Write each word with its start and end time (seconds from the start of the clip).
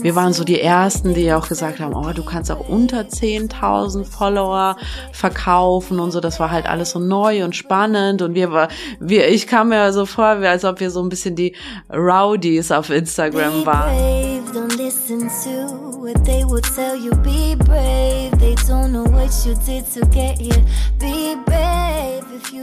Wir 0.00 0.14
waren 0.14 0.32
so 0.32 0.44
die 0.44 0.60
Ersten, 0.60 1.14
die 1.14 1.32
auch 1.32 1.48
gesagt 1.48 1.80
haben, 1.80 1.94
oh, 1.94 2.12
du 2.12 2.24
kannst 2.24 2.50
auch 2.50 2.68
unter 2.68 3.00
10.000 3.00 4.04
Follower 4.04 4.76
verkaufen 5.12 5.98
und 5.98 6.10
so. 6.10 6.20
Das 6.20 6.38
war 6.40 6.50
halt 6.50 6.66
alles 6.66 6.90
so 6.90 6.98
neu 6.98 7.44
und 7.44 7.56
spannend 7.56 8.22
und 8.22 8.34
wir 8.34 8.52
war, 8.52 8.68
wir, 9.00 9.28
ich 9.28 9.46
kam 9.46 9.70
mir 9.70 9.92
so 9.92 10.06
vor, 10.06 10.26
als 10.26 10.64
ob 10.64 10.80
wir 10.80 10.90
so 10.90 11.02
ein 11.02 11.08
bisschen 11.08 11.36
die 11.36 11.54
Rowdies 11.92 12.70
auf 12.70 12.90
Instagram 12.90 13.66
waren. 13.66 13.92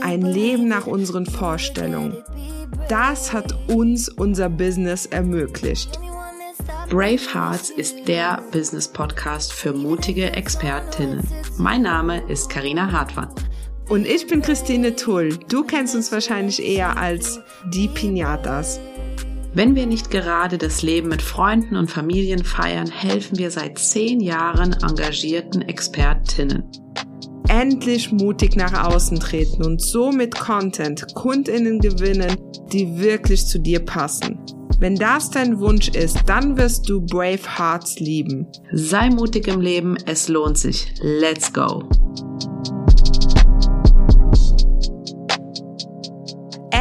Ein 0.00 0.22
Leben 0.22 0.68
nach 0.68 0.86
unseren 0.86 1.26
Vorstellungen. 1.26 2.16
Das 2.88 3.32
hat 3.32 3.54
uns 3.68 4.08
unser 4.08 4.48
Business 4.48 5.06
ermöglicht. 5.06 5.98
Brave 6.88 7.20
Hearts 7.32 7.70
ist 7.70 8.06
der 8.06 8.42
Business 8.52 8.88
Podcast 8.88 9.52
für 9.52 9.72
mutige 9.72 10.32
Expertinnen. 10.32 11.26
Mein 11.56 11.82
Name 11.82 12.22
ist 12.28 12.50
Karina 12.50 12.90
Hartmann. 12.92 13.28
Und 13.88 14.06
ich 14.06 14.26
bin 14.26 14.42
Christine 14.42 14.94
Tull. 14.96 15.38
Du 15.48 15.64
kennst 15.64 15.94
uns 15.94 16.12
wahrscheinlich 16.12 16.62
eher 16.62 16.96
als 16.96 17.40
die 17.72 17.88
Pinatas. 17.88 18.80
Wenn 19.54 19.74
wir 19.74 19.86
nicht 19.86 20.10
gerade 20.10 20.56
das 20.56 20.82
Leben 20.82 21.08
mit 21.08 21.22
Freunden 21.22 21.76
und 21.76 21.90
Familien 21.90 22.44
feiern, 22.44 22.90
helfen 22.90 23.38
wir 23.38 23.50
seit 23.50 23.78
zehn 23.78 24.20
Jahren 24.20 24.72
engagierten 24.72 25.62
Expertinnen 25.62 26.70
endlich 27.52 28.10
mutig 28.12 28.56
nach 28.56 28.86
außen 28.86 29.20
treten 29.20 29.64
und 29.64 29.82
so 29.82 30.10
mit 30.10 30.34
Content 30.34 31.14
Kundinnen 31.14 31.80
gewinnen, 31.80 32.34
die 32.72 32.98
wirklich 32.98 33.46
zu 33.46 33.58
dir 33.58 33.80
passen. 33.80 34.38
Wenn 34.78 34.96
das 34.96 35.30
dein 35.30 35.60
Wunsch 35.60 35.88
ist, 35.90 36.18
dann 36.26 36.56
wirst 36.56 36.88
du 36.88 37.00
Brave 37.02 37.58
Hearts 37.58 38.00
lieben. 38.00 38.48
Sei 38.72 39.10
mutig 39.10 39.46
im 39.48 39.60
Leben, 39.60 39.96
es 40.06 40.28
lohnt 40.28 40.58
sich. 40.58 40.94
Let's 41.02 41.52
go! 41.52 41.84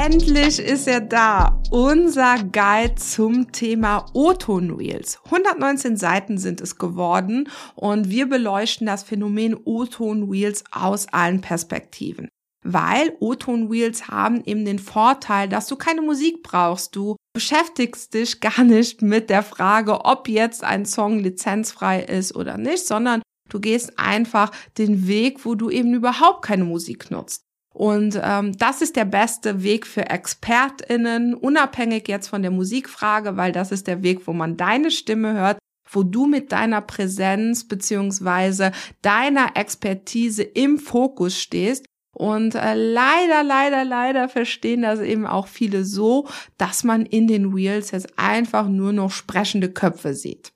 Endlich 0.04 0.58
ist 0.58 0.88
er 0.88 1.00
da. 1.00 1.62
Unser 1.70 2.38
Guide 2.52 2.96
zum 2.96 3.52
Thema 3.52 4.08
O-Ton 4.16 4.72
Reels. 4.72 5.20
119 5.26 5.96
Seiten 5.96 6.40
sind 6.40 6.60
es 6.60 6.80
geworden 6.80 7.48
und 7.76 8.10
wir 8.10 8.28
beleuchten 8.28 8.88
das 8.88 9.04
Phänomen 9.04 9.56
O-Ton 9.64 10.28
Reels 10.28 10.64
aus 10.72 11.08
allen 11.10 11.42
Perspektiven. 11.42 12.30
Weil 12.66 13.16
O-Ton 13.20 13.68
Reels 13.68 14.08
haben 14.08 14.44
eben 14.44 14.66
den 14.66 14.80
Vorteil, 14.80 15.48
dass 15.48 15.68
du 15.68 15.76
keine 15.76 16.02
Musik 16.02 16.42
brauchst. 16.42 16.96
Du 16.96 17.16
beschäftigst 17.36 18.16
dich 18.16 18.40
gar 18.40 18.64
nicht 18.64 19.04
mit 19.04 19.30
der 19.30 19.44
Frage, 19.44 20.04
ob 20.04 20.28
jetzt 20.28 20.64
ein 20.64 20.88
Song 20.88 21.20
lizenzfrei 21.20 22.02
ist 22.02 22.36
oder 22.36 22.58
nicht, 22.58 22.88
sondern 22.88 23.22
du 23.50 23.60
gehst 23.60 24.00
einfach 24.00 24.52
den 24.80 25.06
Weg, 25.06 25.46
wo 25.46 25.54
du 25.54 25.70
eben 25.70 25.94
überhaupt 25.94 26.44
keine 26.44 26.64
Musik 26.64 27.12
nutzt. 27.12 27.44
Und 27.74 28.20
ähm, 28.22 28.58
das 28.58 28.82
ist 28.82 28.96
der 28.96 29.06
beste 29.06 29.64
Weg 29.64 29.88
für 29.88 30.10
ExpertInnen, 30.10 31.34
unabhängig 31.34 32.08
jetzt 32.08 32.28
von 32.28 32.42
der 32.42 32.52
Musikfrage, 32.52 33.38
weil 33.38 33.52
das 33.52 33.72
ist 33.72 33.88
der 33.88 34.04
Weg, 34.04 34.28
wo 34.28 34.34
man 34.34 34.58
deine 34.58 34.92
Stimme 34.92 35.34
hört, 35.34 35.58
wo 35.90 36.04
du 36.04 36.26
mit 36.26 36.52
deiner 36.52 36.82
Präsenz 36.82 37.68
beziehungsweise 37.68 38.72
deiner 39.02 39.56
Expertise 39.56 40.44
im 40.44 40.80
Fokus 40.80 41.40
stehst. 41.40 41.86
Und 42.14 42.56
äh, 42.56 42.76
leider, 42.76 43.42
leider, 43.44 43.86
leider 43.86 44.28
verstehen 44.28 44.82
das 44.82 45.00
eben 45.00 45.26
auch 45.26 45.48
viele 45.48 45.86
so, 45.86 46.28
dass 46.58 46.84
man 46.84 47.06
in 47.06 47.28
den 47.28 47.56
Wheels 47.56 47.92
jetzt 47.92 48.20
einfach 48.20 48.68
nur 48.68 48.92
noch 48.92 49.12
sprechende 49.12 49.72
Köpfe 49.72 50.14
sieht. 50.14 50.52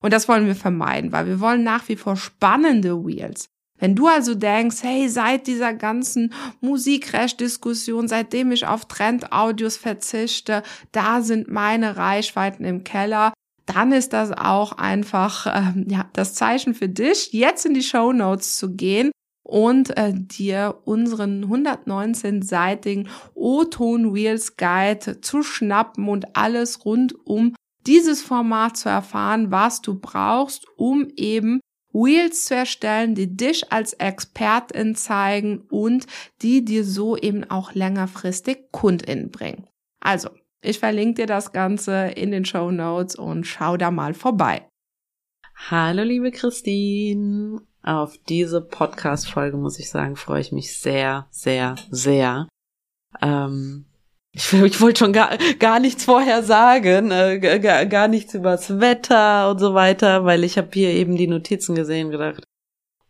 Und 0.00 0.12
das 0.12 0.28
wollen 0.28 0.46
wir 0.46 0.56
vermeiden, 0.56 1.12
weil 1.12 1.26
wir 1.26 1.40
wollen 1.40 1.62
nach 1.62 1.88
wie 1.88 1.96
vor 1.96 2.16
spannende 2.16 3.04
Wheels. 3.04 3.48
Wenn 3.78 3.94
du 3.96 4.06
also 4.06 4.34
denkst, 4.34 4.78
hey, 4.82 5.08
seit 5.08 5.46
dieser 5.46 5.74
ganzen 5.74 6.32
Musikrecht-Diskussion, 6.60 8.08
seitdem 8.08 8.52
ich 8.52 8.66
auf 8.66 8.86
Trend-Audios 8.86 9.76
verzichte, 9.76 10.62
da 10.92 11.22
sind 11.22 11.50
meine 11.50 11.96
Reichweiten 11.96 12.64
im 12.64 12.84
Keller, 12.84 13.32
dann 13.66 13.92
ist 13.92 14.12
das 14.12 14.30
auch 14.30 14.72
einfach 14.72 15.46
ähm, 15.46 15.86
ja, 15.88 16.06
das 16.12 16.34
Zeichen 16.34 16.74
für 16.74 16.88
dich, 16.88 17.32
jetzt 17.32 17.66
in 17.66 17.74
die 17.74 17.82
Show 17.82 18.12
Notes 18.12 18.56
zu 18.56 18.74
gehen 18.74 19.10
und 19.42 19.96
äh, 19.96 20.12
dir 20.14 20.80
unseren 20.84 21.44
119-seitigen 21.44 23.08
O-Ton 23.34 24.14
Wheels 24.14 24.56
Guide 24.56 25.20
zu 25.20 25.42
schnappen 25.42 26.08
und 26.08 26.36
alles 26.36 26.84
rund 26.84 27.14
um 27.26 27.54
dieses 27.86 28.22
Format 28.22 28.76
zu 28.76 28.88
erfahren, 28.88 29.50
was 29.50 29.82
du 29.82 29.98
brauchst, 29.98 30.66
um 30.76 31.08
eben 31.16 31.60
Wheels 31.94 32.46
zu 32.46 32.56
erstellen, 32.56 33.14
die 33.14 33.36
dich 33.36 33.72
als 33.72 33.94
Expertin 33.94 34.96
zeigen 34.96 35.62
und 35.70 36.06
die 36.42 36.64
dir 36.64 36.84
so 36.84 37.16
eben 37.16 37.44
auch 37.44 37.72
längerfristig 37.72 38.72
KundInnen 38.72 39.30
bringen. 39.30 39.68
Also, 40.00 40.28
ich 40.60 40.80
verlinke 40.80 41.22
dir 41.22 41.26
das 41.26 41.52
Ganze 41.52 42.08
in 42.08 42.30
den 42.30 42.44
Show 42.44 42.70
Notes 42.70 43.14
und 43.14 43.46
schau 43.46 43.76
da 43.76 43.90
mal 43.90 44.12
vorbei. 44.12 44.66
Hallo, 45.70 46.02
liebe 46.02 46.32
Christine. 46.32 47.62
Auf 47.82 48.18
diese 48.28 48.60
Podcast-Folge, 48.60 49.56
muss 49.56 49.78
ich 49.78 49.88
sagen, 49.88 50.16
freue 50.16 50.40
ich 50.40 50.52
mich 50.52 50.76
sehr, 50.76 51.26
sehr, 51.30 51.76
sehr. 51.90 52.48
Ähm, 53.22 53.84
ich, 54.34 54.52
ich 54.52 54.80
wollte 54.80 54.98
schon 54.98 55.12
gar, 55.12 55.38
gar 55.58 55.78
nichts 55.78 56.04
vorher 56.04 56.42
sagen, 56.42 57.10
äh, 57.12 57.38
gar, 57.38 57.86
gar 57.86 58.08
nichts 58.08 58.34
übers 58.34 58.80
Wetter 58.80 59.50
und 59.50 59.58
so 59.58 59.74
weiter, 59.74 60.24
weil 60.24 60.42
ich 60.42 60.58
habe 60.58 60.68
hier 60.72 60.90
eben 60.90 61.16
die 61.16 61.28
Notizen 61.28 61.74
gesehen 61.74 62.06
und 62.06 62.12
gedacht, 62.12 62.42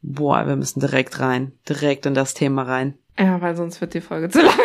boah, 0.03 0.47
wir 0.47 0.57
müssen 0.57 0.81
direkt 0.81 1.21
rein, 1.21 1.53
direkt 1.69 2.05
in 2.07 2.15
das 2.15 2.35
Thema 2.35 2.63
rein. 2.63 2.99
Ja, 3.19 3.41
weil 3.41 3.57
sonst 3.57 3.81
wird 3.81 3.95
die 3.95 4.01
Folge 4.01 4.29
zu 4.29 4.43
lang. 4.43 4.59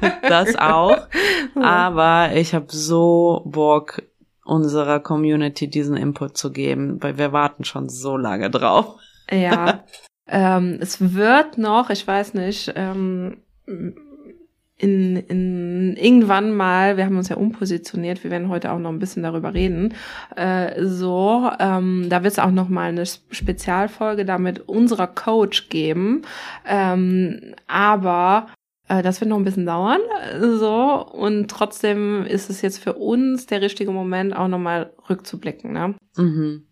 das 0.22 0.56
auch. 0.56 1.06
Aber 1.54 2.30
ich 2.34 2.54
habe 2.54 2.66
so 2.68 3.42
Bock, 3.46 4.02
unserer 4.44 4.98
Community 4.98 5.68
diesen 5.68 5.96
Input 5.96 6.36
zu 6.36 6.50
geben, 6.50 7.02
weil 7.02 7.18
wir 7.18 7.32
warten 7.32 7.64
schon 7.64 7.88
so 7.88 8.16
lange 8.16 8.50
drauf. 8.50 8.96
Ja. 9.30 9.84
ähm, 10.26 10.78
es 10.80 11.14
wird 11.14 11.58
noch, 11.58 11.90
ich 11.90 12.06
weiß 12.06 12.34
nicht, 12.34 12.72
ähm, 12.74 13.42
in, 14.78 15.16
in 15.16 15.96
irgendwann 15.96 16.54
mal, 16.54 16.96
wir 16.96 17.04
haben 17.04 17.16
uns 17.16 17.28
ja 17.28 17.36
umpositioniert, 17.36 18.22
wir 18.22 18.30
werden 18.30 18.48
heute 18.48 18.72
auch 18.72 18.78
noch 18.78 18.90
ein 18.90 19.00
bisschen 19.00 19.24
darüber 19.24 19.52
reden, 19.52 19.94
äh, 20.36 20.84
so, 20.84 21.50
ähm, 21.58 22.06
da 22.08 22.22
wird 22.22 22.32
es 22.32 22.38
auch 22.38 22.52
noch 22.52 22.68
mal 22.68 22.90
eine 22.90 23.04
Spezialfolge 23.04 24.24
damit 24.24 24.68
unserer 24.68 25.08
Coach 25.08 25.68
geben, 25.68 26.22
ähm, 26.64 27.54
aber 27.66 28.46
äh, 28.88 29.02
das 29.02 29.20
wird 29.20 29.30
noch 29.30 29.36
ein 29.38 29.44
bisschen 29.44 29.66
dauern, 29.66 30.00
so, 30.40 31.04
und 31.12 31.50
trotzdem 31.50 32.24
ist 32.24 32.48
es 32.48 32.62
jetzt 32.62 32.78
für 32.78 32.92
uns 32.94 33.46
der 33.46 33.60
richtige 33.62 33.90
Moment, 33.90 34.34
auch 34.36 34.48
noch 34.48 34.60
mal 34.60 34.92
rückzublicken, 35.10 35.72
ne? 35.72 35.94
Mhm. 36.16 36.67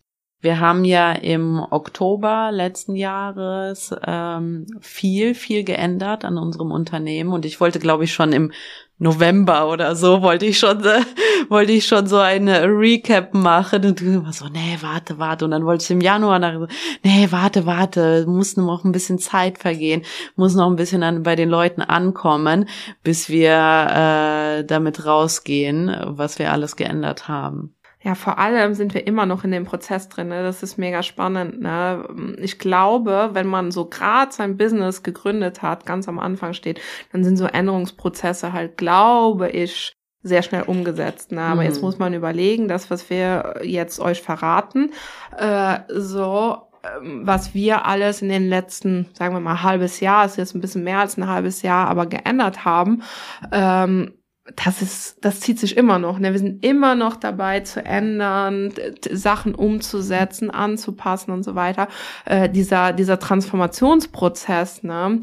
Wir 0.47 0.61
haben 0.61 0.85
ja 0.85 1.11
im 1.11 1.59
Oktober 1.59 2.51
letzten 2.53 2.95
Jahres 2.95 3.93
ähm, 4.07 4.65
viel, 4.81 5.35
viel 5.35 5.65
geändert 5.65 6.25
an 6.25 6.39
unserem 6.39 6.71
Unternehmen. 6.71 7.33
Und 7.33 7.45
ich 7.45 7.59
wollte, 7.59 7.81
glaube 7.81 8.05
ich, 8.05 8.13
schon 8.13 8.33
im 8.33 8.53
November 8.99 9.69
oder 9.69 9.97
so 9.97 10.23
wollte 10.23 10.47
ich 10.47 10.61
schon, 10.61 10.85
äh, 10.85 11.01
wollte 11.49 11.73
ich 11.73 11.85
schon 11.85 12.07
so 12.07 12.19
eine 12.19 12.63
Recap 12.63 13.35
machen. 13.35 13.85
Und 13.87 14.01
du 14.01 14.05
immer 14.05 14.33
so, 14.33 14.47
nee, 14.47 14.79
warte, 14.83 15.19
warte. 15.19 15.45
Und 15.47 15.51
dann 15.51 15.67
wollte 15.67 15.83
ich 15.83 15.91
im 15.91 16.01
Januar 16.01 16.39
nach, 16.39 16.69
nee, 17.03 17.27
warte, 17.31 17.67
warte, 17.67 18.25
muss 18.29 18.57
noch 18.57 18.85
ein 18.85 18.93
bisschen 18.93 19.19
Zeit 19.19 19.59
vergehen, 19.59 20.03
muss 20.37 20.55
noch 20.55 20.71
ein 20.71 20.77
bisschen 20.77 21.03
an, 21.03 21.25
bei 21.25 21.35
den 21.35 21.49
Leuten 21.49 21.83
ankommen, 21.83 22.69
bis 23.03 23.29
wir 23.29 23.51
äh, 23.51 24.65
damit 24.65 25.05
rausgehen, 25.05 25.93
was 26.05 26.39
wir 26.39 26.53
alles 26.53 26.77
geändert 26.77 27.27
haben 27.27 27.76
ja, 28.07 28.15
vor 28.15 28.39
allem 28.39 28.75
sind 28.75 28.95
wir 28.95 29.05
immer 29.05 29.27
noch 29.27 29.43
in 29.43 29.51
dem 29.51 29.65
Prozess 29.65 30.09
drin. 30.09 30.29
Ne? 30.29 30.45
Das 30.45 30.63
ist 30.63 30.79
mega 30.79 31.03
spannend. 31.03 31.61
Ne? 31.61 32.37
Ich 32.39 32.61
glaube, 32.61 33.31
wenn 33.33 33.49
man 33.49 33.73
so 33.73 33.87
gerade 33.87 34.31
sein 34.31 34.57
Business 34.57 35.03
gegründet 35.03 35.61
hat, 35.61 35.87
ganz 35.87 36.07
am 36.07 36.21
Anfang 36.21 36.53
steht, 36.53 36.81
dann 37.11 37.25
sind 37.25 37.37
so 37.37 37.47
Änderungsprozesse 37.47 38.53
halt, 38.53 38.77
glaube 38.77 39.51
ich, 39.51 39.93
sehr 40.23 40.45
schnell 40.45 40.63
umgesetzt. 40.63 41.33
Ne? 41.33 41.41
Aber 41.41 41.63
mhm. 41.63 41.67
jetzt 41.67 41.83
muss 41.83 41.99
man 41.99 42.15
überlegen, 42.15 42.69
das, 42.69 42.93
was 42.93 43.11
wir 43.11 43.57
jetzt 43.65 43.99
euch 43.99 44.23
verraten, 44.23 44.93
äh, 45.37 45.79
so 45.89 46.59
ähm, 46.85 47.23
was 47.27 47.55
wir 47.55 47.87
alles 47.87 48.23
in 48.23 48.29
den 48.29 48.49
letzten, 48.49 49.09
sagen 49.15 49.35
wir 49.35 49.41
mal, 49.41 49.65
halbes 49.65 49.99
Jahr, 49.99 50.27
ist 50.27 50.37
jetzt 50.37 50.55
ein 50.55 50.61
bisschen 50.61 50.85
mehr 50.85 51.01
als 51.01 51.17
ein 51.17 51.27
halbes 51.27 51.63
Jahr, 51.63 51.89
aber 51.89 52.07
geändert 52.07 52.65
haben, 52.65 53.03
ähm, 53.51 54.13
das 54.55 54.81
ist, 54.81 55.25
das 55.25 55.41
zieht 55.41 55.59
sich 55.59 55.77
immer 55.77 55.99
noch. 55.99 56.19
Ne? 56.19 56.33
Wir 56.33 56.39
sind 56.39 56.65
immer 56.65 56.95
noch 56.95 57.17
dabei 57.17 57.61
zu 57.61 57.85
ändern, 57.85 58.73
Sachen 59.11 59.55
umzusetzen, 59.55 60.51
anzupassen 60.51 61.33
und 61.33 61.43
so 61.43 61.55
weiter. 61.55 61.89
Äh, 62.25 62.49
dieser, 62.49 62.93
dieser 62.93 63.19
Transformationsprozess, 63.19 64.85
ne, 64.85 65.21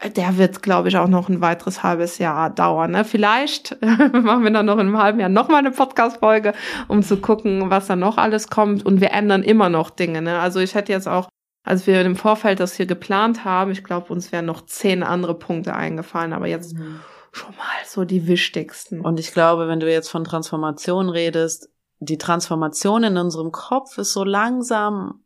äh, 0.00 0.10
der 0.10 0.38
wird, 0.38 0.62
glaube 0.62 0.88
ich, 0.88 0.96
auch 0.96 1.08
noch 1.08 1.28
ein 1.28 1.42
weiteres 1.42 1.82
halbes 1.82 2.18
Jahr 2.18 2.48
dauern. 2.48 2.92
Ne? 2.92 3.04
Vielleicht 3.04 3.76
machen 3.82 4.44
wir 4.44 4.50
dann 4.50 4.66
noch 4.66 4.78
in 4.78 4.80
einem 4.80 4.98
halben 4.98 5.20
Jahr 5.20 5.28
nochmal 5.28 5.58
eine 5.58 5.70
Podcast-Folge, 5.70 6.54
um 6.88 7.02
zu 7.02 7.18
gucken, 7.18 7.68
was 7.68 7.86
da 7.86 7.96
noch 7.96 8.16
alles 8.16 8.48
kommt. 8.48 8.86
Und 8.86 9.00
wir 9.02 9.10
ändern 9.10 9.42
immer 9.42 9.68
noch 9.68 9.90
Dinge. 9.90 10.22
Ne? 10.22 10.38
Also 10.38 10.60
ich 10.60 10.74
hätte 10.74 10.92
jetzt 10.92 11.08
auch 11.08 11.28
als 11.66 11.86
wir 11.86 12.02
im 12.02 12.14
Vorfeld 12.14 12.60
das 12.60 12.74
hier 12.76 12.84
geplant 12.84 13.46
haben, 13.46 13.70
ich 13.70 13.84
glaube, 13.84 14.12
uns 14.12 14.32
wären 14.32 14.44
noch 14.44 14.66
zehn 14.66 15.02
andere 15.02 15.34
Punkte 15.34 15.74
eingefallen, 15.74 16.34
aber 16.34 16.46
jetzt 16.46 16.76
mhm 16.76 17.00
schon 17.34 17.54
mal 17.56 17.84
so 17.86 18.04
die 18.04 18.26
wichtigsten. 18.26 19.00
Und 19.00 19.18
ich 19.18 19.32
glaube, 19.32 19.68
wenn 19.68 19.80
du 19.80 19.90
jetzt 19.90 20.08
von 20.08 20.24
Transformation 20.24 21.08
redest, 21.08 21.68
die 22.00 22.18
Transformation 22.18 23.04
in 23.04 23.16
unserem 23.16 23.52
Kopf 23.52 23.98
ist 23.98 24.12
so 24.12 24.24
langsam 24.24 25.24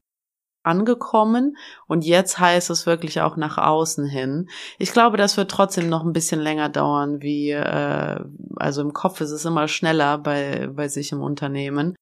angekommen 0.62 1.56
und 1.86 2.04
jetzt 2.04 2.38
heißt 2.38 2.70
es 2.70 2.84
wirklich 2.86 3.20
auch 3.20 3.36
nach 3.36 3.58
außen 3.58 4.06
hin. 4.06 4.48
Ich 4.78 4.92
glaube, 4.92 5.16
das 5.16 5.36
wird 5.36 5.50
trotzdem 5.50 5.88
noch 5.88 6.04
ein 6.04 6.12
bisschen 6.12 6.40
länger 6.40 6.68
dauern, 6.68 7.22
wie 7.22 7.50
äh, 7.50 8.20
also 8.56 8.82
im 8.82 8.92
Kopf 8.92 9.20
ist 9.20 9.30
es 9.30 9.44
immer 9.44 9.68
schneller 9.68 10.18
bei 10.18 10.68
bei 10.68 10.88
sich 10.88 11.12
im 11.12 11.22
Unternehmen, 11.22 11.94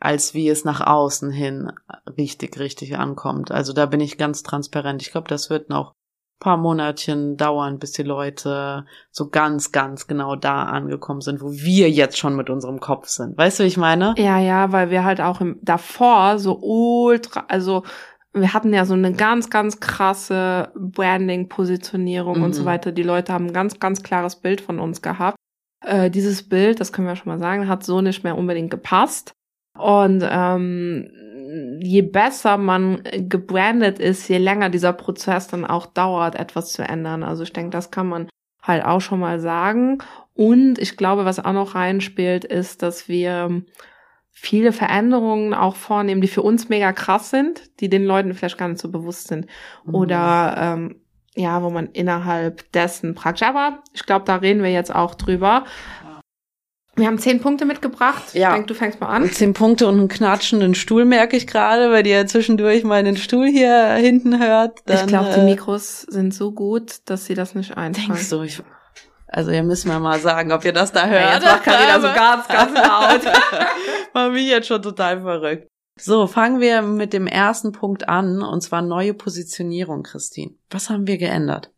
als 0.00 0.34
wie 0.34 0.48
es 0.48 0.64
nach 0.64 0.80
außen 0.86 1.30
hin 1.30 1.72
richtig 2.18 2.58
richtig 2.58 2.98
ankommt. 2.98 3.52
Also 3.52 3.72
da 3.72 3.86
bin 3.86 4.00
ich 4.00 4.18
ganz 4.18 4.42
transparent. 4.42 5.00
Ich 5.02 5.12
glaube, 5.12 5.28
das 5.28 5.48
wird 5.48 5.70
noch 5.70 5.94
paar 6.40 6.56
Monatchen 6.56 7.36
dauern, 7.36 7.78
bis 7.78 7.92
die 7.92 8.02
Leute 8.02 8.86
so 9.10 9.28
ganz, 9.28 9.72
ganz 9.72 10.06
genau 10.06 10.34
da 10.36 10.64
angekommen 10.64 11.20
sind, 11.20 11.40
wo 11.40 11.52
wir 11.52 11.90
jetzt 11.90 12.18
schon 12.18 12.34
mit 12.34 12.50
unserem 12.50 12.80
Kopf 12.80 13.08
sind. 13.08 13.38
Weißt 13.38 13.60
du, 13.60 13.64
wie 13.64 13.68
ich 13.68 13.76
meine? 13.76 14.14
Ja, 14.16 14.38
ja, 14.40 14.72
weil 14.72 14.90
wir 14.90 15.04
halt 15.04 15.20
auch 15.20 15.40
im, 15.40 15.58
davor 15.62 16.38
so 16.38 16.58
ultra, 16.60 17.44
also 17.48 17.84
wir 18.32 18.54
hatten 18.54 18.72
ja 18.72 18.84
so 18.84 18.94
eine 18.94 19.12
ganz, 19.12 19.50
ganz 19.50 19.80
krasse 19.80 20.72
Branding-Positionierung 20.74 22.38
mhm. 22.38 22.44
und 22.44 22.52
so 22.54 22.62
mhm. 22.62 22.66
weiter. 22.66 22.92
Die 22.92 23.02
Leute 23.02 23.32
haben 23.32 23.46
ein 23.46 23.52
ganz, 23.52 23.78
ganz 23.78 24.02
klares 24.02 24.36
Bild 24.36 24.60
von 24.60 24.78
uns 24.78 25.02
gehabt. 25.02 25.36
Äh, 25.84 26.10
dieses 26.10 26.48
Bild, 26.48 26.80
das 26.80 26.92
können 26.92 27.08
wir 27.08 27.16
schon 27.16 27.32
mal 27.32 27.38
sagen, 27.38 27.68
hat 27.68 27.84
so 27.84 28.00
nicht 28.00 28.24
mehr 28.24 28.38
unbedingt 28.38 28.70
gepasst. 28.70 29.32
Und 29.78 30.24
ähm, 30.28 31.10
je 31.80 32.02
besser 32.02 32.56
man 32.56 33.02
gebrandet 33.12 33.98
ist, 33.98 34.28
je 34.28 34.38
länger 34.38 34.70
dieser 34.70 34.92
Prozess 34.92 35.48
dann 35.48 35.64
auch 35.64 35.86
dauert, 35.86 36.34
etwas 36.34 36.72
zu 36.72 36.82
ändern. 36.82 37.22
Also 37.22 37.42
ich 37.42 37.52
denke, 37.52 37.70
das 37.70 37.90
kann 37.90 38.08
man 38.08 38.28
halt 38.62 38.84
auch 38.84 39.00
schon 39.00 39.20
mal 39.20 39.40
sagen. 39.40 39.98
Und 40.34 40.78
ich 40.78 40.96
glaube, 40.96 41.24
was 41.24 41.38
auch 41.38 41.52
noch 41.52 41.74
reinspielt, 41.74 42.44
ist, 42.44 42.82
dass 42.82 43.08
wir 43.08 43.62
viele 44.30 44.72
Veränderungen 44.72 45.54
auch 45.54 45.76
vornehmen, 45.76 46.20
die 46.20 46.28
für 46.28 46.42
uns 46.42 46.68
mega 46.68 46.92
krass 46.92 47.30
sind, 47.30 47.80
die 47.80 47.88
den 47.88 48.04
Leuten 48.04 48.32
vielleicht 48.34 48.58
gar 48.58 48.68
nicht 48.68 48.80
so 48.80 48.90
bewusst 48.90 49.28
sind. 49.28 49.46
Mhm. 49.84 49.94
Oder 49.94 50.54
ähm, 50.58 51.00
ja, 51.34 51.62
wo 51.62 51.70
man 51.70 51.88
innerhalb 51.88 52.70
dessen 52.72 53.14
praktisch. 53.14 53.46
Aber 53.46 53.82
ich 53.92 54.04
glaube, 54.06 54.24
da 54.24 54.36
reden 54.36 54.62
wir 54.62 54.70
jetzt 54.70 54.94
auch 54.94 55.14
drüber. 55.14 55.64
Wir 57.00 57.06
haben 57.06 57.18
zehn 57.18 57.40
Punkte 57.40 57.64
mitgebracht. 57.64 58.34
Ja. 58.34 58.48
Ich 58.48 58.54
denke, 58.54 58.68
du 58.68 58.74
fängst 58.74 59.00
mal 59.00 59.08
an. 59.08 59.30
Zehn 59.30 59.54
Punkte 59.54 59.86
und 59.86 59.98
einen 59.98 60.08
knatschenden 60.08 60.74
Stuhl 60.74 61.04
merke 61.04 61.36
ich 61.36 61.46
gerade, 61.46 61.90
weil 61.90 62.06
ihr 62.06 62.26
zwischendurch 62.26 62.84
meinen 62.84 63.16
Stuhl 63.16 63.46
hier 63.46 63.94
hinten 63.94 64.38
hört. 64.38 64.80
Dann, 64.84 64.98
ich 64.98 65.06
glaube, 65.06 65.30
die 65.34 65.40
äh, 65.40 65.44
Mikros 65.44 66.02
sind 66.02 66.34
so 66.34 66.52
gut, 66.52 66.98
dass 67.06 67.24
sie 67.24 67.34
das 67.34 67.54
nicht 67.54 67.76
einfangen. 67.76 68.08
Denkst 68.08 68.28
du, 68.28 68.42
ich, 68.42 68.62
also 69.28 69.50
ihr 69.50 69.62
müsst 69.62 69.86
mir 69.86 69.98
mal 69.98 70.20
sagen, 70.20 70.52
ob 70.52 70.64
ihr 70.64 70.72
das 70.72 70.92
da 70.92 71.06
hört. 71.06 71.22
Ja, 71.22 71.34
jetzt 71.34 71.44
macht 71.44 71.66
wieder 71.66 72.00
so 72.00 72.08
ganz, 72.14 72.48
ganz 72.48 72.74
laut. 72.74 73.34
War 74.12 74.30
mich 74.30 74.46
jetzt 74.46 74.68
schon 74.68 74.82
total 74.82 75.22
verrückt. 75.22 75.68
So, 75.98 76.26
fangen 76.26 76.60
wir 76.60 76.82
mit 76.82 77.12
dem 77.12 77.26
ersten 77.26 77.72
Punkt 77.72 78.08
an, 78.08 78.42
und 78.42 78.62
zwar 78.62 78.82
neue 78.82 79.14
Positionierung, 79.14 80.02
Christine. 80.02 80.54
Was 80.70 80.90
haben 80.90 81.06
wir 81.06 81.18
geändert? 81.18 81.70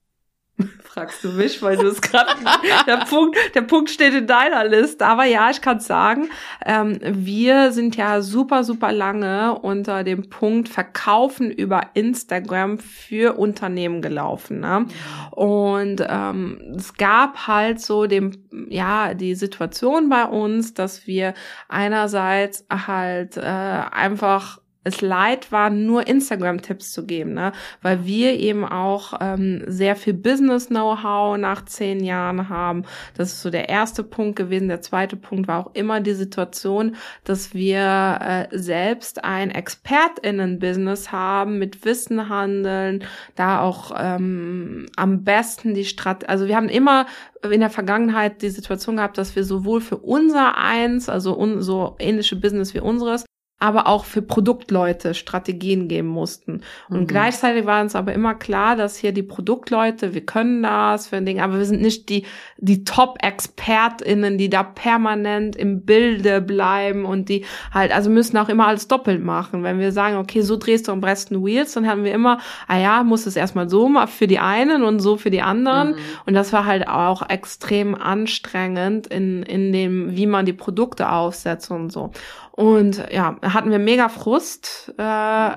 Fragst 0.82 1.25
du 1.25 1.29
mich, 1.29 1.62
weil 1.62 1.76
du 1.76 1.87
es 1.87 2.00
gerade 2.00 2.32
der 2.87 2.99
Punkt, 3.06 3.37
der 3.55 3.62
Punkt 3.62 3.91
steht 3.91 4.14
in 4.14 4.26
deiner 4.26 4.64
Liste. 4.64 5.06
Aber 5.06 5.25
ja, 5.25 5.50
ich 5.50 5.61
kann 5.61 5.81
sagen, 5.81 6.29
ähm, 6.67 6.99
wir 7.03 7.73
sind 7.73 7.97
ja 7.97 8.20
super, 8.20 8.62
super 8.62 8.93
lange 8.93 9.59
unter 9.59 10.05
dem 10.05 10.29
Punkt 10.29 10.69
Verkaufen 10.69 11.50
über 11.50 11.91
Instagram 11.94 12.79
für 12.79 13.38
Unternehmen 13.38 14.03
gelaufen. 14.03 14.61
Ne? 14.61 14.87
Und 15.31 16.05
ähm, 16.06 16.75
es 16.76 16.94
gab 16.94 17.47
halt 17.47 17.81
so 17.81 18.06
dem, 18.06 18.32
ja, 18.69 19.15
die 19.15 19.35
Situation 19.35 20.08
bei 20.08 20.25
uns, 20.25 20.75
dass 20.75 21.06
wir 21.06 21.35
einerseits 21.69 22.67
halt 22.70 23.37
äh, 23.37 23.41
einfach 23.41 24.62
es 24.84 25.00
leid 25.00 25.52
war, 25.52 25.70
nur 25.70 26.06
Instagram-Tipps 26.06 26.93
zu 26.93 27.06
geben, 27.06 27.34
ne? 27.34 27.52
weil 27.82 28.05
wir 28.05 28.34
eben 28.34 28.64
auch 28.64 29.14
ähm, 29.20 29.62
sehr 29.67 29.96
viel 29.96 30.14
Business-Know-how 30.14 31.38
nach 31.38 31.64
zehn 31.64 32.02
Jahren 32.02 32.49
haben. 32.49 32.84
Das 33.17 33.32
ist 33.32 33.43
so 33.43 33.50
der 33.50 33.69
erste 33.69 34.02
Punkt 34.02 34.37
gewesen. 34.37 34.69
Der 34.69 34.81
zweite 34.81 35.17
Punkt 35.17 35.49
war 35.49 35.67
auch 35.67 35.75
immer 35.75 36.00
die 36.00 36.14
Situation, 36.14 36.96
dass 37.25 37.55
wir 37.55 38.19
äh, 38.20 38.58
selbst 38.58 39.25
ein 39.25 39.50
ExpertInnen-Business 39.50 41.12
haben, 41.12 41.58
mit 41.58 41.84
Wissen 41.84 42.29
handeln, 42.29 43.05
da 43.37 43.61
auch 43.61 43.93
ähm, 43.96 44.87
am 44.96 45.25
besten 45.25 45.75
die 45.75 45.84
Strategie, 45.84 46.29
also 46.29 46.46
wir 46.49 46.56
haben 46.56 46.69
immer 46.69 47.06
in 47.50 47.61
der 47.61 47.70
Vergangenheit 47.70 48.43
die 48.43 48.50
Situation 48.50 48.96
gehabt, 48.96 49.19
dass 49.19 49.37
wir 49.37 49.44
sowohl 49.44 49.81
für 49.81 49.96
unser 49.96 50.56
eins, 50.56 51.08
also 51.08 51.37
un 51.37 51.61
so 51.61 51.96
ähnliche 51.99 52.37
Business 52.37 52.75
wie 52.75 52.81
unseres, 52.81 53.25
aber 53.62 53.87
auch 53.87 54.05
für 54.05 54.23
Produktleute 54.23 55.14
Strategien 55.14 55.87
geben 55.87 56.09
mussten. 56.09 56.62
Und 56.88 57.03
mhm. 57.03 57.06
gleichzeitig 57.06 57.64
war 57.64 57.81
uns 57.81 57.94
aber 57.94 58.12
immer 58.12 58.35
klar, 58.35 58.75
dass 58.75 58.97
hier 58.97 59.12
die 59.12 59.23
Produktleute, 59.23 60.14
wir 60.14 60.26
können 60.26 60.64
das 60.64 61.06
für 61.06 61.17
ein 61.17 61.26
Ding, 61.26 61.41
aber 61.41 61.59
wir 61.59 61.64
sind 61.64 61.81
nicht 61.81 62.09
die, 62.09 62.25
die 62.59 62.82
Top-ExpertInnen, 62.82 64.37
die 64.37 64.50
da 64.50 64.64
permanent 64.64 65.55
im 65.55 65.85
Bilde 65.85 66.41
bleiben 66.41 67.05
und 67.05 67.29
die 67.29 67.44
halt, 67.73 67.94
also 67.94 68.11
müssen 68.11 68.37
auch 68.37 68.49
immer 68.49 68.67
alles 68.67 68.88
doppelt 68.88 69.23
machen. 69.23 69.62
Wenn 69.62 69.79
wir 69.79 69.93
sagen, 69.93 70.17
okay, 70.17 70.41
so 70.43 70.56
drehst 70.56 70.88
du 70.88 70.93
am 70.93 71.00
besten 71.00 71.44
Wheels, 71.44 71.73
dann 71.75 71.87
haben 71.87 72.03
wir 72.03 72.12
immer, 72.12 72.38
ah 72.67 72.79
ja, 72.79 73.05
muss 73.05 73.26
es 73.26 73.37
erstmal 73.37 73.69
so 73.69 73.88
mal 73.88 74.08
für 74.08 74.26
die 74.26 74.41
einen 74.41 74.82
und 74.82 74.99
so 74.99 75.17
für 75.17 75.31
die 75.31 75.43
anderen. 75.43 75.91
Mhm. 75.91 75.97
Und 76.26 76.35
das 76.35 76.53
war 76.53 76.67
halt 76.67 76.88
auch 76.88 77.29
extrem 77.29 77.94
anstrengend 77.94 79.06
in, 79.06 79.44
in 79.44 79.73
dem, 79.73 80.17
wie 80.17 80.26
man 80.26 80.47
die 80.47 80.53
Produkte 80.53 81.11
aufsetzt 81.11 81.70
und 81.70 81.91
so. 81.91 82.11
Und 82.53 83.05
ja, 83.11 83.37
hatten 83.43 83.71
wir 83.71 83.79
mega 83.79 84.09
Frust. 84.09 84.95
Äh, 84.99 85.57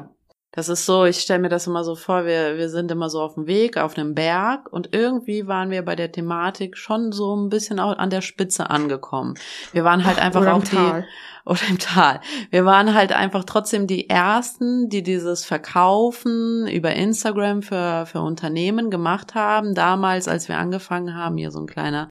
das 0.56 0.70
ist 0.70 0.86
so, 0.86 1.04
ich 1.04 1.20
stelle 1.20 1.40
mir 1.42 1.50
das 1.50 1.68
immer 1.68 1.84
so 1.84 1.96
vor, 1.96 2.26
wir, 2.26 2.58
wir 2.58 2.70
sind 2.70 2.90
immer 2.90 3.10
so 3.10 3.22
auf 3.22 3.34
dem 3.34 3.46
Weg, 3.46 3.78
auf 3.78 3.98
einem 3.98 4.16
Berg 4.16 4.72
und 4.72 4.96
irgendwie 4.96 5.48
waren 5.48 5.70
wir 5.70 5.84
bei 5.84 5.98
der 5.98 6.14
Thematik 6.14 6.78
schon 6.78 7.12
so 7.12 7.36
ein 7.36 7.50
bisschen 7.50 7.78
auch 7.78 7.98
an 7.98 8.10
der 8.10 8.22
Spitze 8.22 8.70
angekommen. 8.70 9.34
Wir 9.74 9.84
waren 9.84 10.06
halt 10.06 10.18
einfach 10.18 10.48
auf 10.48 10.64
die 10.64 11.04
oder 11.46 11.60
im 11.70 11.78
Tal. 11.78 12.22
Wir 12.52 12.64
waren 12.64 12.94
halt 12.94 13.12
einfach 13.12 13.44
trotzdem 13.44 13.86
die 13.86 14.10
ersten, 14.10 14.88
die 14.88 15.04
dieses 15.04 15.44
Verkaufen 15.44 16.68
über 16.68 16.94
Instagram 16.94 17.62
für, 17.62 18.06
für 18.06 18.22
Unternehmen 18.22 18.90
gemacht 18.90 19.36
haben. 19.36 19.76
Damals, 19.76 20.30
als 20.30 20.48
wir 20.48 20.58
angefangen 20.58 21.16
haben, 21.16 21.36
hier 21.38 21.52
so 21.52 21.60
ein 21.60 21.68
kleiner 21.68 22.10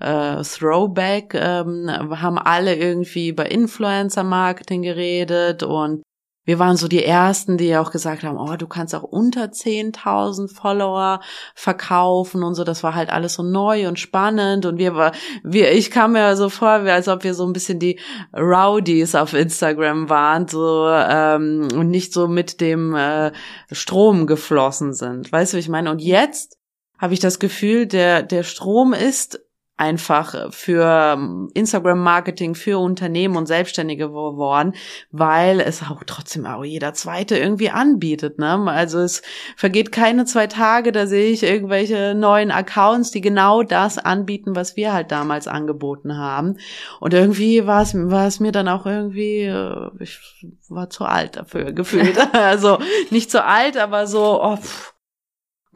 äh, 0.00 0.42
Throwback, 0.42 1.34
ähm, 1.34 1.88
haben 1.88 2.38
alle 2.38 2.74
irgendwie 2.76 3.28
über 3.28 3.50
Influencer-Marketing 3.50 4.82
geredet 4.82 5.62
und 5.62 6.02
wir 6.46 6.58
waren 6.58 6.76
so 6.76 6.88
die 6.88 7.02
ersten, 7.02 7.56
die 7.56 7.74
auch 7.76 7.90
gesagt 7.90 8.22
haben, 8.22 8.36
oh, 8.36 8.56
du 8.56 8.66
kannst 8.66 8.94
auch 8.94 9.02
unter 9.02 9.44
10.000 9.44 10.54
Follower 10.54 11.20
verkaufen 11.54 12.42
und 12.42 12.54
so. 12.54 12.64
Das 12.64 12.82
war 12.82 12.94
halt 12.94 13.10
alles 13.10 13.34
so 13.34 13.42
neu 13.42 13.88
und 13.88 13.98
spannend 13.98 14.66
und 14.66 14.78
wir 14.78 14.94
war, 14.94 15.12
wir, 15.42 15.72
ich 15.72 15.90
kam 15.90 16.12
mir 16.12 16.36
so 16.36 16.50
vor, 16.50 16.68
als 16.68 17.08
ob 17.08 17.24
wir 17.24 17.32
so 17.32 17.46
ein 17.46 17.54
bisschen 17.54 17.78
die 17.78 17.98
Rowdies 18.36 19.14
auf 19.14 19.32
Instagram 19.32 20.10
waren, 20.10 20.46
so 20.46 20.86
ähm, 20.86 21.68
und 21.74 21.88
nicht 21.88 22.12
so 22.12 22.28
mit 22.28 22.60
dem 22.60 22.94
äh, 22.94 23.32
Strom 23.72 24.26
geflossen 24.26 24.92
sind. 24.92 25.32
Weißt 25.32 25.52
du, 25.52 25.56
wie 25.56 25.60
ich 25.60 25.68
meine? 25.70 25.90
Und 25.90 26.02
jetzt 26.02 26.58
habe 26.98 27.14
ich 27.14 27.20
das 27.20 27.38
Gefühl, 27.38 27.86
der 27.86 28.22
der 28.22 28.42
Strom 28.42 28.92
ist 28.92 29.40
einfach 29.76 30.52
für 30.52 30.84
ähm, 30.84 31.50
Instagram-Marketing 31.52 32.54
für 32.54 32.78
Unternehmen 32.78 33.36
und 33.36 33.46
Selbstständige 33.46 34.06
geworden, 34.06 34.74
weil 35.10 35.60
es 35.60 35.82
auch 35.82 36.04
trotzdem 36.06 36.46
auch 36.46 36.64
jeder 36.64 36.94
Zweite 36.94 37.36
irgendwie 37.36 37.70
anbietet. 37.70 38.38
Ne? 38.38 38.54
Also 38.66 39.00
es 39.00 39.22
vergeht 39.56 39.90
keine 39.90 40.26
zwei 40.26 40.46
Tage, 40.46 40.92
da 40.92 41.08
sehe 41.08 41.32
ich 41.32 41.42
irgendwelche 41.42 42.14
neuen 42.14 42.52
Accounts, 42.52 43.10
die 43.10 43.20
genau 43.20 43.64
das 43.64 43.98
anbieten, 43.98 44.54
was 44.54 44.76
wir 44.76 44.92
halt 44.92 45.10
damals 45.10 45.48
angeboten 45.48 46.16
haben. 46.16 46.56
Und 47.00 47.12
irgendwie 47.12 47.66
war 47.66 47.82
es, 47.82 47.94
war 47.94 48.28
es 48.28 48.38
mir 48.38 48.52
dann 48.52 48.68
auch 48.68 48.86
irgendwie, 48.86 49.40
äh, 49.40 49.90
ich 49.98 50.20
war 50.68 50.88
zu 50.88 51.04
alt 51.04 51.36
dafür 51.36 51.72
gefühlt. 51.72 52.16
also 52.32 52.78
nicht 53.10 53.28
zu 53.28 53.44
alt, 53.44 53.76
aber 53.76 54.06
so, 54.06 54.40
oh, 54.40 54.56
pff, 54.56 54.93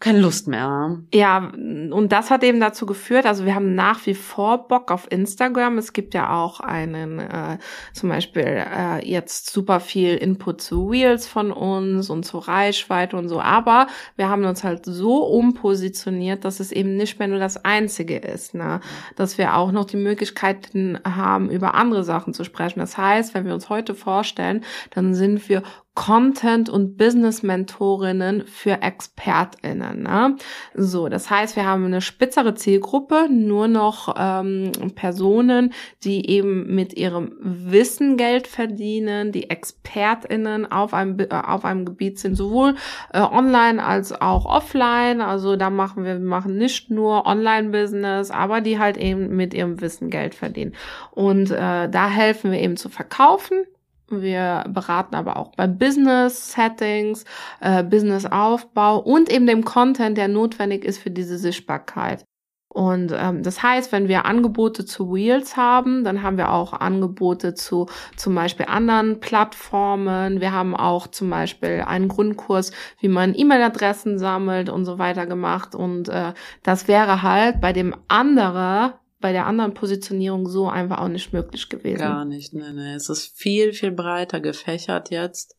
keine 0.01 0.21
Lust 0.21 0.49
mehr. 0.49 0.99
Ja, 1.13 1.39
und 1.39 2.09
das 2.11 2.31
hat 2.31 2.45
eben 2.45 2.61
dazu 2.61 2.87
geführt, 2.87 3.27
also 3.27 3.45
wir 3.45 3.55
haben 3.55 3.75
nach 3.75 4.07
wie 4.07 4.15
vor 4.15 4.69
Bock 4.69 4.91
auf 4.91 5.11
Instagram. 5.11 5.79
Es 5.79 5.93
gibt 5.93 6.15
ja 6.15 6.35
auch 6.35 6.61
einen, 6.61 7.19
äh, 7.19 7.59
zum 7.93 8.09
Beispiel 8.09 8.43
äh, 8.45 9.05
jetzt 9.09 9.51
super 9.51 9.81
viel 9.81 10.15
Input 10.15 10.61
zu 10.61 10.91
Wheels 10.91 11.27
von 11.27 11.51
uns 11.51 12.11
und 12.11 12.25
zu 12.25 12.39
Reichweite 12.39 13.17
und 13.17 13.29
so, 13.29 13.41
aber 13.41 13.87
wir 14.17 14.29
haben 14.29 14.45
uns 14.45 14.65
halt 14.65 14.85
so 14.85 15.25
umpositioniert, 15.25 16.45
dass 16.45 16.61
es 16.61 16.73
eben 16.73 16.97
nicht 16.97 17.19
mehr 17.19 17.29
nur 17.29 17.39
das 17.39 17.65
Einzige 17.65 18.19
ist, 18.19 18.55
ne? 18.55 18.81
dass 19.17 19.39
wir 19.39 19.57
auch 19.57 19.73
noch 19.73 19.85
die 19.85 19.97
Möglichkeiten 19.97 20.99
haben, 21.05 21.51
über 21.51 21.75
andere 21.75 22.05
Sachen 22.05 22.35
zu 22.35 22.45
sprechen. 22.45 22.81
Das 22.81 22.97
heißt, 22.97 23.35
wenn 23.35 23.47
wir 23.47 23.55
uns 23.55 23.69
heute 23.69 23.95
vorstellen, 23.95 24.65
dann 24.91 25.15
sind 25.15 25.49
wir 25.49 25.63
Content- 25.99 26.71
und 26.71 26.97
Business-Mentorinnen 26.97 28.47
für 28.47 28.83
ExpertInnen. 28.83 30.05
Ne? 30.05 30.37
So, 30.73 31.09
das 31.09 31.29
heißt, 31.29 31.57
wir 31.57 31.67
haben 31.67 31.87
eine 31.87 32.01
spitzere 32.01 32.55
Zielgruppe, 32.55 33.27
nur 33.29 33.67
noch 33.67 34.15
ähm, 34.17 34.71
Personen, 34.95 35.73
die 36.05 36.31
eben 36.31 36.73
mit 36.73 36.97
ihrem 36.97 37.33
Wissen 37.41 38.17
Geld 38.17 38.47
verdienen, 38.47 39.33
die 39.33 39.51
ExpertInnen 39.51 40.71
auf 40.71 40.95
einem, 40.95 41.19
äh, 41.19 41.27
auf 41.31 41.65
einem 41.65 41.85
Gebiet 41.85 42.21
sind, 42.21 42.37
sowohl 42.37 42.77
äh, 43.13 43.19
online 43.21 43.85
als 43.85 44.13
auch 44.13 44.47
offline. 44.47 45.21
Also 45.21 45.57
da 45.57 45.69
machen 45.69 46.05
wir, 46.05 46.21
wir 46.21 46.25
machen 46.25 46.57
nicht 46.57 46.93
nur 46.93 47.27
Online-Business, 47.27 48.31
aber 48.31 48.61
die 48.61 48.79
halt 48.79 48.99
eben 48.99 49.35
mit 49.35 49.53
ihrem 49.53 49.81
Wissen 49.81 50.11
Geld 50.11 50.37
verdienen. 50.37 50.77
Und 51.11 51.51
äh, 51.51 51.89
da 51.89 52.09
helfen 52.09 52.53
wir 52.53 52.61
eben 52.61 52.77
zu 52.77 52.89
verkaufen 52.89 53.65
wir 54.11 54.65
beraten 54.69 55.15
aber 55.15 55.37
auch 55.37 55.53
bei 55.57 55.67
Business-Settings, 55.67 57.25
äh, 57.61 57.83
Business-Aufbau 57.83 58.99
und 58.99 59.31
eben 59.31 59.47
dem 59.47 59.65
Content, 59.65 60.17
der 60.17 60.29
notwendig 60.29 60.85
ist 60.85 60.99
für 60.99 61.11
diese 61.11 61.39
Sichtbarkeit. 61.39 62.25
Und 62.71 63.13
ähm, 63.17 63.43
das 63.43 63.63
heißt, 63.63 63.93
wenn 63.93 64.09
wir 64.09 64.27
Angebote 64.27 64.85
zu 64.85 65.13
Wheels 65.13 65.57
haben, 65.57 66.05
dann 66.05 66.23
haben 66.23 66.37
wir 66.37 66.53
auch 66.53 66.75
Angebote 66.75 67.55
zu 67.55 67.87
zum 68.15 68.35
Beispiel 68.35 68.67
anderen 68.67 69.21
Plattformen. 69.21 70.41
Wir 70.41 70.53
haben 70.53 70.77
auch 70.77 71.07
zum 71.07 71.31
Beispiel 71.31 71.83
einen 71.87 72.09
Grundkurs, 72.09 72.73
wie 73.01 73.09
man 73.09 73.35
E-Mail-Adressen 73.35 74.19
sammelt 74.19 74.69
und 74.69 74.85
so 74.85 74.99
weiter 74.99 75.27
gemacht. 75.27 75.75
Und 75.75 76.09
äh, 76.11 76.35
das 76.63 76.89
wäre 76.89 77.23
halt 77.23 77.61
bei 77.61 77.73
dem 77.73 77.97
anderen 78.07 78.93
bei 79.21 79.33
der 79.33 79.47
anderen 79.47 79.75
Positionierung 79.75 80.47
so 80.49 80.69
einfach 80.69 80.99
auch 80.99 81.09
nicht 81.09 81.33
möglich 81.33 81.69
gewesen. 81.69 81.99
Gar 81.99 82.25
nicht, 82.25 82.55
ne, 82.55 82.73
ne. 82.73 82.95
Es 82.95 83.09
ist 83.09 83.37
viel, 83.37 83.73
viel 83.73 83.91
breiter 83.91 84.41
gefächert 84.41 85.11
jetzt. 85.11 85.57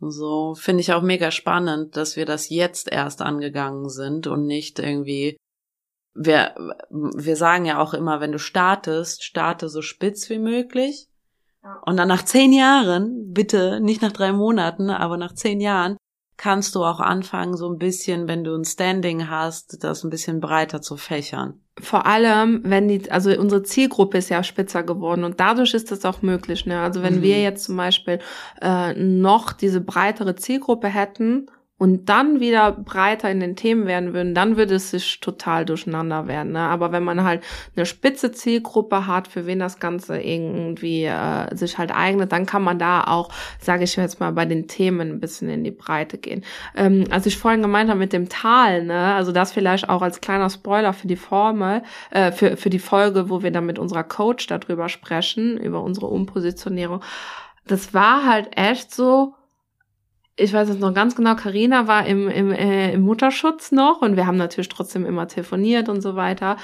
So 0.00 0.54
finde 0.54 0.80
ich 0.80 0.92
auch 0.92 1.02
mega 1.02 1.30
spannend, 1.30 1.96
dass 1.96 2.16
wir 2.16 2.24
das 2.24 2.48
jetzt 2.48 2.90
erst 2.90 3.20
angegangen 3.20 3.88
sind 3.88 4.26
und 4.26 4.46
nicht 4.46 4.78
irgendwie. 4.78 5.36
Wir, 6.14 6.54
wir 6.90 7.36
sagen 7.36 7.64
ja 7.64 7.78
auch 7.78 7.94
immer, 7.94 8.20
wenn 8.20 8.32
du 8.32 8.38
startest, 8.38 9.22
starte 9.22 9.68
so 9.68 9.82
spitz 9.82 10.28
wie 10.30 10.38
möglich. 10.38 11.08
Und 11.84 11.96
dann 11.96 12.08
nach 12.08 12.24
zehn 12.24 12.52
Jahren, 12.52 13.32
bitte 13.32 13.80
nicht 13.80 14.02
nach 14.02 14.12
drei 14.12 14.32
Monaten, 14.32 14.90
aber 14.90 15.16
nach 15.16 15.34
zehn 15.34 15.60
Jahren, 15.60 15.96
kannst 16.38 16.76
du 16.76 16.84
auch 16.84 17.00
anfangen, 17.00 17.56
so 17.56 17.68
ein 17.68 17.78
bisschen, 17.78 18.28
wenn 18.28 18.44
du 18.44 18.54
ein 18.54 18.64
Standing 18.64 19.28
hast, 19.28 19.82
das 19.84 20.04
ein 20.04 20.10
bisschen 20.10 20.40
breiter 20.40 20.80
zu 20.80 20.96
fächern. 20.96 21.60
Vor 21.80 22.06
allem, 22.06 22.62
wenn 22.64 22.88
die, 22.88 23.10
also 23.10 23.30
unsere 23.38 23.64
Zielgruppe 23.64 24.18
ist 24.18 24.30
ja 24.30 24.42
spitzer 24.42 24.82
geworden 24.84 25.24
und 25.24 25.40
dadurch 25.40 25.74
ist 25.74 25.90
das 25.90 26.04
auch 26.04 26.22
möglich. 26.22 26.64
Ne? 26.64 26.80
Also 26.80 27.02
wenn 27.02 27.16
mhm. 27.16 27.22
wir 27.22 27.42
jetzt 27.42 27.64
zum 27.64 27.76
Beispiel 27.76 28.20
äh, 28.62 28.94
noch 28.94 29.52
diese 29.52 29.80
breitere 29.80 30.36
Zielgruppe 30.36 30.88
hätten, 30.88 31.46
und 31.78 32.08
dann 32.08 32.40
wieder 32.40 32.72
breiter 32.72 33.30
in 33.30 33.38
den 33.38 33.54
Themen 33.54 33.86
werden 33.86 34.12
würden, 34.12 34.34
dann 34.34 34.56
würde 34.56 34.74
es 34.74 34.90
sich 34.90 35.20
total 35.20 35.64
durcheinander 35.64 36.26
werden. 36.26 36.52
Ne? 36.52 36.60
Aber 36.60 36.90
wenn 36.90 37.04
man 37.04 37.22
halt 37.22 37.42
eine 37.76 37.86
spitze 37.86 38.32
Zielgruppe 38.32 39.06
hat, 39.06 39.28
für 39.28 39.46
wen 39.46 39.60
das 39.60 39.78
Ganze 39.78 40.20
irgendwie 40.20 41.04
äh, 41.04 41.54
sich 41.54 41.78
halt 41.78 41.94
eignet, 41.94 42.32
dann 42.32 42.46
kann 42.46 42.62
man 42.62 42.80
da 42.80 43.04
auch, 43.04 43.30
sage 43.60 43.84
ich 43.84 43.94
jetzt 43.94 44.18
mal, 44.18 44.32
bei 44.32 44.44
den 44.44 44.66
Themen 44.66 45.12
ein 45.12 45.20
bisschen 45.20 45.48
in 45.48 45.62
die 45.62 45.70
Breite 45.70 46.18
gehen. 46.18 46.44
Ähm, 46.76 47.04
als 47.10 47.26
ich 47.26 47.38
vorhin 47.38 47.62
gemeint 47.62 47.88
habe 47.88 48.00
mit 48.00 48.12
dem 48.12 48.28
Tal, 48.28 48.84
ne, 48.84 49.14
also 49.14 49.30
das 49.30 49.52
vielleicht 49.52 49.88
auch 49.88 50.02
als 50.02 50.20
kleiner 50.20 50.50
Spoiler 50.50 50.92
für 50.92 51.06
die 51.06 51.16
Formel, 51.16 51.82
äh, 52.10 52.32
für, 52.32 52.56
für 52.56 52.70
die 52.70 52.80
Folge, 52.80 53.30
wo 53.30 53.42
wir 53.42 53.52
dann 53.52 53.66
mit 53.66 53.78
unserer 53.78 54.04
Coach 54.04 54.48
darüber 54.48 54.88
sprechen, 54.88 55.56
über 55.56 55.82
unsere 55.82 56.06
Umpositionierung. 56.06 57.02
Das 57.66 57.94
war 57.94 58.26
halt 58.26 58.56
echt 58.56 58.92
so, 58.92 59.34
ich 60.38 60.52
weiß 60.52 60.68
es 60.68 60.78
noch 60.78 60.94
ganz 60.94 61.16
genau, 61.16 61.34
Karina 61.34 61.86
war 61.86 62.06
im, 62.06 62.28
im, 62.28 62.52
äh, 62.52 62.92
im 62.92 63.02
Mutterschutz 63.02 63.72
noch 63.72 64.02
und 64.02 64.16
wir 64.16 64.26
haben 64.26 64.36
natürlich 64.36 64.68
trotzdem 64.68 65.04
immer 65.04 65.26
telefoniert 65.28 65.88
und 65.88 66.00
so 66.00 66.16
weiter. 66.16 66.56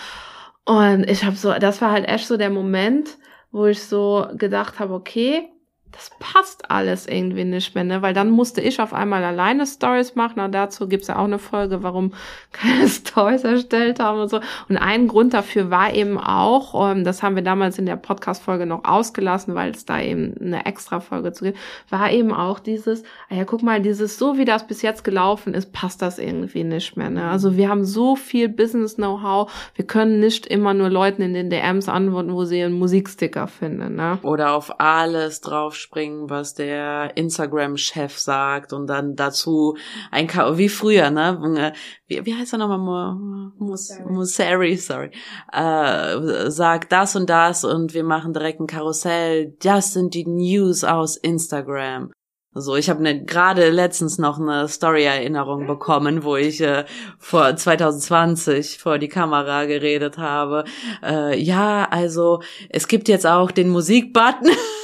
Und 0.65 1.11
ich 1.11 1.25
habe 1.25 1.37
so, 1.37 1.53
das 1.53 1.83
war 1.83 1.91
halt 1.91 2.09
echt 2.09 2.27
so 2.27 2.37
der 2.37 2.51
Moment, 2.51 3.19
wo 3.51 3.67
ich 3.67 3.83
so 3.83 4.27
gedacht 4.37 4.79
habe, 4.79 4.95
okay, 4.95 5.49
das 5.95 6.11
passt 6.19 6.71
alles 6.71 7.07
irgendwie 7.07 7.45
nicht 7.45 7.75
mehr, 7.75 7.85
ne? 7.85 8.03
Weil 8.03 8.15
dann 8.15 8.31
musste 8.31 8.61
ich 8.61 8.81
auf 8.81 8.93
einmal 8.93 9.23
alleine 9.23 9.65
Stories 9.65 10.17
machen. 10.17 10.41
Und 10.41 10.53
dazu 10.53 10.89
gibt's 10.89 11.07
ja 11.07 11.17
auch 11.17 11.25
eine 11.25 11.39
Folge, 11.39 11.83
warum 11.83 12.13
keine 12.53 12.89
Stories 12.89 13.45
erstellt 13.45 14.01
haben 14.01 14.21
und 14.21 14.29
so. 14.29 14.41
Und 14.69 14.77
ein 14.77 15.07
Grund 15.07 15.35
dafür 15.35 15.71
war 15.71 15.95
eben 15.95 16.19
auch, 16.19 16.91
ähm, 16.91 17.05
das 17.05 17.23
haben 17.23 17.37
wir 17.37 17.43
damals 17.43 17.79
in 17.79 17.87
der 17.87 17.97
Podcast-Folge 17.97 18.67
noch 18.67 18.85
ausgelassen, 18.85 19.55
weil 19.55 19.71
es 19.71 19.85
da 19.85 20.01
eben 20.01 20.35
eine 20.41 20.67
extra 20.67 20.99
Folge 20.99 21.33
zu 21.33 21.45
gibt, 21.45 21.59
war 21.91 22.11
eben 22.11 22.33
auch 22.33 22.59
dieses, 22.59 23.05
ah 23.31 23.37
ja, 23.37 23.45
guck 23.45 23.63
mal, 23.63 23.81
dieses, 23.81 24.19
so 24.19 24.37
wie 24.37 24.45
das 24.45 24.67
bis 24.67 24.83
jetzt 24.83 25.05
gelaufen 25.05 25.55
ist, 25.55 25.73
passt 25.73 26.03
das 26.03 26.19
irgendwie 26.19 26.65
nicht 26.65 26.97
mehr. 26.97 27.11
Ne? 27.11 27.31
Also 27.31 27.57
wir 27.57 27.69
haben 27.69 27.85
so 27.85 28.17
viel 28.17 28.49
Business-Know-how, 28.49 29.51
wir 29.77 29.87
können 29.87 30.19
nicht 30.19 30.47
immer 30.47 30.75
nur 30.75 30.91
Leuten 30.91 31.23
in 31.23 31.35
den 31.35 31.51
DMs 31.51 31.89
antworten, 31.89 32.33
wo 32.33 32.45
sie 32.45 32.63
einen 32.63 32.79
Musiksticker 32.79 33.47
finden. 33.47 33.95
Ne? 33.95 34.19
Oder 34.23 34.55
auf 34.55 34.81
alles 34.81 35.41
drauf 35.41 35.84
springen, 35.85 36.31
was 36.31 36.55
der 36.55 37.17
Instagram-Chef 37.17 38.19
sagt 38.19 38.73
und 38.73 38.87
dann 38.87 39.17
dazu 39.17 39.77
ein 40.11 40.27
K 40.27 40.57
wie 40.57 40.69
früher, 40.69 41.11
ne? 41.11 41.73
Wie, 42.07 42.25
wie 42.25 42.35
heißt 42.35 42.55
er 42.55 42.59
nochmal? 42.59 43.15
Musari, 43.59 44.77
sorry. 44.77 45.11
Äh, 45.53 46.51
sagt 46.51 46.91
das 46.91 47.17
und 47.17 47.29
das 47.29 47.65
und 47.65 47.95
wir 47.95 48.05
machen 48.05 48.33
direkt 48.33 48.61
ein 48.61 48.67
Karussell. 48.67 49.55
Das 49.63 49.93
sind 49.93 50.15
die 50.15 50.27
News 50.27 50.85
aus 50.85 51.17
Instagram. 51.17 52.11
So, 52.57 52.77
ich 52.77 52.89
habe 52.89 53.03
ne, 53.03 53.25
gerade 53.25 53.69
letztens 53.71 54.19
noch 54.19 54.39
eine 54.39 54.69
Story-Erinnerung 54.69 55.67
bekommen, 55.67 56.23
wo 56.23 56.37
ich 56.37 56.61
äh, 56.61 56.85
vor 57.19 57.57
2020 57.57 58.79
vor 58.79 58.99
die 58.99 59.09
Kamera 59.09 59.65
geredet 59.65 60.19
habe. 60.19 60.63
Äh, 61.03 61.37
ja, 61.41 61.89
also 61.91 62.43
es 62.71 62.87
gibt 62.87 63.09
jetzt 63.09 63.27
auch 63.27 63.51
den 63.51 63.71
Musikbutton. 63.71 64.51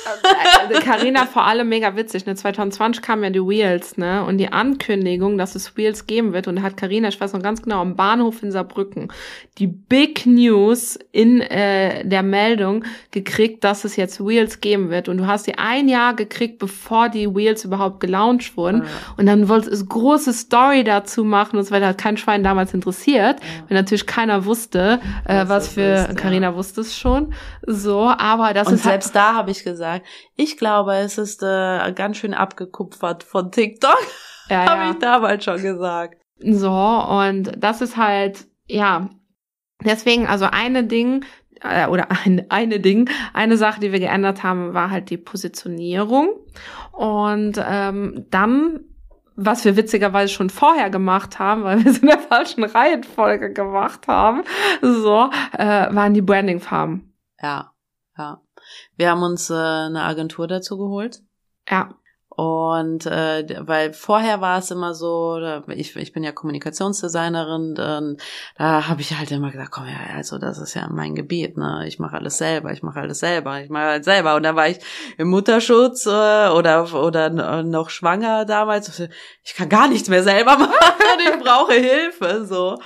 Carina 0.85 1.27
vor 1.27 1.45
allem 1.45 1.69
mega 1.69 1.97
witzig. 1.97 2.27
Ne? 2.27 2.35
2020 2.35 3.03
kamen 3.03 3.25
ja 3.25 3.31
die 3.31 3.41
Wheels, 3.41 3.97
ne? 3.97 4.25
Und 4.25 4.39
die 4.39 4.53
Ankündigung, 4.53 5.39
dass 5.39 5.55
es 5.55 5.77
Wheels 5.77 6.07
geben 6.07 6.33
wird. 6.33 6.49
Und 6.49 6.57
da 6.57 6.63
hat 6.63 6.77
Carina, 6.77 7.09
ich 7.09 7.21
weiß 7.21 7.33
noch 7.33 7.43
ganz 7.43 7.63
genau, 7.63 7.81
am 7.81 7.97
Bahnhof 7.97 8.43
in 8.43 8.53
Saarbrücken 8.53 9.09
die 9.59 9.67
Big 9.67 10.25
News 10.25 10.99
in 11.13 11.43
äh, 11.43 12.05
der 12.05 12.23
Meldung 12.23 12.85
gekriegt, 13.11 13.63
dass 13.63 13.85
es 13.85 13.97
jetzt 13.97 14.25
Wheels 14.25 14.61
geben 14.61 14.91
wird. 14.91 15.09
Und 15.09 15.19
du 15.19 15.27
hast 15.27 15.45
sie 15.45 15.55
ein 15.59 15.89
Jahr 15.89 16.15
gekriegt, 16.15 16.59
bevor 16.59 17.11
die 17.11 17.35
Wheels 17.35 17.65
überhaupt 17.65 18.01
gelauncht 18.01 18.57
wurden. 18.57 18.79
Ja. 18.79 18.89
Und 19.19 19.27
dann 19.27 19.49
wolltest 19.49 19.83
du 19.83 19.87
große 19.87 20.33
Story 20.33 20.83
dazu 20.83 21.25
machen. 21.25 21.57
Und 21.57 21.63
es 21.63 21.71
war 21.71 21.81
halt 21.81 21.99
kein 21.99 22.17
Schwein 22.17 22.43
damals 22.43 22.73
interessiert, 22.73 23.41
ja. 23.41 23.47
weil 23.69 23.77
natürlich 23.77 24.07
keiner 24.07 24.47
wusste, 24.47 25.01
äh, 25.27 25.45
was 25.47 25.69
für 25.69 26.09
Carina 26.17 26.49
ja. 26.49 26.55
wusste 26.55 26.81
es 26.81 26.97
schon. 26.97 27.35
So, 27.67 28.09
aber 28.09 28.55
das 28.55 28.69
und 28.69 28.75
ist 28.75 28.85
halt 28.85 29.03
selbst 29.03 29.15
halt, 29.15 29.17
da 29.17 29.35
habe 29.35 29.51
ich 29.51 29.63
gesagt, 29.63 30.00
ich 30.37 30.57
glaube, 30.57 30.95
es 30.95 31.19
ist 31.19 31.43
äh, 31.43 31.93
ganz 31.93 32.17
schön 32.17 32.35
abgekupfert 32.35 33.23
von 33.23 33.51
TikTok. 33.51 33.99
Ja, 34.49 34.67
habe 34.71 34.83
ja. 34.83 34.91
ich 34.91 34.99
damals 34.99 35.45
schon 35.45 35.63
gesagt. 35.63 36.21
So, 36.39 36.71
und 36.71 37.53
das 37.57 37.81
ist 37.83 37.97
halt, 37.97 38.47
ja, 38.67 39.11
deswegen, 39.85 40.27
also 40.27 40.47
eine 40.51 40.85
Ding, 40.85 41.25
äh, 41.63 41.87
oder 41.87 42.09
ein, 42.25 42.47
eine 42.51 42.81
Ding, 42.81 43.11
eine 43.35 43.57
Sache, 43.57 43.81
die 43.81 43.93
wir 43.93 44.01
geändert 44.01 44.43
haben, 44.43 44.75
war 44.75 44.91
halt 44.91 45.11
die 45.11 45.19
Positionierung. 45.19 46.31
Und 46.93 47.63
ähm, 47.63 48.27
dann 48.31 48.81
was 49.43 49.65
wir 49.65 49.77
witzigerweise 49.77 50.33
schon 50.33 50.51
vorher 50.51 50.91
gemacht 50.91 51.39
haben, 51.39 51.65
weil 51.65 51.83
wir 51.83 51.91
es 51.91 51.99
in 51.99 52.09
der 52.09 52.19
falschen 52.19 52.63
Reihenfolge 52.63 53.53
gemacht 53.53 54.07
haben, 54.07 54.43
so, 54.83 55.31
äh, 55.57 55.95
waren 55.95 56.13
die 56.13 56.21
Branding-Farben. 56.21 57.15
Ja, 57.41 57.73
ja. 58.19 58.43
Wir 58.97 59.11
haben 59.11 59.23
uns 59.23 59.51
äh, 59.51 59.55
eine 59.55 60.03
Agentur 60.03 60.47
dazu 60.47 60.79
geholt. 60.79 61.23
Ja. 61.69 62.00
Und 62.41 63.05
äh, 63.05 63.45
weil 63.67 63.93
vorher 63.93 64.41
war 64.41 64.61
es 64.61 64.71
immer 64.71 64.95
so, 64.95 65.39
ich, 65.69 65.95
ich 65.97 66.15
bin 66.15 66.25
ja 66.25 66.33
Kommunikationsdesignerin, 66.33 67.75
dann, 67.75 68.17
da 68.57 68.89
habe 68.89 69.03
ich 69.03 69.15
halt 69.15 69.31
immer 69.31 69.51
gesagt, 69.51 69.71
komm 69.71 69.87
ja, 69.87 70.17
also 70.17 70.39
das 70.39 70.57
ist 70.57 70.73
ja 70.73 70.89
mein 70.91 71.15
Gebiet, 71.15 71.59
ne? 71.59 71.85
Ich 71.87 71.99
mache 71.99 72.17
alles 72.17 72.39
selber, 72.39 72.73
ich 72.73 72.83
mache 72.83 72.99
alles 72.99 73.19
selber, 73.19 73.61
ich 73.61 73.69
mache 73.69 73.85
alles 73.85 74.07
selber. 74.07 74.37
Und 74.37 74.45
da 74.45 74.57
war 74.57 74.69
ich 74.69 74.79
im 75.19 75.29
Mutterschutz 75.29 76.07
äh, 76.07 76.49
oder 76.49 76.95
oder 76.95 77.29
noch 77.63 77.91
schwanger 77.91 78.47
damals. 78.47 79.03
Ich 79.45 79.55
kann 79.55 79.69
gar 79.69 79.89
nichts 79.89 80.09
mehr 80.09 80.23
selber 80.23 80.57
machen, 80.59 80.73
ich 81.19 81.45
brauche 81.45 81.75
Hilfe. 81.75 82.47
so. 82.47 82.79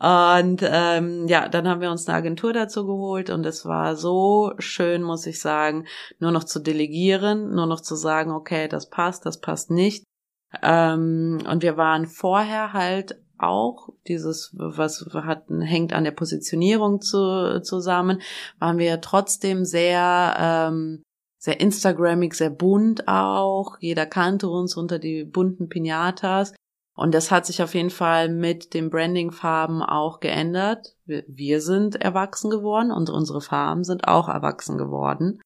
Und 0.00 0.60
ähm, 0.62 1.26
ja, 1.28 1.48
dann 1.48 1.66
haben 1.66 1.80
wir 1.80 1.90
uns 1.90 2.06
eine 2.06 2.18
Agentur 2.18 2.52
dazu 2.52 2.84
geholt 2.84 3.30
und 3.30 3.46
es 3.46 3.64
war 3.64 3.96
so 3.96 4.52
schön, 4.58 5.02
muss 5.02 5.24
ich 5.24 5.40
sagen, 5.40 5.86
nur 6.18 6.30
noch 6.30 6.44
zu 6.44 6.58
delegieren, 6.58 7.54
nur 7.54 7.66
noch 7.66 7.80
zu 7.80 7.94
sagen, 7.94 8.32
okay, 8.32 8.68
das 8.68 8.90
passt, 8.90 8.97
das 9.24 9.40
passt 9.40 9.70
nicht. 9.70 10.04
Ähm, 10.62 11.38
und 11.50 11.62
wir 11.62 11.76
waren 11.76 12.06
vorher 12.06 12.72
halt 12.72 13.20
auch 13.38 13.90
dieses, 14.06 14.50
was 14.54 15.08
hatten, 15.12 15.60
hängt 15.60 15.92
an 15.92 16.04
der 16.04 16.10
Positionierung 16.10 17.00
zu, 17.00 17.60
zusammen, 17.62 18.20
waren 18.58 18.78
wir 18.78 19.00
trotzdem 19.00 19.64
sehr, 19.64 20.36
ähm, 20.38 21.02
sehr 21.38 21.60
Instagrammig, 21.60 22.34
sehr 22.34 22.50
bunt 22.50 23.06
auch. 23.06 23.76
Jeder 23.80 24.06
kannte 24.06 24.48
uns 24.48 24.76
unter 24.76 24.98
die 24.98 25.24
bunten 25.24 25.68
Pinatas. 25.68 26.52
Und 26.96 27.14
das 27.14 27.30
hat 27.30 27.46
sich 27.46 27.62
auf 27.62 27.74
jeden 27.74 27.90
Fall 27.90 28.28
mit 28.28 28.74
den 28.74 28.90
Branding-Farben 28.90 29.84
auch 29.84 30.18
geändert. 30.18 30.96
Wir, 31.04 31.22
wir 31.28 31.60
sind 31.60 31.94
erwachsen 31.94 32.50
geworden 32.50 32.90
und 32.90 33.08
unsere 33.08 33.40
Farben 33.40 33.84
sind 33.84 34.08
auch 34.08 34.28
erwachsen 34.28 34.78
geworden. 34.78 35.40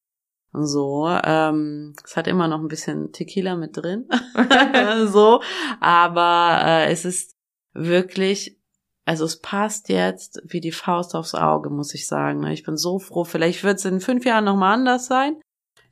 So, 0.53 1.09
ähm, 1.23 1.95
es 2.05 2.15
hat 2.15 2.27
immer 2.27 2.47
noch 2.47 2.59
ein 2.59 2.67
bisschen 2.67 3.11
Tequila 3.11 3.55
mit 3.55 3.75
drin. 3.75 4.07
so, 5.07 5.41
aber 5.79 6.61
äh, 6.63 6.91
es 6.91 7.05
ist 7.05 7.35
wirklich, 7.73 8.59
also 9.05 9.25
es 9.25 9.41
passt 9.41 9.89
jetzt 9.89 10.41
wie 10.45 10.61
die 10.61 10.71
Faust 10.71 11.15
aufs 11.15 11.33
Auge, 11.33 11.71
muss 11.71 11.95
ich 11.95 12.05
sagen. 12.05 12.45
Ich 12.47 12.63
bin 12.63 12.77
so 12.77 12.99
froh. 12.99 13.23
Vielleicht 13.23 13.63
wird 13.63 13.79
es 13.79 13.85
in 13.85 13.99
fünf 13.99 14.25
Jahren 14.25 14.45
nochmal 14.45 14.75
anders 14.75 15.07
sein. 15.07 15.41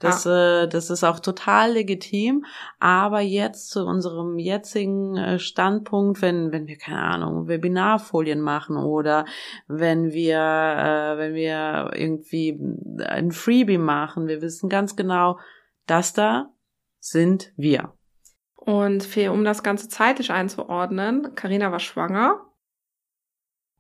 Das, 0.02 0.28
ah. 0.28 0.64
äh, 0.64 0.68
das 0.68 0.90
ist 0.90 1.04
auch 1.04 1.20
total 1.20 1.74
legitim. 1.74 2.46
Aber 2.80 3.22
jetzt 3.22 3.70
zu 3.70 3.86
unserem 3.86 4.38
jetzigen 4.38 5.16
äh, 5.16 5.40
Standpunkt, 5.40 6.22
wenn, 6.22 6.52
wenn 6.52 6.68
wir, 6.68 6.78
keine 6.78 7.02
Ahnung, 7.02 7.48
Webinarfolien 7.48 8.42
machen 8.42 8.78
oder 8.78 9.26
wenn 9.68 10.12
wir, 10.12 10.38
äh, 10.38 11.18
wenn 11.18 11.34
wir 11.34 11.92
irgendwie 11.94 12.60
ein 13.06 13.32
Freebie 13.32 13.78
machen, 13.78 14.28
wir 14.28 14.42
wissen 14.42 14.70
ganz 14.70 14.96
genau, 14.96 15.40
das 15.86 16.14
da 16.14 16.52
sind 17.00 17.54
wir. 17.56 17.94
Und 18.56 19.04
für, 19.04 19.32
um 19.32 19.44
das 19.44 19.64
Ganze 19.64 19.90
zeitlich 19.90 20.32
einzuordnen, 20.32 21.34
Karina 21.36 21.72
war 21.72 21.80
schwanger 21.80 22.51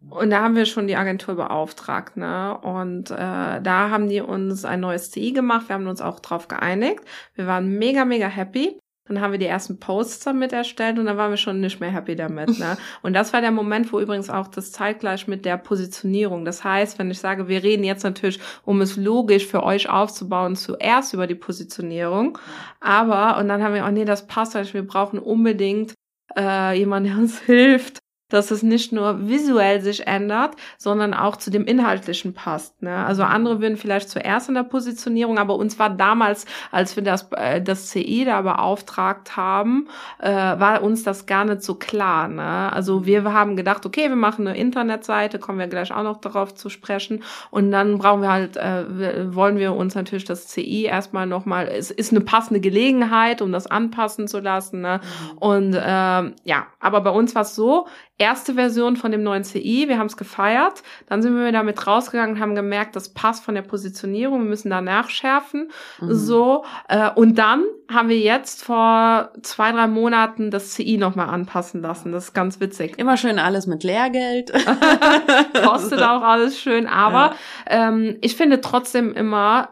und 0.10 0.32
da 0.32 0.42
haben 0.42 0.56
wir 0.56 0.66
schon 0.66 0.88
die 0.88 0.96
Agentur 0.96 1.36
beauftragt, 1.36 2.18
ne? 2.18 2.58
Und 2.58 3.12
äh, 3.12 3.16
da 3.16 3.90
haben 3.90 4.10
die 4.10 4.22
uns 4.22 4.66
ein 4.66 4.80
neues 4.80 5.12
CI 5.12 5.32
gemacht. 5.32 5.70
Wir 5.70 5.76
haben 5.76 5.88
uns 5.88 6.02
auch 6.02 6.20
drauf 6.20 6.48
geeinigt. 6.48 7.02
Wir 7.36 7.46
waren 7.46 7.78
mega, 7.78 8.04
mega 8.04 8.28
happy. 8.28 8.80
Dann 9.08 9.20
haben 9.20 9.32
wir 9.32 9.40
die 9.40 9.46
ersten 9.46 9.80
Posts 9.80 10.24
damit 10.24 10.54
erstellt 10.54 10.98
und 10.98 11.06
dann 11.06 11.18
waren 11.18 11.32
wir 11.32 11.38
schon 11.38 11.60
nicht 11.60 11.80
mehr 11.80 11.92
happy 11.92 12.16
damit. 12.16 12.60
Ne? 12.60 12.78
Und 13.02 13.14
das 13.14 13.34
war 13.34 13.42
der 13.42 13.52
Moment, 13.52 13.92
wo 13.92 14.00
übrigens 14.00 14.30
auch 14.30 14.48
das 14.48 14.72
zeitgleich 14.72 15.28
mit 15.28 15.44
der 15.44 15.58
Positionierung. 15.58 16.46
Das 16.46 16.64
heißt, 16.64 16.98
wenn 16.98 17.12
ich 17.12 17.20
sage, 17.20 17.48
wir 17.48 17.62
reden 17.62 17.84
jetzt 17.84 18.04
natürlich, 18.04 18.40
um 18.64 18.80
es 18.80 18.96
logisch 18.96 19.48
für 19.48 19.64
euch 19.64 19.90
aufzubauen, 19.90 20.56
zuerst 20.56 21.14
über 21.14 21.28
die 21.28 21.36
Positionierung. 21.36 22.38
Aber, 22.80 23.38
und 23.38 23.50
dann 23.50 23.62
haben 23.64 23.74
wir, 23.74 23.86
oh 23.86 23.92
nee, 23.92 24.06
das 24.06 24.28
passt, 24.28 24.56
also 24.56 24.74
wir 24.76 24.86
brauchen 24.86 25.20
unbedingt 25.20 25.94
äh, 26.38 26.78
jemand, 26.78 27.08
der 27.08 27.18
uns 27.18 27.40
hilft, 27.46 28.01
dass 28.32 28.50
es 28.50 28.64
nicht 28.64 28.92
nur 28.92 29.28
visuell 29.28 29.82
sich 29.82 30.08
ändert, 30.08 30.56
sondern 30.78 31.14
auch 31.14 31.36
zu 31.36 31.52
dem 31.52 31.66
Inhaltlichen 31.66 32.34
passt. 32.34 32.82
Ne? 32.82 33.06
Also 33.06 33.24
andere 33.24 33.62
würden 33.62 33.78
vielleicht 33.78 34.10
zuerst 34.10 34.50
in 34.50 34.56
der 34.56 34.64
Positionierung, 34.64 35.38
aber 35.38 35.56
uns 35.56 35.78
war 35.78 35.90
damals, 35.90 36.46
als 36.72 36.96
wir 36.96 37.04
das, 37.04 37.28
äh, 37.36 37.62
das 37.62 37.90
CI 37.90 38.26
da 38.26 38.42
beauftragt 38.42 39.36
haben, 39.38 39.88
äh, 40.20 40.32
war 40.32 40.82
uns 40.82 41.04
das 41.04 41.26
gar 41.26 41.46
nicht 41.46 41.62
so 41.62 41.76
klar. 41.76 42.28
Ne? 42.28 42.74
Also 42.74 43.06
wir 43.06 43.24
haben 43.26 43.56
gedacht, 43.56 43.86
okay, 43.86 44.10
wir 44.10 44.16
machen 44.16 44.48
eine 44.48 44.58
Internetseite, 44.58 45.38
kommen 45.38 45.60
wir 45.60 45.68
gleich 45.68 45.92
auch 45.94 46.04
noch 46.04 46.22
darauf 46.22 46.56
zu 46.56 46.70
sprechen. 46.70 47.24
Und 47.52 47.72
dann 47.72 47.98
brauchen 47.98 48.22
wir 48.22 48.32
halt, 48.32 48.58
äh, 48.58 49.36
wollen 49.36 49.58
wir 49.58 49.74
uns 49.74 49.94
natürlich 49.94 50.26
das 50.26 50.48
CI 50.48 50.86
erstmal 50.86 51.28
nochmal, 51.28 51.68
es 51.68 51.92
ist 51.92 52.12
eine 52.12 52.22
passende 52.22 52.62
Gelegenheit, 52.62 53.42
um 53.42 53.52
das 53.52 53.68
anpassen 53.68 54.30
zu 54.30 54.40
lassen. 54.40 54.82
Ne? 54.82 55.02
Mhm. 55.02 55.38
Und 55.38 55.74
äh, 55.74 56.32
ja, 56.46 56.68
aber 56.80 57.02
bei 57.02 57.10
uns 57.10 57.36
war 57.36 57.42
es 57.42 57.56
so, 57.56 57.88
erste 58.22 58.54
Version 58.54 58.96
von 58.96 59.12
dem 59.12 59.24
neuen 59.24 59.44
CI, 59.44 59.86
wir 59.88 59.98
haben 59.98 60.06
es 60.06 60.16
gefeiert, 60.16 60.84
dann 61.08 61.24
sind 61.24 61.36
wir 61.36 61.52
damit 61.52 61.88
rausgegangen 61.88 62.36
und 62.36 62.42
haben 62.42 62.54
gemerkt, 62.54 62.96
das 62.96 63.14
passt 63.14 63.44
von 63.44 63.56
der 63.56 63.64
Positionierung, 63.64 64.44
wir 64.44 64.50
müssen 64.50 64.70
da 64.70 64.80
nachschärfen, 64.80 65.70
mhm. 66.00 66.14
so, 66.14 66.64
äh, 66.88 67.10
und 67.16 67.40
dann 67.40 67.64
haben 67.92 68.10
wir 68.10 68.20
jetzt 68.20 68.64
vor 68.64 69.32
zwei, 69.42 69.72
drei 69.72 69.88
Monaten 69.88 70.52
das 70.52 70.72
CI 70.72 70.98
nochmal 70.98 71.30
anpassen 71.30 71.82
lassen, 71.82 72.12
das 72.12 72.26
ist 72.26 72.34
ganz 72.34 72.60
witzig. 72.60 72.98
Immer 73.00 73.18
schön 73.18 73.40
alles 73.40 73.66
mit 73.66 73.84
Lehrgeld. 73.84 74.54
Kostet 75.64 76.02
auch 76.02 76.22
alles 76.22 76.60
schön, 76.60 76.86
aber 76.86 77.36
ja. 77.70 77.90
ähm, 77.90 78.18
ich 78.22 78.36
finde 78.36 78.62
trotzdem 78.62 79.14
immer, 79.14 79.70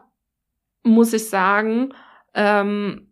muss 0.84 1.14
ich 1.14 1.30
sagen, 1.30 1.94
ähm, 2.34 3.09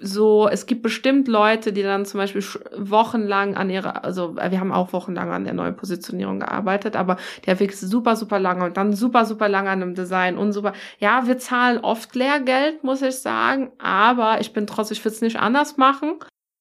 so, 0.00 0.48
es 0.48 0.66
gibt 0.66 0.82
bestimmt 0.82 1.28
Leute, 1.28 1.72
die 1.72 1.82
dann 1.82 2.04
zum 2.04 2.18
Beispiel 2.18 2.42
wochenlang 2.76 3.54
an 3.54 3.70
ihrer, 3.70 4.04
also 4.04 4.34
wir 4.34 4.58
haben 4.58 4.72
auch 4.72 4.92
wochenlang 4.92 5.30
an 5.30 5.44
der 5.44 5.54
neuen 5.54 5.76
Positionierung 5.76 6.40
gearbeitet, 6.40 6.96
aber 6.96 7.16
der 7.46 7.60
Weg 7.60 7.70
ist 7.70 7.80
super, 7.80 8.16
super 8.16 8.40
lange 8.40 8.64
und 8.64 8.76
dann 8.76 8.92
super, 8.92 9.24
super 9.24 9.48
lange 9.48 9.70
an 9.70 9.82
einem 9.82 9.94
Design 9.94 10.36
und 10.36 10.52
super. 10.52 10.72
Ja, 10.98 11.28
wir 11.28 11.38
zahlen 11.38 11.78
oft 11.78 12.14
Lehrgeld, 12.16 12.82
muss 12.82 13.02
ich 13.02 13.20
sagen, 13.20 13.70
aber 13.78 14.40
ich 14.40 14.52
bin 14.52 14.66
trotzdem, 14.66 14.96
ich 14.96 15.04
würde 15.04 15.14
es 15.14 15.22
nicht 15.22 15.38
anders 15.38 15.76
machen, 15.76 16.14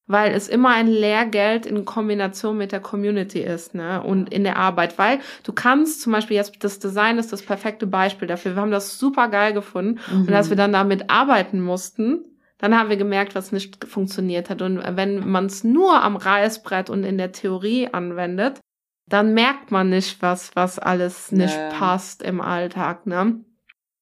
weil 0.05 0.31
es 0.33 0.47
immer 0.47 0.69
ein 0.69 0.87
Lehrgeld 0.87 1.65
in 1.65 1.85
Kombination 1.85 2.55
mit 2.55 2.71
der 2.71 2.81
Community 2.81 3.39
ist, 3.39 3.73
ne, 3.73 4.03
und 4.03 4.31
in 4.31 4.43
der 4.43 4.57
Arbeit, 4.57 4.99
weil 4.99 5.19
du 5.43 5.53
kannst 5.53 6.01
zum 6.01 6.13
Beispiel 6.13 6.37
jetzt, 6.37 6.63
das 6.63 6.77
Design 6.77 7.17
ist 7.17 7.33
das 7.33 7.41
perfekte 7.41 7.87
Beispiel 7.87 8.27
dafür. 8.27 8.55
Wir 8.55 8.61
haben 8.61 8.69
das 8.69 8.99
super 8.99 9.27
geil 9.29 9.53
gefunden 9.53 9.99
mhm. 10.11 10.27
und 10.27 10.33
als 10.33 10.49
wir 10.49 10.57
dann 10.57 10.73
damit 10.73 11.09
arbeiten 11.09 11.61
mussten, 11.61 12.25
dann 12.63 12.79
haben 12.79 12.87
wir 12.87 12.95
gemerkt, 12.95 13.35
was 13.35 13.51
nicht 13.51 13.83
funktioniert 13.83 14.49
hat. 14.49 14.61
Und 14.61 14.81
wenn 14.95 15.29
man 15.29 15.47
es 15.47 15.65
nur 15.65 16.01
am 16.01 16.15
Reißbrett 16.15 16.89
und 16.89 17.03
in 17.03 17.17
der 17.17 17.33
Theorie 17.33 17.89
anwendet, 17.91 18.61
dann 19.05 19.33
merkt 19.33 19.69
man 19.69 19.89
nicht, 19.89 20.21
was, 20.21 20.55
was 20.55 20.79
alles 20.79 21.33
nicht 21.33 21.57
ja. 21.57 21.71
passt 21.71 22.23
im 22.23 22.39
Alltag, 22.39 23.05
ne? 23.05 23.43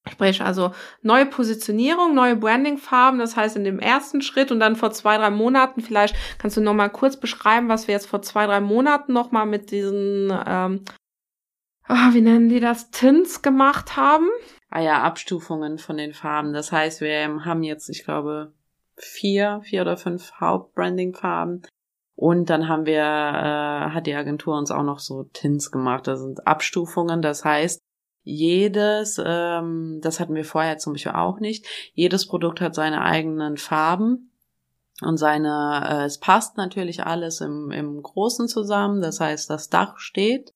Sprich, 0.08 0.42
also 0.42 0.70
neue 1.00 1.26
Positionierung, 1.26 2.14
neue 2.14 2.36
Brandingfarben, 2.36 3.18
das 3.18 3.34
heißt 3.34 3.56
in 3.56 3.64
dem 3.64 3.80
ersten 3.80 4.22
Schritt 4.22 4.52
und 4.52 4.60
dann 4.60 4.76
vor 4.76 4.92
zwei, 4.92 5.16
drei 5.16 5.30
Monaten, 5.30 5.80
vielleicht 5.80 6.14
kannst 6.38 6.56
du 6.56 6.60
noch 6.60 6.74
mal 6.74 6.88
kurz 6.88 7.16
beschreiben, 7.16 7.68
was 7.68 7.88
wir 7.88 7.94
jetzt 7.94 8.06
vor 8.06 8.22
zwei, 8.22 8.46
drei 8.46 8.60
Monaten 8.60 9.12
noch 9.12 9.32
mal 9.32 9.44
mit 9.44 9.72
diesen, 9.72 10.32
ähm, 10.46 10.84
oh, 11.88 12.12
wie 12.12 12.20
nennen 12.20 12.48
die 12.48 12.60
das, 12.60 12.92
Tints 12.92 13.42
gemacht 13.42 13.96
haben? 13.96 14.28
Ah 14.72 14.80
ja, 14.80 15.02
Abstufungen 15.02 15.76
von 15.76 15.98
den 15.98 16.14
Farben. 16.14 16.54
Das 16.54 16.72
heißt, 16.72 17.02
wir 17.02 17.44
haben 17.44 17.62
jetzt, 17.62 17.90
ich 17.90 18.04
glaube, 18.04 18.52
vier, 18.96 19.60
vier 19.64 19.82
oder 19.82 19.98
fünf 19.98 20.32
Hauptbranding-Farben. 20.40 21.62
Und 22.16 22.48
dann 22.48 22.68
haben 22.68 22.86
wir, 22.86 23.02
äh, 23.02 23.90
hat 23.90 24.06
die 24.06 24.14
Agentur 24.14 24.56
uns 24.56 24.70
auch 24.70 24.82
noch 24.82 24.98
so 24.98 25.24
Tints 25.24 25.70
gemacht. 25.70 26.06
Das 26.06 26.20
sind 26.20 26.46
Abstufungen. 26.46 27.20
Das 27.20 27.44
heißt, 27.44 27.82
jedes, 28.22 29.20
ähm, 29.22 30.00
das 30.02 30.20
hatten 30.20 30.34
wir 30.34 30.44
vorher 30.46 30.78
zum 30.78 30.94
Beispiel 30.94 31.12
auch 31.12 31.38
nicht, 31.38 31.66
jedes 31.92 32.26
Produkt 32.26 32.60
hat 32.60 32.74
seine 32.74 33.02
eigenen 33.02 33.58
Farben 33.58 34.30
und 35.02 35.18
seine, 35.18 35.86
äh, 35.86 36.04
es 36.06 36.18
passt 36.18 36.56
natürlich 36.56 37.04
alles 37.04 37.42
im, 37.42 37.70
im 37.72 38.02
Großen 38.02 38.48
zusammen. 38.48 39.02
Das 39.02 39.20
heißt, 39.20 39.50
das 39.50 39.68
Dach 39.68 39.98
steht 39.98 40.54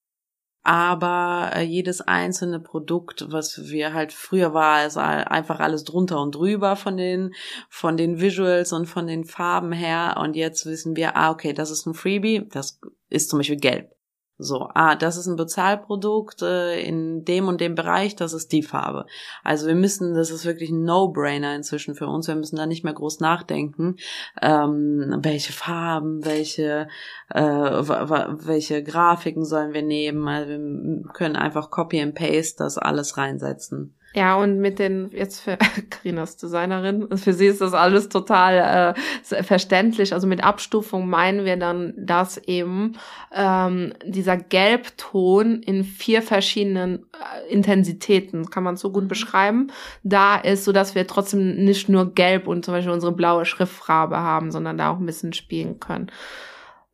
aber 0.67 1.53
äh, 1.55 1.63
jedes 1.63 2.01
einzelne 2.01 2.59
Produkt, 2.59 3.27
was 3.31 3.69
wir 3.71 3.95
halt 3.95 4.13
früher 4.13 4.53
war, 4.53 4.85
ist 4.85 4.97
einfach 4.97 5.61
alles 5.61 5.85
drunter 5.85 6.21
und 6.21 6.35
drüber 6.35 6.75
von 6.75 6.97
den 6.97 7.35
von 7.69 7.97
den 7.97 8.21
Visuals 8.21 8.73
und 8.73 8.87
von 8.87 9.07
den 9.07 9.25
Farben 9.25 9.71
her 9.71 10.17
und 10.21 10.35
jetzt 10.35 10.67
wissen 10.67 10.97
wir, 10.97 11.17
ah 11.17 11.31
okay, 11.31 11.53
das 11.53 11.71
ist 11.71 11.87
ein 11.87 11.95
Freebie, 11.95 12.49
das 12.51 12.81
ist 13.11 13.31
zum 13.31 13.39
Beispiel 13.39 13.61
gelb. 13.61 13.96
So, 14.39 14.69
ah, 14.75 14.97
das 14.97 15.17
ist 15.17 15.27
ein 15.27 15.37
Bezahlprodukt 15.37 16.43
äh, 16.43 16.81
in 16.83 17.25
dem 17.25 17.49
und 17.49 17.61
dem 17.61 17.75
Bereich, 17.75 18.17
das 18.17 18.35
ist 18.35 18.53
die 18.53 18.63
Farbe. 18.63 19.07
Also 19.43 19.67
wir 19.67 19.75
müssen, 19.75 20.15
das 20.15 20.31
ist 20.31 20.45
wirklich 20.45 20.69
ein 20.69 20.85
No-Brainer 20.85 21.55
inzwischen 21.55 21.95
für 21.95 22.07
uns. 22.07 22.29
Wir 22.29 22.35
müssen 22.35 22.57
da 22.57 22.67
nicht 22.67 22.85
mehr 22.85 22.93
groß 22.93 23.21
nachdenken, 23.21 23.97
ähm, 24.43 25.21
welche 25.23 25.55
Farben, 25.55 26.23
welche, 26.27 26.89
äh, 27.31 27.41
welche 27.41 28.83
Grafiken 28.83 29.47
sollen 29.47 29.73
wir 29.73 29.83
nehmen. 29.83 30.29
Also 30.29 30.51
wir 30.51 31.13
können 31.15 31.37
einfach 31.37 31.71
Copy 31.71 32.01
and 32.03 32.15
Paste 32.15 32.57
das 32.59 32.77
alles 32.77 33.17
reinsetzen. 33.17 33.96
Ja, 34.17 34.37
und 34.37 34.61
mit 34.61 34.79
den, 34.79 35.11
jetzt 35.13 35.41
für 35.41 35.59
Karinas 35.91 36.39
Designerin, 36.39 37.07
für 37.19 37.35
sie 37.35 37.49
ist 37.49 37.61
das 37.61 37.75
alles 37.75 38.09
total 38.09 38.95
äh, 38.97 39.43
verständlich. 39.43 40.15
Also 40.15 40.27
mit 40.27 40.43
Abstufung 40.43 41.07
meinen 41.07 41.45
wir 41.45 41.59
dann, 41.59 41.93
dass 41.99 42.39
eben 42.39 42.97
ähm, 43.35 43.93
dieser 44.07 44.39
Gelbton 44.39 45.63
in 45.63 45.85
vier 45.85 46.23
verschiedenen 46.23 47.01
äh, 47.13 47.53
Intensitäten, 47.53 48.49
kann 48.49 48.63
man 48.63 48.79
so 48.79 48.91
gut 48.91 49.05
mhm. 49.05 49.09
beschreiben, 49.09 49.67
da 50.03 50.37
ist, 50.37 50.65
so 50.65 50.73
dass 50.73 50.95
wir 50.95 51.07
trotzdem 51.07 51.63
nicht 51.67 51.91
nur 51.91 52.15
gelb 52.15 52.47
und 52.47 52.65
zum 52.65 52.73
Beispiel 52.73 52.95
unsere 52.95 53.13
blaue 53.13 53.45
Schriftfarbe 53.45 54.17
haben, 54.17 54.51
sondern 54.51 54.79
da 54.79 54.93
auch 54.93 54.99
ein 54.99 55.05
bisschen 55.05 55.35
spielen 55.35 55.79
können. 55.79 56.11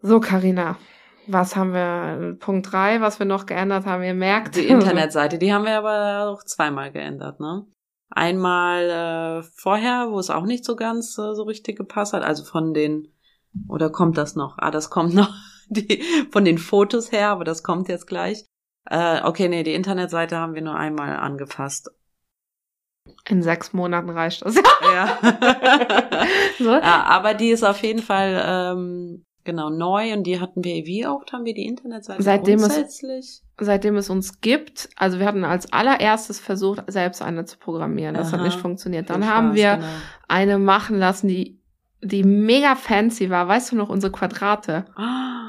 So, 0.01 0.19
Karina, 0.19 0.77
was 1.27 1.57
haben 1.57 1.73
wir? 1.73 2.37
Punkt 2.39 2.73
drei, 2.73 3.01
was 3.01 3.19
wir 3.19 3.27
noch 3.27 3.47
geändert 3.47 3.87
haben, 3.87 4.03
ihr 4.03 4.15
merkt. 4.15 4.57
Die 4.57 4.67
Internetseite, 4.67 5.39
die 5.39 5.53
haben 5.53 5.65
wir 5.65 5.79
aber 5.79 6.31
auch 6.31 6.43
zweimal 6.45 6.93
geändert, 6.93 7.41
ne? 7.41 7.67
Einmal 8.11 8.91
äh, 8.91 9.43
vorher, 9.55 10.09
wo 10.11 10.19
es 10.19 10.31
auch 10.31 10.45
nicht 10.45 10.65
so 10.65 10.77
ganz 10.77 11.17
äh, 11.19 11.35
so 11.35 11.45
richtig 11.45 11.77
gepasst 11.77 12.13
hat, 12.13 12.23
also 12.23 12.45
von 12.45 12.75
den, 12.75 13.09
oder 13.69 13.89
kommt 13.91 14.19
das 14.19 14.37
noch? 14.37 14.59
Ah, 14.59 14.71
das 14.71 14.91
kommt 14.91 15.15
noch 15.15 15.33
die, 15.69 16.03
von 16.31 16.45
den 16.45 16.59
Fotos 16.59 17.13
her, 17.13 17.31
aber 17.31 17.45
das 17.45 17.63
kommt 17.63 17.89
jetzt 17.89 18.07
gleich. 18.07 18.45
Äh, 18.91 19.23
okay, 19.23 19.49
nee, 19.49 19.63
die 19.63 19.75
Internetseite 19.75 20.37
haben 20.37 20.55
wir 20.55 20.63
nur 20.63 20.75
einmal 20.75 21.17
angefasst. 21.17 21.91
In 23.29 23.43
sechs 23.43 23.73
Monaten 23.73 24.11
reicht 24.11 24.45
das. 24.45 24.57
ja. 24.83 25.19
so. 26.59 26.73
ja 26.73 27.05
aber 27.05 27.35
die 27.35 27.51
ist 27.51 27.65
auf 27.65 27.79
jeden 27.83 28.03
Fall 28.03 28.43
ähm, 28.45 29.25
Genau, 29.45 29.71
neu 29.71 30.13
und 30.13 30.25
die 30.25 30.41
hatten 30.41 30.63
wir, 30.63 30.87
wie 30.87 31.07
oft 31.07 31.33
haben 31.33 31.45
wir 31.45 31.55
die 31.55 31.67
Internetseite 31.67 32.23
seitdem 32.23 32.61
grundsätzlich? 32.61 33.43
Es, 33.59 33.67
seitdem 33.67 33.97
es 33.97 34.09
uns 34.09 34.41
gibt, 34.41 34.89
also 34.97 35.19
wir 35.19 35.27
hatten 35.27 35.45
als 35.45 35.73
allererstes 35.73 36.39
versucht, 36.39 36.85
selbst 36.87 37.23
eine 37.23 37.45
zu 37.45 37.59
programmieren. 37.59 38.15
Das 38.15 38.29
Aha, 38.29 38.39
hat 38.39 38.45
nicht 38.45 38.61
funktioniert. 38.61 39.11
Dann 39.11 39.27
haben 39.27 39.49
Spaß, 39.49 39.57
wir 39.57 39.77
genau. 39.77 39.89
eine 40.29 40.59
machen 40.59 40.99
lassen, 40.99 41.27
die 41.27 41.62
die 42.03 42.25
mega 42.25 42.75
fancy 42.75 43.31
war. 43.31 43.47
Weißt 43.47 43.71
du 43.71 43.77
noch 43.77 43.89
unsere 43.89 44.13
Quadrate? 44.13 44.85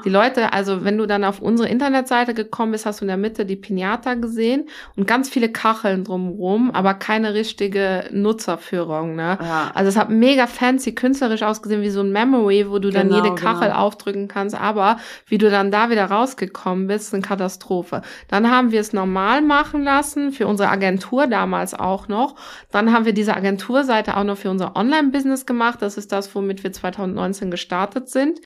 Die 0.04 0.08
Leute, 0.08 0.52
also 0.52 0.84
wenn 0.84 0.96
du 0.98 1.06
dann 1.06 1.24
auf 1.24 1.40
unsere 1.40 1.68
Internetseite 1.68 2.32
gekommen 2.32 2.72
bist, 2.72 2.86
hast 2.86 3.00
du 3.00 3.04
in 3.04 3.08
der 3.08 3.16
Mitte 3.16 3.44
die 3.44 3.56
Pinata 3.56 4.14
gesehen 4.14 4.68
und 4.96 5.08
ganz 5.08 5.28
viele 5.28 5.50
Kacheln 5.50 6.04
drumherum, 6.04 6.70
aber 6.70 6.94
keine 6.94 7.34
richtige 7.34 8.04
Nutzerführung. 8.12 9.16
Ne? 9.16 9.38
Ja. 9.40 9.72
Also 9.74 9.88
es 9.88 9.96
hat 9.96 10.10
mega 10.10 10.46
fancy, 10.46 10.94
künstlerisch 10.94 11.42
ausgesehen 11.42 11.82
wie 11.82 11.90
so 11.90 12.02
ein 12.02 12.12
Memory, 12.12 12.70
wo 12.70 12.78
du 12.78 12.90
genau, 12.90 13.02
dann 13.02 13.12
jede 13.12 13.34
Kachel 13.34 13.68
genau. 13.68 13.80
aufdrücken 13.80 14.28
kannst. 14.28 14.54
Aber 14.54 14.98
wie 15.26 15.38
du 15.38 15.50
dann 15.50 15.72
da 15.72 15.90
wieder 15.90 16.04
rausgekommen 16.04 16.86
bist, 16.86 17.12
eine 17.12 17.22
Katastrophe. 17.22 18.02
Dann 18.28 18.48
haben 18.48 18.70
wir 18.70 18.80
es 18.80 18.92
normal 18.92 19.42
machen 19.42 19.82
lassen 19.82 20.30
für 20.30 20.46
unsere 20.46 20.68
Agentur 20.68 21.26
damals 21.26 21.74
auch 21.74 22.06
noch. 22.06 22.36
Dann 22.70 22.92
haben 22.92 23.06
wir 23.06 23.12
diese 23.12 23.34
Agenturseite 23.34 24.16
auch 24.16 24.24
noch 24.24 24.36
für 24.36 24.50
unser 24.50 24.76
Online-Business 24.76 25.46
gemacht. 25.46 25.82
Das 25.82 25.96
ist 25.96 26.12
das, 26.12 26.32
wo 26.34 26.43
womit 26.44 26.62
wir 26.62 26.72
2019 26.72 27.50
gestartet 27.50 28.08
sind. 28.08 28.40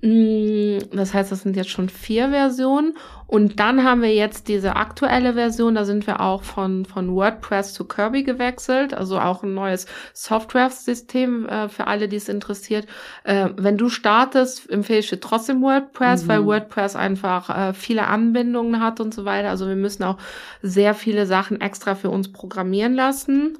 Mm, 0.00 0.78
das 0.92 1.12
heißt, 1.12 1.32
das 1.32 1.42
sind 1.42 1.56
jetzt 1.56 1.70
schon 1.70 1.88
vier 1.88 2.30
Versionen. 2.30 2.96
Und 3.26 3.58
dann 3.58 3.82
haben 3.82 4.00
wir 4.00 4.14
jetzt 4.14 4.48
diese 4.48 4.76
aktuelle 4.76 5.34
Version, 5.34 5.74
da 5.74 5.84
sind 5.84 6.06
wir 6.06 6.20
auch 6.20 6.44
von, 6.44 6.84
von 6.84 7.14
WordPress 7.14 7.74
zu 7.74 7.84
Kirby 7.86 8.22
gewechselt, 8.22 8.94
also 8.94 9.18
auch 9.18 9.42
ein 9.42 9.54
neues 9.54 9.86
Software-System 10.14 11.46
äh, 11.46 11.68
für 11.68 11.88
alle, 11.88 12.08
die 12.08 12.16
es 12.16 12.28
interessiert. 12.28 12.86
Äh, 13.24 13.50
wenn 13.56 13.76
du 13.76 13.88
startest, 13.88 14.70
empfehle 14.70 15.00
ich 15.00 15.10
dir 15.10 15.20
trotzdem 15.20 15.62
WordPress, 15.62 16.24
mhm. 16.24 16.28
weil 16.28 16.46
WordPress 16.46 16.96
einfach 16.96 17.50
äh, 17.50 17.74
viele 17.74 18.06
Anbindungen 18.06 18.80
hat 18.80 19.00
und 19.00 19.12
so 19.12 19.24
weiter. 19.24 19.50
Also 19.50 19.66
wir 19.66 19.76
müssen 19.76 20.04
auch 20.04 20.18
sehr 20.62 20.94
viele 20.94 21.26
Sachen 21.26 21.60
extra 21.60 21.96
für 21.96 22.10
uns 22.10 22.32
programmieren 22.32 22.94
lassen. 22.94 23.58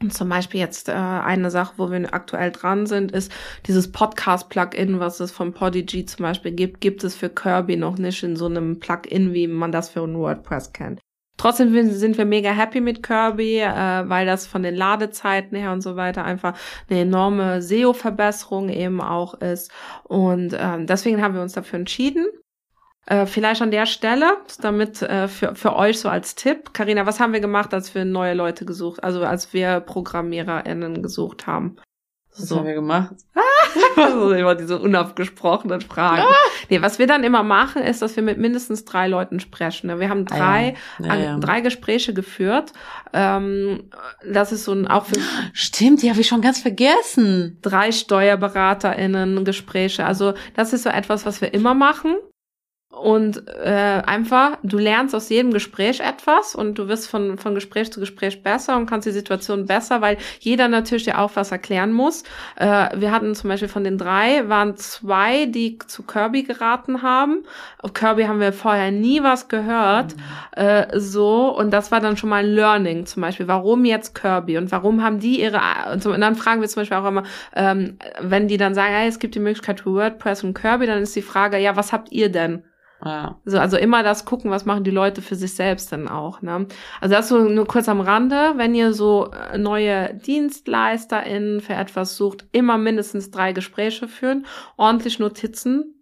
Und 0.00 0.12
zum 0.12 0.28
Beispiel 0.28 0.60
jetzt 0.60 0.88
äh, 0.88 0.92
eine 0.92 1.50
Sache, 1.50 1.74
wo 1.76 1.90
wir 1.90 2.14
aktuell 2.14 2.52
dran 2.52 2.86
sind, 2.86 3.12
ist 3.12 3.32
dieses 3.66 3.90
Podcast-Plugin, 3.90 5.00
was 5.00 5.20
es 5.20 5.32
von 5.32 5.52
Podigy 5.52 6.04
zum 6.06 6.22
Beispiel 6.22 6.52
gibt, 6.52 6.80
gibt 6.80 7.04
es 7.04 7.14
für 7.14 7.28
Kirby 7.28 7.76
noch 7.76 7.98
nicht 7.98 8.22
in 8.22 8.36
so 8.36 8.46
einem 8.46 8.78
Plugin, 8.80 9.34
wie 9.34 9.46
man 9.46 9.72
das 9.72 9.88
für 9.88 10.02
ein 10.02 10.16
WordPress 10.16 10.72
kennt. 10.72 11.00
Trotzdem 11.38 11.72
sind 11.92 12.18
wir 12.18 12.24
mega 12.24 12.50
happy 12.50 12.80
mit 12.80 13.02
Kirby, 13.02 13.60
äh, 13.60 14.08
weil 14.08 14.26
das 14.26 14.46
von 14.46 14.64
den 14.64 14.74
Ladezeiten 14.74 15.56
her 15.56 15.72
und 15.72 15.82
so 15.82 15.94
weiter 15.94 16.24
einfach 16.24 16.54
eine 16.90 17.00
enorme 17.00 17.62
SEO-Verbesserung 17.62 18.68
eben 18.68 19.00
auch 19.00 19.34
ist. 19.34 19.70
Und 20.02 20.52
äh, 20.52 20.84
deswegen 20.84 21.22
haben 21.22 21.34
wir 21.34 21.42
uns 21.42 21.52
dafür 21.52 21.78
entschieden. 21.78 22.26
Äh, 23.08 23.24
vielleicht 23.24 23.62
an 23.62 23.70
der 23.70 23.86
Stelle, 23.86 24.36
damit 24.60 25.00
äh, 25.00 25.28
für, 25.28 25.54
für 25.54 25.74
euch 25.74 25.98
so 25.98 26.10
als 26.10 26.34
Tipp. 26.34 26.74
Karina, 26.74 27.06
was 27.06 27.20
haben 27.20 27.32
wir 27.32 27.40
gemacht, 27.40 27.72
als 27.72 27.94
wir 27.94 28.04
neue 28.04 28.34
Leute 28.34 28.66
gesucht, 28.66 29.02
also 29.02 29.24
als 29.24 29.54
wir 29.54 29.80
ProgrammiererInnen 29.80 31.02
gesucht 31.02 31.46
haben? 31.46 31.76
Was 32.36 32.50
haben 32.50 32.66
wir 32.66 32.74
gemacht? 32.74 33.14
also 33.96 34.32
immer 34.32 34.54
diese 34.54 34.78
unabgesprochenen 34.78 35.80
Fragen. 35.80 36.20
Ah! 36.20 36.34
Nee, 36.68 36.82
was 36.82 36.98
wir 36.98 37.06
dann 37.06 37.24
immer 37.24 37.42
machen, 37.42 37.80
ist, 37.80 38.02
dass 38.02 38.14
wir 38.14 38.22
mit 38.22 38.36
mindestens 38.36 38.84
drei 38.84 39.08
Leuten 39.08 39.40
sprechen. 39.40 39.98
Wir 39.98 40.10
haben 40.10 40.26
drei, 40.26 40.76
ah, 40.98 41.02
ja. 41.02 41.06
Ja, 41.06 41.16
ja. 41.16 41.38
drei 41.38 41.62
Gespräche 41.62 42.12
geführt. 42.12 42.74
Ähm, 43.14 43.90
das 44.22 44.52
ist 44.52 44.64
so 44.64 44.72
ein 44.72 44.86
auch 44.86 45.06
für 45.06 45.18
Stimmt, 45.54 46.02
die 46.02 46.10
habe 46.10 46.20
ich 46.20 46.28
schon 46.28 46.42
ganz 46.42 46.60
vergessen. 46.60 47.56
Drei 47.62 47.90
SteuerberaterInnen 47.90 49.46
Gespräche. 49.46 50.04
Also 50.04 50.34
das 50.54 50.74
ist 50.74 50.82
so 50.82 50.90
etwas, 50.90 51.24
was 51.24 51.40
wir 51.40 51.54
immer 51.54 51.72
machen 51.72 52.14
und 52.98 53.46
äh, 53.48 54.02
einfach, 54.06 54.58
du 54.62 54.78
lernst 54.78 55.14
aus 55.14 55.28
jedem 55.28 55.52
Gespräch 55.52 56.00
etwas 56.00 56.54
und 56.54 56.78
du 56.78 56.88
wirst 56.88 57.08
von, 57.08 57.38
von 57.38 57.54
Gespräch 57.54 57.92
zu 57.92 58.00
Gespräch 58.00 58.42
besser 58.42 58.76
und 58.76 58.86
kannst 58.86 59.06
die 59.06 59.12
Situation 59.12 59.66
besser, 59.66 60.00
weil 60.00 60.18
jeder 60.40 60.68
natürlich 60.68 61.04
dir 61.04 61.18
auch 61.18 61.30
was 61.34 61.52
erklären 61.52 61.92
muss. 61.92 62.24
Äh, 62.56 62.88
wir 62.96 63.12
hatten 63.12 63.34
zum 63.34 63.48
Beispiel 63.48 63.68
von 63.68 63.84
den 63.84 63.98
drei, 63.98 64.48
waren 64.48 64.76
zwei, 64.76 65.46
die 65.46 65.78
zu 65.86 66.02
Kirby 66.02 66.42
geraten 66.42 67.02
haben. 67.02 67.44
Auf 67.78 67.94
Kirby 67.94 68.24
haben 68.24 68.40
wir 68.40 68.52
vorher 68.52 68.90
nie 68.90 69.22
was 69.22 69.48
gehört. 69.48 70.16
Mhm. 70.16 70.62
Äh, 70.62 70.98
so, 70.98 71.56
und 71.56 71.70
das 71.70 71.92
war 71.92 72.00
dann 72.00 72.16
schon 72.16 72.30
mal 72.30 72.44
ein 72.44 72.50
Learning 72.50 73.06
zum 73.06 73.22
Beispiel. 73.22 73.48
Warum 73.48 73.84
jetzt 73.84 74.14
Kirby 74.14 74.58
und 74.58 74.72
warum 74.72 75.02
haben 75.02 75.20
die 75.20 75.40
ihre, 75.40 75.60
und 75.92 76.20
dann 76.20 76.34
fragen 76.34 76.60
wir 76.60 76.68
zum 76.68 76.82
Beispiel 76.82 76.96
auch 76.96 77.06
immer, 77.06 77.22
ähm, 77.54 77.98
wenn 78.20 78.48
die 78.48 78.56
dann 78.56 78.74
sagen, 78.74 78.92
hey, 78.92 79.08
es 79.08 79.18
gibt 79.18 79.34
die 79.34 79.40
Möglichkeit 79.40 79.80
für 79.80 79.92
WordPress 79.92 80.44
und 80.44 80.54
Kirby, 80.54 80.86
dann 80.86 81.02
ist 81.02 81.14
die 81.14 81.22
Frage, 81.22 81.58
ja, 81.58 81.76
was 81.76 81.92
habt 81.92 82.10
ihr 82.12 82.30
denn? 82.30 82.64
Ja. 83.04 83.40
So, 83.44 83.58
also 83.58 83.76
immer 83.76 84.02
das 84.02 84.24
gucken, 84.24 84.50
was 84.50 84.64
machen 84.64 84.84
die 84.84 84.90
Leute 84.90 85.22
für 85.22 85.36
sich 85.36 85.54
selbst 85.54 85.92
dann 85.92 86.08
auch. 86.08 86.42
Ne? 86.42 86.66
Also 87.00 87.14
das 87.14 87.28
so 87.28 87.38
nur 87.38 87.66
kurz 87.66 87.88
am 87.88 88.00
Rande, 88.00 88.54
wenn 88.56 88.74
ihr 88.74 88.92
so 88.92 89.30
äh, 89.30 89.56
neue 89.56 90.14
DienstleisterInnen 90.14 91.60
für 91.60 91.74
etwas 91.74 92.16
sucht, 92.16 92.46
immer 92.52 92.76
mindestens 92.76 93.30
drei 93.30 93.52
Gespräche 93.52 94.08
führen, 94.08 94.46
ordentlich 94.76 95.18
Notizen 95.18 95.94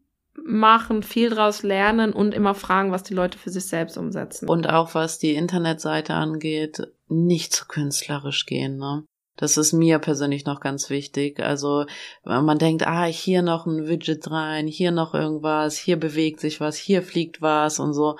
machen, 0.43 1.03
viel 1.03 1.31
draus 1.31 1.63
lernen 1.63 2.13
und 2.13 2.33
immer 2.33 2.55
fragen, 2.55 2.93
was 2.93 3.03
die 3.03 3.15
Leute 3.15 3.39
für 3.39 3.51
sich 3.51 3.67
selbst 3.67 3.99
umsetzen. 3.99 4.49
Und 4.49 4.69
auch 4.69 4.95
was 4.95 5.19
die 5.19 5.35
Internetseite 5.35 6.15
angeht, 6.15 6.83
nicht 7.09 7.53
zu 7.53 7.67
künstlerisch 7.67 8.47
gehen, 8.47 8.77
ne? 8.79 9.05
Das 9.37 9.59
ist 9.59 9.73
mir 9.73 9.99
persönlich 9.99 10.47
noch 10.47 10.61
ganz 10.61 10.89
wichtig. 10.89 11.41
Also 11.41 11.85
man 12.25 12.59
denkt, 12.59 12.87
ah, 12.87 13.05
hier 13.05 13.43
noch 13.43 13.67
ein 13.67 13.87
Widget 13.87 14.31
rein, 14.31 14.67
hier 14.67 14.91
noch 14.91 15.15
irgendwas, 15.15 15.77
hier 15.77 15.99
bewegt 15.99 16.41
sich 16.41 16.61
was, 16.61 16.77
hier 16.77 17.03
fliegt 17.03 17.43
was 17.43 17.79
und 17.79 17.93
so. 17.93 18.17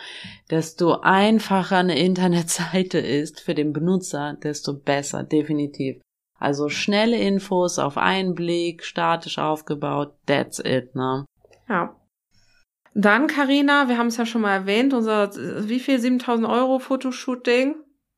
Desto 0.51 1.01
einfacher 1.01 1.79
eine 1.79 1.99
Internetseite 2.07 2.99
ist 2.99 3.41
für 3.41 3.55
den 3.55 3.73
Benutzer, 3.73 4.37
desto 4.43 4.75
besser, 4.75 5.23
definitiv. 5.23 6.01
Also 6.39 6.69
schnelle 6.69 7.17
Infos 7.17 7.79
auf 7.79 7.97
einen 7.97 8.35
Blick, 8.35 8.85
statisch 8.85 9.39
aufgebaut, 9.39 10.13
that's 10.27 10.59
it, 10.59 10.95
ne? 10.95 11.25
Ja. 11.67 11.97
Dann, 12.95 13.27
Karina, 13.27 13.89
wir 13.89 13.99
haben 13.99 14.07
es 14.07 14.17
ja 14.17 14.27
schon 14.27 14.43
mal 14.43 14.55
erwähnt, 14.55 14.95
unser, 14.95 15.31
wie 15.69 15.81
viel, 15.81 15.99
7000 15.99 16.47
Euro 16.47 16.79
Fotoshooting. 16.79 17.75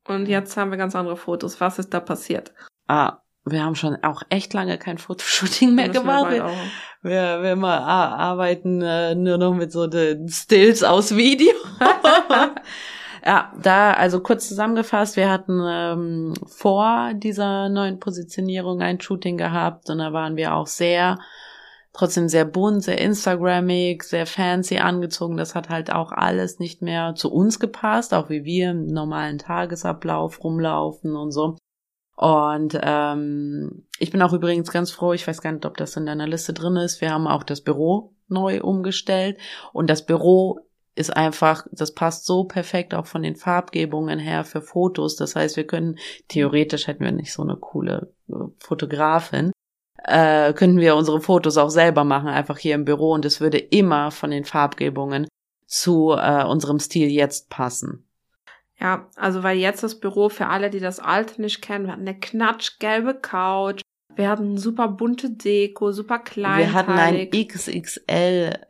Und 0.07 0.27
jetzt 0.27 0.55
haben 0.57 0.71
wir 0.71 0.77
ganz 0.77 0.95
andere 0.95 1.17
Fotos. 1.17 1.59
Was 1.59 1.79
ist 1.79 1.93
da 1.93 1.99
passiert? 1.99 2.53
Ah, 2.89 3.21
wir 3.45 3.63
haben 3.63 3.75
schon 3.75 3.95
auch 4.03 4.21
echt 4.29 4.53
lange 4.53 4.77
kein 4.77 4.97
Fotoshooting 4.97 5.73
mehr 5.73 5.89
gemacht. 5.89 6.31
Wir, 6.31 6.49
wir, 7.01 7.43
wir 7.43 7.55
mal 7.55 7.77
arbeiten 7.77 8.81
äh, 8.81 9.15
nur 9.15 9.37
noch 9.37 9.53
mit 9.53 9.71
so 9.71 9.87
den 9.87 10.27
Stills 10.27 10.83
aus 10.83 11.15
Video. 11.15 11.53
ja, 13.25 13.53
da, 13.61 13.93
also 13.93 14.19
kurz 14.19 14.47
zusammengefasst, 14.47 15.15
wir 15.15 15.29
hatten 15.29 15.61
ähm, 15.65 16.33
vor 16.47 17.13
dieser 17.13 17.69
neuen 17.69 17.99
Positionierung 17.99 18.81
ein 18.81 18.99
Shooting 18.99 19.37
gehabt 19.37 19.89
und 19.89 19.99
da 19.99 20.11
waren 20.11 20.35
wir 20.35 20.53
auch 20.53 20.67
sehr, 20.67 21.17
trotzdem 21.93 22.27
sehr 22.27 22.45
bunt, 22.45 22.83
sehr 22.83 22.99
Instagrammig, 22.99 24.03
sehr 24.03 24.25
fancy 24.25 24.79
angezogen. 24.79 25.37
Das 25.37 25.55
hat 25.55 25.69
halt 25.69 25.91
auch 25.91 26.11
alles 26.11 26.59
nicht 26.59 26.81
mehr 26.81 27.15
zu 27.15 27.31
uns 27.31 27.59
gepasst, 27.59 28.13
auch 28.13 28.29
wie 28.29 28.43
wir 28.43 28.71
im 28.71 28.87
normalen 28.87 29.37
Tagesablauf 29.37 30.43
rumlaufen 30.43 31.15
und 31.15 31.31
so. 31.31 31.55
Und 32.19 32.77
ähm, 32.83 33.85
ich 33.97 34.11
bin 34.11 34.21
auch 34.21 34.33
übrigens 34.33 34.73
ganz 34.73 34.91
froh, 34.91 35.13
ich 35.13 35.25
weiß 35.25 35.41
gar 35.41 35.53
nicht, 35.53 35.65
ob 35.65 35.77
das 35.77 35.95
in 35.95 36.05
deiner 36.05 36.27
Liste 36.27 36.51
drin 36.51 36.75
ist, 36.75 36.99
wir 36.99 37.11
haben 37.11 37.27
auch 37.27 37.43
das 37.43 37.61
Büro 37.61 38.13
neu 38.27 38.59
umgestellt 38.61 39.37
und 39.71 39.89
das 39.89 40.05
Büro 40.05 40.59
ist 40.95 41.15
einfach, 41.15 41.65
das 41.71 41.93
passt 41.93 42.25
so 42.25 42.43
perfekt 42.43 42.93
auch 42.93 43.05
von 43.05 43.23
den 43.23 43.37
Farbgebungen 43.37 44.19
her 44.19 44.43
für 44.43 44.61
Fotos. 44.61 45.15
Das 45.15 45.37
heißt, 45.37 45.55
wir 45.55 45.65
können, 45.65 45.97
theoretisch 46.27 46.87
hätten 46.87 47.05
wir 47.05 47.13
nicht 47.13 47.31
so 47.31 47.41
eine 47.41 47.55
coole 47.55 48.13
äh, 48.27 48.33
Fotografin, 48.59 49.53
äh, 50.03 50.51
könnten 50.51 50.79
wir 50.79 50.97
unsere 50.97 51.21
Fotos 51.21 51.55
auch 51.55 51.69
selber 51.69 52.03
machen, 52.03 52.27
einfach 52.27 52.57
hier 52.57 52.75
im 52.75 52.83
Büro 52.83 53.13
und 53.13 53.23
es 53.23 53.39
würde 53.39 53.59
immer 53.59 54.11
von 54.11 54.31
den 54.31 54.43
Farbgebungen 54.43 55.25
zu 55.67 56.11
äh, 56.19 56.43
unserem 56.43 56.79
Stil 56.79 57.09
jetzt 57.09 57.49
passen. 57.49 58.08
Ja, 58.79 59.07
also 59.15 59.43
weil 59.43 59.57
jetzt 59.57 59.83
das 59.83 59.99
Büro 59.99 60.29
für 60.29 60.47
alle, 60.47 60.69
die 60.69 60.79
das 60.79 60.99
alte 60.99 61.41
nicht 61.41 61.61
kennen, 61.61 61.85
wir 61.85 61.91
hatten 61.91 62.07
eine 62.07 62.17
knatschgelbe 62.17 63.15
Couch, 63.15 63.81
wir 64.15 64.29
hatten 64.29 64.57
super 64.57 64.87
bunte 64.87 65.29
Deko, 65.31 65.91
super 65.91 66.19
klein. 66.19 66.59
Wir 66.59 66.73
hatten 66.73 66.91
ein 66.91 67.29
XXL-Handy, 67.29 68.63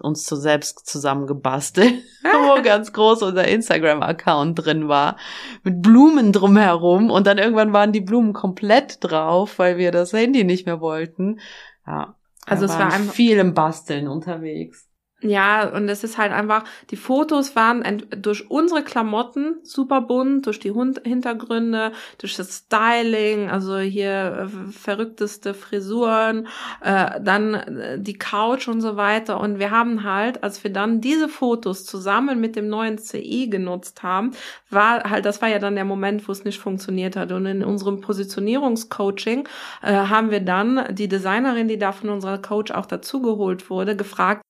uns 0.00 0.24
zu 0.24 0.36
selbst 0.36 0.86
zusammengebastelt, 0.86 1.94
wo 2.22 2.62
ganz 2.62 2.92
groß 2.92 3.22
unser 3.22 3.48
Instagram-Account 3.48 4.64
drin 4.64 4.88
war, 4.88 5.16
mit 5.62 5.82
Blumen 5.82 6.32
drumherum 6.32 7.10
und 7.10 7.26
dann 7.26 7.38
irgendwann 7.38 7.72
waren 7.72 7.92
die 7.92 8.00
Blumen 8.00 8.32
komplett 8.32 8.98
drauf, 9.04 9.58
weil 9.58 9.78
wir 9.78 9.90
das 9.90 10.12
Handy 10.12 10.44
nicht 10.44 10.66
mehr 10.66 10.80
wollten. 10.80 11.40
Ja, 11.86 12.16
also 12.46 12.64
es 12.64 12.78
war 12.78 12.90
viel 12.92 13.38
im 13.38 13.54
Basteln 13.54 14.08
unterwegs. 14.08 14.85
Ja, 15.22 15.70
und 15.70 15.88
es 15.88 16.04
ist 16.04 16.18
halt 16.18 16.30
einfach, 16.30 16.64
die 16.90 16.96
Fotos 16.96 17.56
waren 17.56 18.02
durch 18.10 18.50
unsere 18.50 18.84
Klamotten 18.84 19.56
super 19.62 20.02
bunt, 20.02 20.44
durch 20.44 20.60
die 20.60 20.74
Hintergründe, 20.74 21.92
durch 22.18 22.36
das 22.36 22.58
Styling, 22.58 23.48
also 23.48 23.78
hier 23.78 24.46
äh, 24.46 24.72
verrückteste 24.72 25.54
Frisuren, 25.54 26.48
äh, 26.82 27.18
dann 27.22 27.54
äh, 27.54 27.98
die 27.98 28.18
Couch 28.18 28.68
und 28.68 28.82
so 28.82 28.98
weiter. 28.98 29.40
Und 29.40 29.58
wir 29.58 29.70
haben 29.70 30.04
halt, 30.04 30.42
als 30.42 30.62
wir 30.64 30.70
dann 30.70 31.00
diese 31.00 31.30
Fotos 31.30 31.86
zusammen 31.86 32.38
mit 32.38 32.54
dem 32.54 32.68
neuen 32.68 32.98
CI 32.98 33.48
genutzt 33.48 34.02
haben, 34.02 34.32
war 34.68 35.08
halt, 35.08 35.24
das 35.24 35.40
war 35.40 35.48
ja 35.48 35.58
dann 35.58 35.76
der 35.76 35.86
Moment, 35.86 36.28
wo 36.28 36.32
es 36.32 36.44
nicht 36.44 36.58
funktioniert 36.58 37.16
hat. 37.16 37.32
Und 37.32 37.46
in 37.46 37.64
unserem 37.64 38.02
Positionierungscoaching 38.02 39.48
äh, 39.82 39.94
haben 39.94 40.30
wir 40.30 40.40
dann 40.40 40.94
die 40.94 41.08
Designerin, 41.08 41.68
die 41.68 41.78
da 41.78 41.92
von 41.92 42.10
unserer 42.10 42.36
Coach 42.36 42.70
auch 42.70 42.84
dazugeholt 42.84 43.70
wurde, 43.70 43.96
gefragt, 43.96 44.42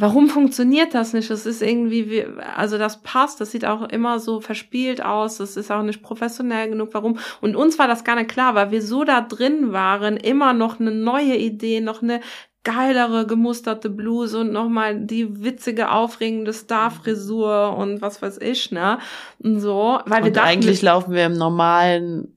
warum 0.00 0.28
funktioniert 0.28 0.94
das 0.94 1.12
nicht? 1.12 1.30
Das 1.30 1.46
ist 1.46 1.62
irgendwie, 1.62 2.26
also 2.56 2.78
das 2.78 3.02
passt, 3.02 3.40
das 3.40 3.50
sieht 3.50 3.64
auch 3.64 3.82
immer 3.82 4.18
so 4.18 4.40
verspielt 4.40 5.04
aus, 5.04 5.36
das 5.36 5.56
ist 5.56 5.70
auch 5.70 5.82
nicht 5.82 6.02
professionell 6.02 6.70
genug. 6.70 6.90
Warum? 6.92 7.18
Und 7.40 7.54
uns 7.54 7.78
war 7.78 7.86
das 7.86 8.02
gar 8.02 8.16
nicht 8.16 8.30
klar, 8.30 8.54
weil 8.54 8.70
wir 8.70 8.82
so 8.82 9.04
da 9.04 9.20
drin 9.20 9.72
waren, 9.72 10.16
immer 10.16 10.52
noch 10.52 10.80
eine 10.80 10.90
neue 10.90 11.36
Idee, 11.36 11.80
noch 11.80 12.02
eine 12.02 12.20
geilere 12.64 13.26
gemusterte 13.26 13.88
Bluse 13.88 14.40
und 14.40 14.52
nochmal 14.52 15.00
die 15.00 15.44
witzige, 15.44 15.90
aufregende 15.90 16.52
Starfrisur 16.52 17.76
und 17.76 18.02
was 18.02 18.20
weiß 18.20 18.38
ich, 18.38 18.70
ne? 18.70 18.98
Und 19.38 19.60
so, 19.60 20.00
weil 20.04 20.18
und 20.18 20.24
wir 20.24 20.32
dachten, 20.32 20.48
eigentlich 20.48 20.82
laufen 20.82 21.14
wir 21.14 21.26
im 21.26 21.36
normalen 21.36 22.36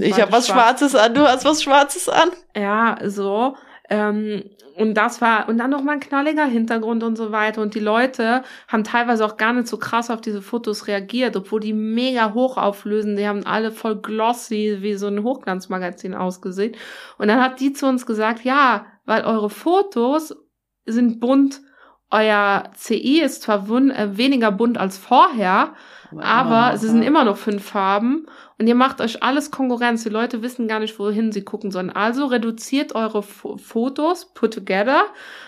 ich 0.00 0.18
habe 0.20 0.32
was 0.32 0.48
Schwarzes 0.48 0.94
an, 0.94 1.14
du 1.14 1.28
hast 1.28 1.44
was 1.44 1.62
Schwarzes 1.62 2.08
an. 2.08 2.30
Ja, 2.56 2.96
so. 3.04 3.54
Ähm, 3.90 4.44
und 4.78 4.94
das 4.94 5.20
war, 5.20 5.48
und 5.48 5.58
dann 5.58 5.70
noch 5.70 5.82
mal 5.82 5.92
ein 5.92 6.00
knalliger 6.00 6.44
Hintergrund 6.44 7.02
und 7.02 7.16
so 7.16 7.32
weiter. 7.32 7.62
Und 7.62 7.74
die 7.74 7.80
Leute 7.80 8.42
haben 8.68 8.84
teilweise 8.84 9.24
auch 9.24 9.36
gar 9.36 9.52
nicht 9.52 9.66
so 9.66 9.76
krass 9.76 10.10
auf 10.10 10.20
diese 10.20 10.40
Fotos 10.40 10.86
reagiert, 10.86 11.36
obwohl 11.36 11.60
die 11.60 11.72
mega 11.72 12.32
hoch 12.32 12.56
auflösen. 12.56 13.16
Die 13.16 13.26
haben 13.26 13.44
alle 13.44 13.72
voll 13.72 13.96
glossy, 13.96 14.78
wie 14.80 14.94
so 14.94 15.08
ein 15.08 15.24
Hochglanzmagazin 15.24 16.14
ausgesehen. 16.14 16.76
Und 17.18 17.28
dann 17.28 17.40
hat 17.40 17.60
die 17.60 17.72
zu 17.72 17.86
uns 17.86 18.06
gesagt, 18.06 18.44
ja, 18.44 18.86
weil 19.04 19.24
eure 19.24 19.50
Fotos 19.50 20.36
sind 20.86 21.20
bunt, 21.20 21.60
euer 22.10 22.70
CI 22.74 23.20
ist 23.20 23.42
zwar 23.42 23.68
äh, 23.68 24.16
weniger 24.16 24.52
bunt 24.52 24.78
als 24.78 24.96
vorher, 24.96 25.74
aber, 26.10 26.24
aber 26.24 26.76
sie 26.78 26.88
sind 26.88 27.02
immer 27.02 27.24
noch 27.24 27.36
fünf 27.36 27.64
Farben 27.64 28.26
und 28.60 28.66
ihr 28.66 28.74
macht 28.74 29.00
euch 29.00 29.22
alles 29.22 29.52
Konkurrenz. 29.52 30.02
Die 30.02 30.08
Leute 30.08 30.42
wissen 30.42 30.66
gar 30.66 30.80
nicht, 30.80 30.98
wohin 30.98 31.30
sie 31.30 31.44
gucken 31.44 31.70
sollen. 31.70 31.90
Also 31.90 32.26
reduziert 32.26 32.92
eure 32.96 33.20
F 33.20 33.46
Fotos, 33.56 34.32
put 34.34 34.52
together. 34.52 35.04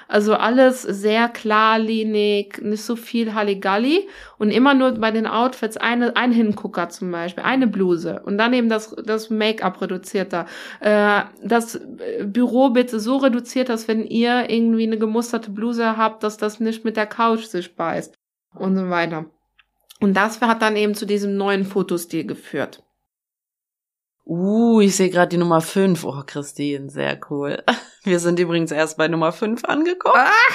Also 0.06 0.34
alles 0.34 0.82
sehr 0.82 1.28
klarlinig, 1.28 2.60
nicht 2.62 2.84
so 2.84 2.94
viel 2.94 3.34
Halligalli 3.34 4.08
und 4.38 4.50
immer 4.52 4.74
nur 4.74 4.92
bei 4.92 5.10
den 5.10 5.26
Outfits 5.26 5.76
eine, 5.76 6.14
ein 6.16 6.30
Hingucker 6.30 6.88
zum 6.88 7.10
Beispiel, 7.10 7.42
eine 7.42 7.66
Bluse 7.66 8.22
und 8.24 8.38
dann 8.38 8.52
eben 8.52 8.68
das, 8.68 8.94
das 9.04 9.28
Make-up 9.28 9.80
reduzierter. 9.80 10.46
Äh, 10.78 11.22
das 11.42 11.80
Büro 12.24 12.70
bitte 12.70 13.00
so 13.00 13.16
reduziert, 13.16 13.68
dass 13.68 13.88
wenn 13.88 14.04
ihr 14.04 14.48
irgendwie 14.50 14.86
eine 14.86 14.98
gemusterte 14.98 15.50
Bluse 15.50 15.96
habt, 15.96 16.22
dass 16.22 16.36
das 16.36 16.60
nicht 16.60 16.84
mit 16.84 16.96
der 16.96 17.06
Couch 17.06 17.44
sich 17.44 17.74
beißt 17.74 18.14
und 18.54 18.76
so 18.76 18.88
weiter. 18.88 19.26
Und 20.00 20.16
das 20.16 20.40
hat 20.40 20.62
dann 20.62 20.76
eben 20.76 20.94
zu 20.94 21.06
diesem 21.06 21.36
neuen 21.36 21.64
Fotostil 21.64 22.24
geführt. 22.24 22.82
Uh, 24.24 24.80
ich 24.80 24.96
sehe 24.96 25.10
gerade 25.10 25.30
die 25.30 25.36
Nummer 25.36 25.60
5. 25.60 26.04
Oh, 26.04 26.22
Christine, 26.26 26.90
sehr 26.90 27.18
cool. 27.30 27.62
Wir 28.04 28.20
sind 28.20 28.38
übrigens 28.38 28.70
erst 28.70 28.96
bei 28.96 29.08
Nummer 29.08 29.32
5 29.32 29.64
angekommen. 29.64 30.16
Ah! 30.16 30.52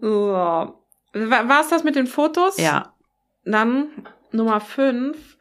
So. 0.00 0.32
War 0.32 1.60
es 1.60 1.68
das 1.68 1.84
mit 1.84 1.94
den 1.94 2.06
Fotos? 2.06 2.58
Ja. 2.58 2.94
Dann 3.44 4.08
Nummer 4.32 4.60
5 4.60 5.33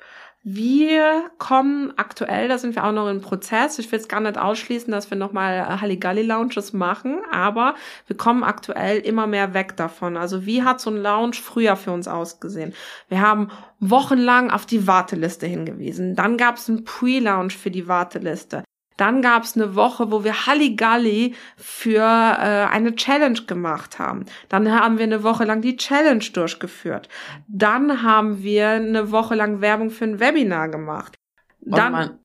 wir 0.46 1.32
kommen 1.38 1.94
aktuell, 1.96 2.50
da 2.50 2.58
sind 2.58 2.76
wir 2.76 2.84
auch 2.84 2.92
noch 2.92 3.10
im 3.10 3.22
Prozess. 3.22 3.80
Ich 3.80 3.90
will 3.92 4.00
es 4.00 4.10
gar 4.10 4.20
nicht 4.20 4.38
ausschließen, 4.38 4.92
dass 4.92 5.10
wir 5.10 5.18
nochmal 5.18 5.80
Halligalli-Lounges 5.80 6.74
machen, 6.74 7.22
aber 7.32 7.76
wir 8.08 8.18
kommen 8.18 8.44
aktuell 8.44 9.00
immer 9.00 9.26
mehr 9.26 9.54
weg 9.54 9.78
davon. 9.78 10.18
Also 10.18 10.46
wie 10.46 10.64
hat 10.64 10.82
so 10.82 10.90
ein 10.90 10.98
Lounge 10.98 11.36
früher 11.36 11.78
für 11.78 11.92
uns 11.92 12.10
ausgesehen? 12.10 12.74
Wir 13.08 13.22
haben 13.22 13.52
wochenlang 13.80 14.52
auf 14.52 14.66
die 14.66 14.86
Warteliste 14.86 15.48
hingewiesen. 15.48 16.14
Dann 16.16 16.36
gab 16.36 16.58
es 16.58 16.70
einen 16.70 16.84
Pre-Lounge 16.84 17.52
für 17.52 17.72
die 17.72 17.88
Warteliste. 17.88 18.64
Dann 18.98 19.22
gab 19.22 19.44
es 19.44 19.56
eine 19.56 19.76
Woche, 19.76 20.12
wo 20.12 20.24
wir 20.24 20.46
Halligalli 20.46 21.36
für 21.58 22.02
äh, 22.02 22.68
eine 22.72 22.96
Challenge 22.96 23.42
gemacht 23.48 24.00
haben. 24.00 24.26
Dann 24.50 24.72
haben 24.72 24.98
wir 24.98 25.04
eine 25.04 25.24
Woche 25.24 25.46
lang 25.46 25.62
die 25.62 25.78
Challenge 25.78 26.24
durchgeführt. 26.34 27.10
Dann 27.48 28.04
haben 28.04 28.44
wir 28.44 28.70
eine 28.70 29.12
Woche 29.12 29.36
lang 29.36 29.62
Werbung 29.62 29.90
für 29.90 30.06
ein 30.06 30.20
Webinar 30.20 30.70
gemacht. 30.70 31.16
Dann, 31.62 32.20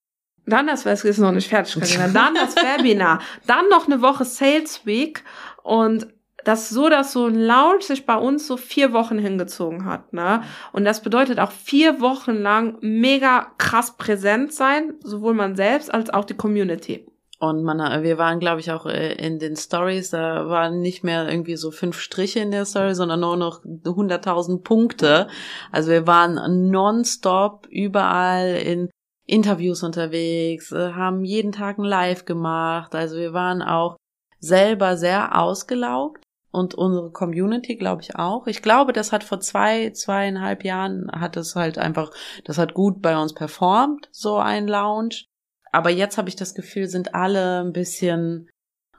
dann 0.46 0.66
das 0.66 0.84
ist 1.04 1.18
noch 1.18 1.32
nicht 1.32 1.48
fertig, 1.48 1.74
Dann 2.12 2.34
das 2.34 2.56
Webinar. 2.78 3.20
Dann 3.46 3.68
noch 3.68 3.86
eine 3.86 4.02
Woche 4.02 4.24
Sales 4.24 4.84
Week 4.84 5.22
und 5.62 6.08
das 6.48 6.70
so, 6.70 6.88
dass 6.88 7.12
so 7.12 7.26
ein 7.26 7.34
Lounge 7.34 7.82
sich 7.82 8.06
bei 8.06 8.16
uns 8.16 8.46
so 8.46 8.56
vier 8.56 8.94
Wochen 8.94 9.18
hingezogen 9.18 9.84
hat, 9.84 10.14
ne? 10.14 10.42
Und 10.72 10.86
das 10.86 11.02
bedeutet 11.02 11.38
auch 11.40 11.50
vier 11.50 12.00
Wochen 12.00 12.32
lang 12.32 12.78
mega 12.80 13.48
krass 13.58 13.98
präsent 13.98 14.54
sein, 14.54 14.94
sowohl 15.04 15.34
man 15.34 15.56
selbst 15.56 15.92
als 15.92 16.08
auch 16.08 16.24
die 16.24 16.38
Community. 16.38 17.06
Und 17.38 17.64
man, 17.64 18.02
wir 18.02 18.16
waren, 18.16 18.40
glaube 18.40 18.60
ich, 18.60 18.72
auch 18.72 18.86
äh, 18.86 19.12
in 19.14 19.38
den 19.38 19.56
Stories, 19.56 20.08
da 20.08 20.48
waren 20.48 20.80
nicht 20.80 21.04
mehr 21.04 21.28
irgendwie 21.28 21.56
so 21.56 21.70
fünf 21.70 22.00
Striche 22.00 22.40
in 22.40 22.50
der 22.50 22.64
Story, 22.64 22.94
sondern 22.94 23.20
nur 23.20 23.36
noch 23.36 23.62
100.000 23.62 24.62
Punkte. 24.62 25.28
Also 25.70 25.90
wir 25.90 26.06
waren 26.06 26.70
nonstop 26.70 27.66
überall 27.68 28.56
in 28.56 28.88
Interviews 29.26 29.82
unterwegs, 29.82 30.72
äh, 30.72 30.92
haben 30.94 31.26
jeden 31.26 31.52
Tag 31.52 31.76
ein 31.76 31.84
Live 31.84 32.24
gemacht. 32.24 32.94
Also 32.94 33.16
wir 33.16 33.34
waren 33.34 33.60
auch 33.60 33.98
selber 34.40 34.96
sehr 34.96 35.38
ausgelaugt 35.38 36.22
und 36.50 36.74
unsere 36.74 37.10
Community, 37.10 37.76
glaube 37.76 38.02
ich, 38.02 38.16
auch. 38.16 38.46
Ich 38.46 38.62
glaube, 38.62 38.92
das 38.92 39.12
hat 39.12 39.24
vor 39.24 39.40
zwei, 39.40 39.90
zweieinhalb 39.90 40.64
Jahren 40.64 41.10
hat 41.12 41.36
es 41.36 41.54
halt 41.54 41.78
einfach, 41.78 42.10
das 42.44 42.58
hat 42.58 42.74
gut 42.74 43.02
bei 43.02 43.20
uns 43.20 43.34
performt, 43.34 44.08
so 44.12 44.36
ein 44.36 44.66
Lounge. 44.66 45.24
Aber 45.70 45.90
jetzt 45.90 46.16
habe 46.16 46.28
ich 46.28 46.36
das 46.36 46.54
Gefühl, 46.54 46.88
sind 46.88 47.14
alle 47.14 47.60
ein 47.60 47.72
bisschen 47.72 48.48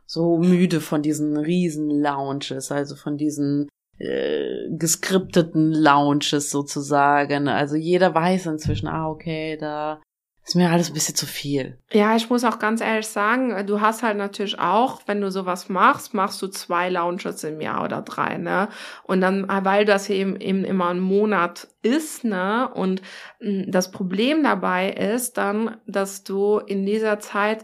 so 0.05 0.38
müde 0.38 0.81
von 0.81 1.01
diesen 1.01 1.38
riesen 1.38 1.89
Lounges, 1.89 2.71
also 2.71 2.95
von 2.95 3.17
diesen 3.17 3.67
äh, 3.97 4.69
geskripteten 4.71 5.71
Lounges 5.73 6.49
sozusagen. 6.49 7.47
Also 7.47 7.75
jeder 7.75 8.13
weiß 8.13 8.45
inzwischen, 8.45 8.88
ah, 8.88 9.09
okay, 9.09 9.57
da 9.57 10.01
ist 10.49 10.55
mir 10.55 10.71
alles 10.71 10.89
ein 10.89 10.95
bisschen 10.95 11.13
zu 11.13 11.27
viel. 11.27 11.77
Ja, 11.91 12.15
ich 12.15 12.31
muss 12.31 12.43
auch 12.43 12.57
ganz 12.57 12.81
ehrlich 12.81 13.07
sagen, 13.07 13.67
du 13.67 13.81
hast 13.81 14.01
halt 14.01 14.17
natürlich 14.17 14.57
auch, 14.57 15.01
wenn 15.05 15.21
du 15.21 15.29
sowas 15.29 15.69
machst, 15.69 16.15
machst 16.15 16.41
du 16.41 16.47
zwei 16.47 16.89
Launches 16.89 17.43
im 17.43 17.62
Jahr 17.62 17.83
oder 17.83 18.01
drei, 18.01 18.38
ne? 18.38 18.67
Und 19.03 19.21
dann, 19.21 19.45
weil 19.47 19.85
das 19.85 20.09
eben, 20.09 20.41
eben 20.41 20.65
immer 20.65 20.89
ein 20.89 21.01
Monat 21.01 21.67
ist, 21.83 22.23
ne? 22.23 22.67
Und 22.73 23.03
hm, 23.39 23.65
das 23.67 23.91
Problem 23.91 24.41
dabei 24.41 24.89
ist 24.89 25.38
dann, 25.38 25.77
dass 25.85 26.23
du 26.23 26.57
in 26.57 26.83
dieser 26.83 27.19
Zeit 27.19 27.63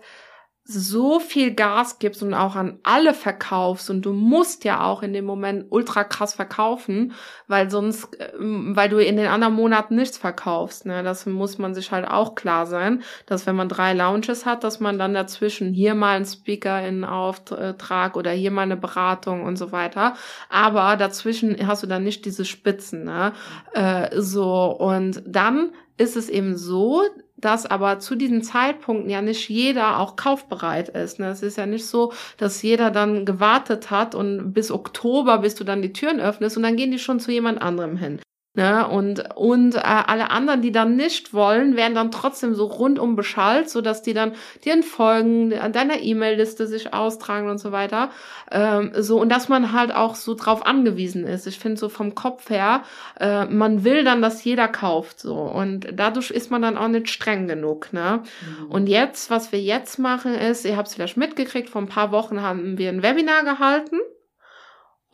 so 0.68 1.20
viel 1.20 1.54
Gas 1.54 2.00
gibst 2.00 2.24
und 2.24 2.34
auch 2.34 2.56
an 2.56 2.80
alle 2.82 3.14
verkaufst 3.14 3.92
und 3.92 4.02
du 4.02 4.14
musst 4.14 4.64
ja 4.66 4.84
auch 4.84 5.04
in 5.04 5.14
dem 5.14 5.24
Moment 5.24 5.68
ultra 5.70 6.04
krass 6.04 6.34
verkaufen, 6.34 7.14
weil 7.48 7.70
sonst, 7.70 8.10
ähm, 8.40 8.76
weil 8.76 8.90
du 8.90 8.98
in 8.98 9.16
den 9.16 9.28
anderen 9.28 9.54
Monaten 9.54 9.96
nichts 9.96 10.18
verkaufst. 10.18 10.88
Ne? 10.88 11.04
Das 11.04 11.28
muss 11.28 11.60
man 11.60 11.76
sich 11.76 11.92
halt 11.92 12.08
auch 12.08 12.34
klar 12.34 12.66
sein, 12.66 13.04
dass 13.28 13.46
wenn 13.46 13.56
man 13.56 13.70
drei 13.70 13.94
Launches 13.94 14.48
hat, 14.48 14.64
dass 14.64 14.80
man 14.80 14.98
dann 14.98 15.14
dazwischen 15.14 15.72
hier 15.72 15.94
mal 15.94 16.16
einen 16.16 16.26
Speaker 16.26 16.82
in 16.88 17.06
Auftrag 17.06 18.18
oder 18.18 18.32
hier 18.32 18.50
mal 18.50 18.64
eine 18.64 18.78
Beratung 18.78 19.44
und 19.44 19.58
so 19.58 19.72
weiter. 19.72 20.16
Aber 20.50 20.98
dazwischen 20.98 21.56
hast 21.68 21.84
du 21.84 21.88
dann 21.88 22.04
nicht 22.04 22.26
diese 22.26 22.44
Spitzen. 22.44 23.04
Ne? 23.04 23.34
Äh, 23.74 24.20
so 24.20 24.76
und 24.76 25.22
dann 25.28 25.74
ist 25.98 26.16
es 26.16 26.28
eben 26.28 26.58
so, 26.58 27.04
dass 27.38 27.66
aber 27.66 28.00
zu 28.00 28.16
diesen 28.16 28.42
Zeitpunkten 28.42 29.10
ja 29.10 29.22
nicht 29.22 29.50
jeder 29.50 30.00
auch 30.00 30.16
kaufbereit 30.16 30.90
ist. 30.90 31.20
Ne? 31.20 31.28
Es 31.28 31.42
ist 31.42 31.58
ja 31.58 31.66
nicht 31.66 31.86
so, 31.86 32.14
dass 32.38 32.62
jeder 32.62 32.92
dann 32.92 33.26
gewartet 33.26 33.92
hat 33.92 34.16
und 34.16 34.54
bis 34.54 34.72
Oktober, 34.72 35.40
bis 35.40 35.56
du 35.56 35.64
dann 35.64 35.82
die 35.82 35.94
Türen 35.94 36.20
öffnest 36.20 36.58
und 36.58 36.64
dann 36.64 36.78
gehen 36.78 36.92
die 36.92 37.00
schon 37.00 37.20
zu 37.20 37.32
jemand 37.32 37.62
anderem 37.62 37.98
hin. 37.98 38.20
Ne? 38.56 38.88
Und, 38.88 39.36
und 39.36 39.76
äh, 39.76 39.80
alle 39.80 40.32
anderen, 40.32 40.62
die 40.62 40.72
dann 40.72 40.96
nicht 40.96 41.34
wollen, 41.34 41.76
werden 41.76 41.94
dann 41.94 42.10
trotzdem 42.10 42.56
so 42.56 42.66
rundum 42.66 43.18
beschallt, 43.18 43.70
so 43.70 43.82
dass 43.82 44.02
die 44.02 44.14
dann 44.14 44.34
dir 44.64 44.74
entfolgen, 44.74 45.54
an 45.54 45.74
deiner 45.74 46.02
E-Mail-Liste 46.02 46.66
sich 46.66 46.94
austragen 46.94 47.50
und 47.50 47.58
so 47.58 47.74
weiter. 47.74 48.12
Ähm, 48.50 48.92
so, 48.98 49.20
und 49.20 49.30
dass 49.30 49.50
man 49.50 49.74
halt 49.74 49.94
auch 49.94 50.16
so 50.16 50.36
drauf 50.36 50.66
angewiesen 50.66 51.26
ist. 51.26 51.48
Ich 51.48 51.60
finde 51.60 51.78
so 51.78 51.90
vom 51.90 52.16
Kopf 52.16 52.50
her, 52.50 52.84
äh, 53.20 53.44
man 53.46 53.84
will 53.84 54.06
dann, 54.06 54.22
dass 54.22 54.44
jeder 54.46 54.70
kauft. 54.70 55.20
so 55.20 55.36
Und 55.36 55.88
dadurch 55.94 56.32
ist 56.32 56.50
man 56.50 56.62
dann 56.62 56.78
auch 56.78 56.88
nicht 56.88 57.10
streng 57.10 57.50
genug. 57.50 57.92
Ne? 57.92 58.24
Mhm. 58.42 58.72
Und 58.72 58.88
jetzt, 58.88 59.30
was 59.30 59.52
wir 59.52 59.60
jetzt 59.60 60.00
machen, 60.00 60.34
ist, 60.34 60.66
ihr 60.66 60.78
habt 60.78 60.88
es 60.88 60.96
vielleicht 60.96 61.18
mitgekriegt, 61.18 61.70
vor 61.70 61.82
ein 61.82 61.90
paar 61.90 62.14
Wochen 62.14 62.42
haben 62.42 62.78
wir 62.78 62.88
ein 62.88 63.04
Webinar 63.04 63.44
gehalten. 63.44 63.98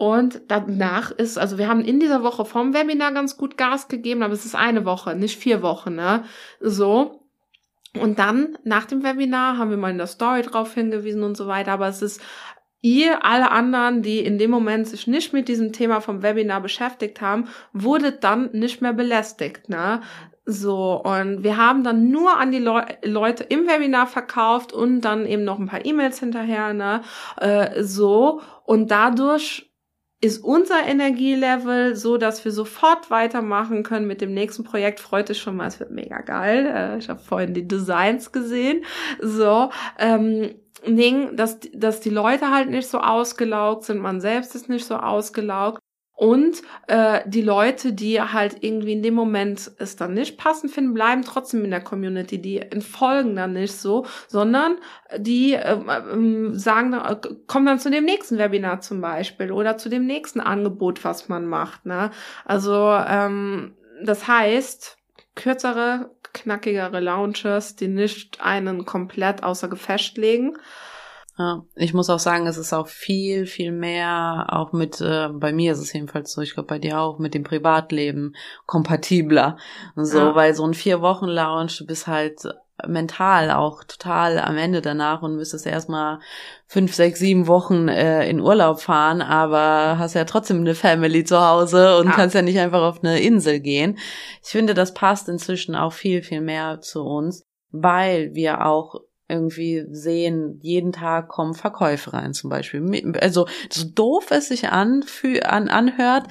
Und 0.01 0.41
danach 0.47 1.11
ist, 1.11 1.37
also 1.37 1.59
wir 1.59 1.67
haben 1.67 1.85
in 1.85 1.99
dieser 1.99 2.23
Woche 2.23 2.43
vom 2.43 2.73
Webinar 2.73 3.11
ganz 3.11 3.37
gut 3.37 3.55
Gas 3.55 3.87
gegeben, 3.87 4.23
aber 4.23 4.33
es 4.33 4.47
ist 4.47 4.55
eine 4.55 4.83
Woche, 4.83 5.13
nicht 5.13 5.37
vier 5.37 5.61
Wochen, 5.61 5.93
ne? 5.93 6.23
So. 6.59 7.27
Und 7.99 8.17
dann, 8.17 8.57
nach 8.63 8.85
dem 8.85 9.03
Webinar, 9.03 9.59
haben 9.59 9.69
wir 9.69 9.77
mal 9.77 9.91
in 9.91 9.99
der 9.99 10.07
Story 10.07 10.41
drauf 10.41 10.73
hingewiesen 10.73 11.21
und 11.21 11.37
so 11.37 11.45
weiter, 11.45 11.73
aber 11.73 11.87
es 11.87 12.01
ist 12.01 12.19
ihr, 12.81 13.23
alle 13.23 13.51
anderen, 13.51 14.01
die 14.01 14.21
in 14.21 14.39
dem 14.39 14.49
Moment 14.49 14.87
sich 14.87 15.05
nicht 15.05 15.33
mit 15.33 15.47
diesem 15.47 15.71
Thema 15.71 16.01
vom 16.01 16.23
Webinar 16.23 16.61
beschäftigt 16.61 17.21
haben, 17.21 17.47
wurde 17.71 18.11
dann 18.11 18.49
nicht 18.53 18.81
mehr 18.81 18.93
belästigt, 18.93 19.69
ne? 19.69 20.01
So, 20.47 20.99
und 21.03 21.43
wir 21.43 21.57
haben 21.57 21.83
dann 21.83 22.09
nur 22.09 22.39
an 22.39 22.51
die 22.51 22.57
Le 22.57 22.87
Leute 23.03 23.43
im 23.43 23.67
Webinar 23.67 24.07
verkauft 24.07 24.73
und 24.73 25.01
dann 25.01 25.27
eben 25.27 25.43
noch 25.43 25.59
ein 25.59 25.67
paar 25.67 25.85
E-Mails 25.85 26.19
hinterher, 26.19 26.73
ne? 26.73 27.03
Äh, 27.39 27.83
so, 27.83 28.41
und 28.65 28.89
dadurch 28.89 29.70
ist 30.21 30.43
unser 30.43 30.85
Energielevel 30.85 31.95
so, 31.95 32.17
dass 32.17 32.45
wir 32.45 32.51
sofort 32.51 33.09
weitermachen 33.09 33.81
können 33.81 34.05
mit 34.05 34.21
dem 34.21 34.33
nächsten 34.33 34.63
Projekt. 34.63 34.99
Freut 34.99 35.29
dich 35.29 35.39
schon 35.39 35.55
mal, 35.55 35.67
es 35.67 35.79
wird 35.79 35.89
mega 35.89 36.21
geil. 36.21 36.67
Äh, 36.67 36.97
ich 36.99 37.09
habe 37.09 37.19
vorhin 37.19 37.55
die 37.55 37.67
Designs 37.67 38.31
gesehen. 38.31 38.85
So, 39.19 39.71
ähm, 39.97 40.53
Ding, 40.85 41.35
dass, 41.35 41.59
dass 41.73 41.99
die 41.99 42.09
Leute 42.09 42.51
halt 42.51 42.69
nicht 42.69 42.87
so 42.87 42.99
ausgelaugt 42.99 43.83
sind, 43.83 43.99
man 43.99 44.21
selbst 44.21 44.55
ist 44.55 44.69
nicht 44.69 44.85
so 44.85 44.95
ausgelaugt. 44.95 45.79
Und 46.21 46.61
äh, 46.85 47.21
die 47.25 47.41
Leute, 47.41 47.93
die 47.93 48.21
halt 48.21 48.57
irgendwie 48.61 48.93
in 48.93 49.01
dem 49.01 49.15
Moment 49.15 49.71
es 49.79 49.95
dann 49.95 50.13
nicht 50.13 50.37
passend 50.37 50.71
finden, 50.71 50.93
bleiben 50.93 51.23
trotzdem 51.23 51.65
in 51.65 51.71
der 51.71 51.81
Community. 51.81 52.39
Die 52.39 52.59
entfolgen 52.59 53.35
dann 53.35 53.53
nicht 53.53 53.73
so, 53.73 54.05
sondern 54.27 54.77
die 55.17 55.53
äh, 55.53 55.79
äh, 55.79 56.53
sagen, 56.53 56.93
äh, 56.93 57.15
kommen 57.47 57.65
dann 57.65 57.79
zu 57.79 57.89
dem 57.89 58.05
nächsten 58.05 58.37
Webinar 58.37 58.81
zum 58.81 59.01
Beispiel 59.01 59.51
oder 59.51 59.79
zu 59.79 59.89
dem 59.89 60.05
nächsten 60.05 60.41
Angebot, 60.41 61.03
was 61.03 61.27
man 61.27 61.47
macht. 61.47 61.87
Ne? 61.87 62.11
Also 62.45 62.93
ähm, 63.07 63.73
das 64.03 64.27
heißt, 64.27 64.99
kürzere, 65.33 66.11
knackigere 66.33 66.99
Launches, 66.99 67.77
die 67.77 67.87
nicht 67.87 68.39
einen 68.41 68.85
komplett 68.85 69.41
außer 69.41 69.69
Gefecht 69.69 70.19
legen. 70.19 70.55
Ja, 71.41 71.65
ich 71.75 71.95
muss 71.95 72.11
auch 72.11 72.19
sagen, 72.19 72.45
es 72.45 72.57
ist 72.57 72.71
auch 72.71 72.87
viel, 72.87 73.47
viel 73.47 73.71
mehr, 73.71 74.45
auch 74.49 74.73
mit, 74.73 75.01
äh, 75.01 75.29
bei 75.33 75.51
mir 75.51 75.71
ist 75.71 75.79
es 75.79 75.91
jedenfalls 75.91 76.31
so, 76.31 76.41
ich 76.41 76.53
glaube 76.53 76.67
bei 76.67 76.77
dir 76.77 76.99
auch, 76.99 77.17
mit 77.17 77.33
dem 77.33 77.43
Privatleben 77.43 78.35
kompatibler. 78.67 79.57
So, 79.95 80.19
ja. 80.19 80.35
weil 80.35 80.53
so 80.53 80.63
ein 80.67 80.75
Vier-Wochen-Lounge, 80.75 81.71
du 81.79 81.87
bist 81.87 82.05
halt 82.05 82.41
mental 82.87 83.49
auch 83.49 83.83
total 83.83 84.37
am 84.37 84.55
Ende 84.55 84.81
danach 84.81 85.23
und 85.23 85.35
müsstest 85.35 85.65
erstmal 85.65 86.19
fünf, 86.67 86.93
sechs, 86.93 87.19
sieben 87.19 87.47
Wochen 87.47 87.87
äh, 87.87 88.29
in 88.29 88.39
Urlaub 88.39 88.79
fahren, 88.79 89.23
aber 89.23 89.97
hast 89.97 90.13
ja 90.13 90.25
trotzdem 90.25 90.59
eine 90.59 90.75
Family 90.75 91.23
zu 91.23 91.39
Hause 91.39 91.97
und 91.97 92.07
ja. 92.07 92.11
kannst 92.11 92.35
ja 92.35 92.43
nicht 92.43 92.59
einfach 92.59 92.81
auf 92.83 93.03
eine 93.03 93.19
Insel 93.19 93.61
gehen. 93.61 93.97
Ich 94.43 94.49
finde, 94.49 94.75
das 94.75 94.93
passt 94.93 95.27
inzwischen 95.27 95.75
auch 95.75 95.93
viel, 95.93 96.21
viel 96.21 96.41
mehr 96.41 96.81
zu 96.81 97.03
uns, 97.03 97.43
weil 97.71 98.35
wir 98.35 98.65
auch 98.65 99.01
irgendwie 99.31 99.85
sehen, 99.89 100.59
jeden 100.61 100.91
Tag 100.91 101.29
kommen 101.29 101.53
Verkäufe 101.53 102.13
rein 102.13 102.33
zum 102.33 102.49
Beispiel. 102.49 103.13
Also 103.19 103.47
so 103.69 103.85
doof 103.85 104.31
es 104.31 104.49
sich 104.49 104.69
an, 104.69 105.03
an 105.43 105.69
anhört, 105.69 106.27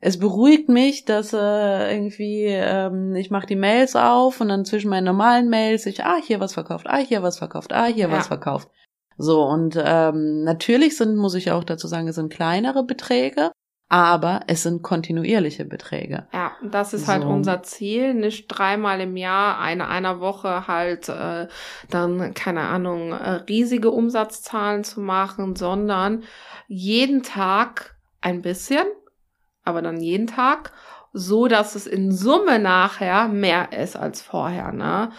es 0.00 0.18
beruhigt 0.18 0.68
mich, 0.68 1.06
dass 1.06 1.32
äh, 1.32 1.94
irgendwie 1.94 2.44
ähm, 2.46 3.16
ich 3.16 3.30
mache 3.30 3.46
die 3.46 3.56
Mails 3.56 3.96
auf 3.96 4.40
und 4.40 4.48
dann 4.48 4.66
zwischen 4.66 4.90
meinen 4.90 5.04
normalen 5.04 5.48
Mails 5.48 5.86
ich 5.86 6.04
ah 6.04 6.18
hier 6.22 6.40
was 6.40 6.52
verkauft, 6.52 6.86
ah 6.88 6.98
hier 6.98 7.22
was 7.22 7.38
verkauft, 7.38 7.72
ah 7.72 7.86
hier 7.86 8.08
ja. 8.08 8.12
was 8.12 8.26
verkauft. 8.26 8.68
So 9.16 9.42
und 9.44 9.80
ähm, 9.82 10.42
natürlich 10.44 10.98
sind 10.98 11.16
muss 11.16 11.34
ich 11.34 11.50
auch 11.52 11.64
dazu 11.64 11.86
sagen, 11.86 12.06
es 12.06 12.16
sind 12.16 12.30
kleinere 12.32 12.84
Beträge, 12.84 13.50
aber 13.94 14.40
es 14.48 14.64
sind 14.64 14.82
kontinuierliche 14.82 15.64
Beträge. 15.64 16.26
Ja, 16.32 16.50
das 16.64 16.94
ist 16.94 17.06
halt 17.06 17.22
so. 17.22 17.28
unser 17.28 17.62
Ziel, 17.62 18.12
nicht 18.12 18.48
dreimal 18.48 19.00
im 19.00 19.16
Jahr, 19.16 19.60
eine 19.60 19.86
einer 19.86 20.18
Woche 20.18 20.66
halt 20.66 21.08
äh, 21.08 21.46
dann, 21.90 22.34
keine 22.34 22.62
Ahnung, 22.62 23.12
äh, 23.12 23.30
riesige 23.48 23.92
Umsatzzahlen 23.92 24.82
zu 24.82 25.00
machen, 25.00 25.54
sondern 25.54 26.24
jeden 26.66 27.22
Tag 27.22 27.94
ein 28.20 28.42
bisschen, 28.42 28.84
aber 29.62 29.80
dann 29.80 30.00
jeden 30.00 30.26
Tag, 30.26 30.72
so 31.12 31.46
dass 31.46 31.76
es 31.76 31.86
in 31.86 32.10
Summe 32.10 32.58
nachher 32.58 33.28
mehr 33.28 33.72
ist 33.72 33.94
als 33.94 34.22
vorher, 34.22 34.72
ne? 34.72 35.12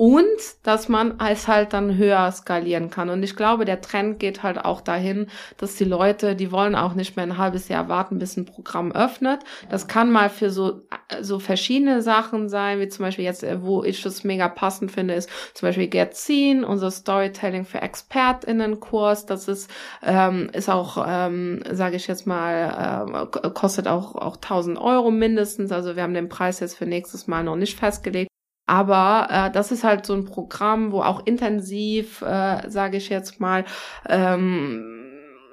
Und 0.00 0.24
dass 0.62 0.88
man 0.88 1.20
es 1.20 1.46
halt 1.46 1.74
dann 1.74 1.98
höher 1.98 2.32
skalieren 2.32 2.88
kann. 2.88 3.10
Und 3.10 3.22
ich 3.22 3.36
glaube, 3.36 3.66
der 3.66 3.82
Trend 3.82 4.18
geht 4.18 4.42
halt 4.42 4.56
auch 4.56 4.80
dahin, 4.80 5.26
dass 5.58 5.74
die 5.74 5.84
Leute, 5.84 6.34
die 6.34 6.50
wollen 6.50 6.74
auch 6.74 6.94
nicht 6.94 7.16
mehr 7.16 7.26
ein 7.26 7.36
halbes 7.36 7.68
Jahr 7.68 7.90
warten, 7.90 8.18
bis 8.18 8.38
ein 8.38 8.46
Programm 8.46 8.92
öffnet. 8.92 9.40
Das 9.68 9.88
kann 9.88 10.10
mal 10.10 10.30
für 10.30 10.48
so, 10.48 10.84
so 11.20 11.38
verschiedene 11.38 12.00
Sachen 12.00 12.48
sein, 12.48 12.80
wie 12.80 12.88
zum 12.88 13.04
Beispiel 13.04 13.26
jetzt, 13.26 13.44
äh, 13.44 13.62
wo 13.62 13.84
ich 13.84 14.02
das 14.02 14.24
mega 14.24 14.48
passend 14.48 14.90
finde, 14.90 15.12
ist 15.12 15.28
zum 15.52 15.68
Beispiel 15.68 15.88
Get 15.88 16.16
Seen, 16.16 16.64
unser 16.64 16.90
Storytelling 16.90 17.66
für 17.66 17.82
ExpertInnen-Kurs. 17.82 19.26
Das 19.26 19.48
ist, 19.48 19.70
ähm, 20.02 20.48
ist 20.54 20.70
auch, 20.70 21.04
ähm, 21.06 21.62
sage 21.72 21.96
ich 21.96 22.06
jetzt 22.06 22.26
mal, 22.26 23.28
äh, 23.30 23.50
kostet 23.50 23.86
auch, 23.86 24.14
auch 24.14 24.38
1000 24.38 24.78
Euro 24.78 25.10
mindestens. 25.10 25.72
Also 25.72 25.94
wir 25.94 26.02
haben 26.02 26.14
den 26.14 26.30
Preis 26.30 26.60
jetzt 26.60 26.78
für 26.78 26.86
nächstes 26.86 27.26
Mal 27.26 27.44
noch 27.44 27.56
nicht 27.56 27.78
festgelegt. 27.78 28.30
Aber 28.70 29.26
äh, 29.30 29.50
das 29.50 29.72
ist 29.72 29.82
halt 29.82 30.06
so 30.06 30.14
ein 30.14 30.24
Programm, 30.24 30.92
wo 30.92 31.02
auch 31.02 31.26
intensiv, 31.26 32.22
äh, 32.22 32.70
sage 32.70 32.98
ich 32.98 33.08
jetzt 33.08 33.40
mal, 33.40 33.64
ähm, 34.08 34.99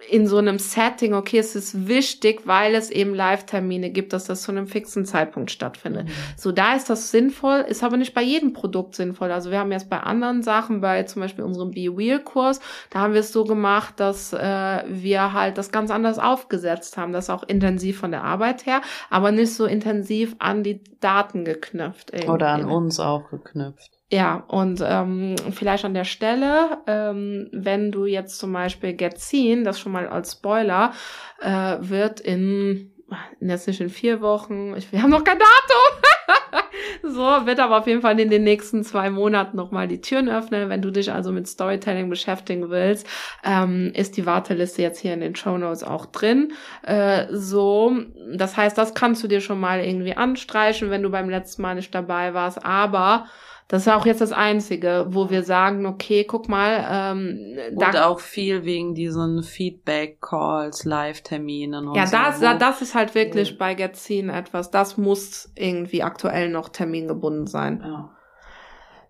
in 0.10 0.28
so 0.28 0.38
einem 0.38 0.60
Setting, 0.60 1.14
okay, 1.14 1.40
es 1.40 1.56
ist 1.56 1.88
wichtig, 1.88 2.42
weil 2.46 2.76
es 2.76 2.90
eben 2.90 3.14
Live-Termine 3.14 3.90
gibt, 3.90 4.14
dass 4.14 4.26
das 4.26 4.44
zu 4.44 4.52
einem 4.52 4.68
fixen 4.68 5.06
Zeitpunkt 5.06 5.52
stattfindet. 5.52 6.08
Mhm. 6.08 6.12
So, 6.38 6.52
da 6.52 6.76
ist 6.76 6.90
das 6.90 7.12
sinnvoll, 7.12 7.66
ist 7.68 7.84
aber 7.84 7.98
nicht 7.98 8.14
bei 8.14 8.22
jedem 8.22 8.54
Produkt 8.54 8.96
sinnvoll. 8.96 9.32
Also 9.32 9.52
wir 9.52 9.60
haben 9.60 9.72
jetzt 9.72 9.90
bei 9.90 10.00
anderen 10.00 10.44
Sachen, 10.44 10.82
bei 10.82 11.04
zum 11.04 11.22
Beispiel 11.22 11.44
unserem 11.44 11.72
Be-Wheel-Kurs, 11.72 12.60
da 12.90 13.00
haben 13.00 13.14
wir 13.14 13.22
es 13.22 13.34
so 13.34 13.44
gemacht, 13.44 14.00
dass 14.00 14.34
äh, 14.34 14.84
wir 14.88 15.34
halt 15.34 15.58
das 15.58 15.72
ganz 15.72 15.92
anders 15.92 16.20
aufgesetzt 16.20 16.98
haben, 16.98 17.12
das 17.12 17.30
auch 17.30 17.44
intensiv 17.44 18.00
von 18.00 18.12
der 18.12 18.24
Arbeit 18.24 18.66
her, 18.66 18.82
aber 19.10 19.32
nicht 19.32 19.54
so 19.54 19.66
intensiv 19.66 20.36
an 20.40 20.64
die 20.64 20.82
Daten 21.00 21.44
geknüpft. 21.44 22.12
Irgendwie. 22.12 22.30
Oder 22.30 22.50
an 22.50 22.66
uns 22.66 23.00
auch 23.00 23.30
geknüpft. 23.30 23.97
Ja, 24.10 24.46
und 24.48 24.82
ähm, 24.86 25.36
vielleicht 25.52 25.84
an 25.84 25.94
der 25.94 26.06
Stelle, 26.06 26.78
ähm, 26.88 27.50
wenn 27.52 27.92
du 27.92 28.06
jetzt 28.06 28.40
zum 28.40 28.54
Beispiel 28.54 28.94
Get 28.94 29.20
Seen, 29.20 29.66
das 29.66 29.82
schon 29.82 29.92
mal 29.92 30.08
als 30.08 30.32
Spoiler, 30.32 30.94
äh, 31.42 31.76
wird 31.82 32.22
in, 32.22 32.94
jetzt 33.42 33.68
nicht 33.68 33.82
in 33.82 33.90
vier 33.90 34.22
Wochen, 34.22 34.76
ich, 34.78 34.94
wir 34.94 35.02
haben 35.02 35.10
noch 35.10 35.26
kein 35.26 35.38
Datum, 35.38 36.64
so, 37.04 37.46
wird 37.46 37.60
aber 37.60 37.80
auf 37.80 37.88
jeden 37.88 38.02
Fall 38.02 38.18
in 38.18 38.30
den 38.30 38.46
nächsten 38.46 38.86
zwei 38.86 39.10
Monaten 39.10 39.58
nochmal 39.58 39.90
die 39.90 40.00
Türen 40.00 40.30
öffnen. 40.30 40.70
Wenn 40.70 40.82
du 40.82 40.90
dich 40.90 41.12
also 41.12 41.34
mit 41.34 41.46
Storytelling 41.50 42.10
beschäftigen 42.10 42.70
willst, 42.70 43.06
ähm, 43.44 43.92
ist 43.94 44.16
die 44.16 44.26
Warteliste 44.26 44.84
jetzt 44.84 45.00
hier 45.00 45.16
in 45.16 45.20
den 45.20 45.36
Show 45.36 45.58
Notes 45.58 45.84
auch 45.84 46.06
drin. 46.06 46.54
Äh, 46.84 47.26
so, 47.32 47.94
das 48.34 48.56
heißt, 48.56 48.78
das 48.78 48.94
kannst 48.94 49.22
du 49.22 49.28
dir 49.28 49.42
schon 49.42 49.60
mal 49.60 49.84
irgendwie 49.84 50.16
anstreichen, 50.16 50.92
wenn 50.92 51.04
du 51.04 51.10
beim 51.10 51.30
letzten 51.30 51.62
Mal 51.62 51.76
nicht 51.76 51.94
dabei 51.94 52.34
warst, 52.34 52.64
aber 52.66 53.26
Das 53.68 53.82
ist 53.82 53.92
auch 53.92 54.06
jetzt 54.06 54.22
das 54.22 54.32
Einzige, 54.32 55.08
wo 55.10 55.30
wir 55.30 55.44
sagen, 55.44 55.86
okay, 55.86 56.24
guck 56.24 56.48
mal, 56.48 56.88
ähm, 56.90 57.58
da 57.78 57.88
und 57.88 57.98
auch 57.98 58.20
viel 58.22 58.64
wegen 58.64 58.96
diesen 58.96 59.44
Feedback-Calls, 59.44 60.86
Live-Terminen 60.86 61.90
und 61.90 61.96
ja, 61.96 62.08
so. 62.08 62.16
Ja, 62.16 62.32
das, 62.40 62.60
das 62.60 62.82
ist 62.82 62.96
halt 62.96 63.14
wirklich 63.14 63.52
ja. 63.52 63.56
bei 63.60 63.74
Getzin 63.74 64.30
etwas, 64.30 64.72
das 64.72 64.98
muss 64.98 65.52
irgendwie 65.56 66.02
aktuell 66.02 66.50
noch 66.50 66.70
termingebunden 66.70 67.48
sein. 67.48 67.84
Ja. 67.84 68.10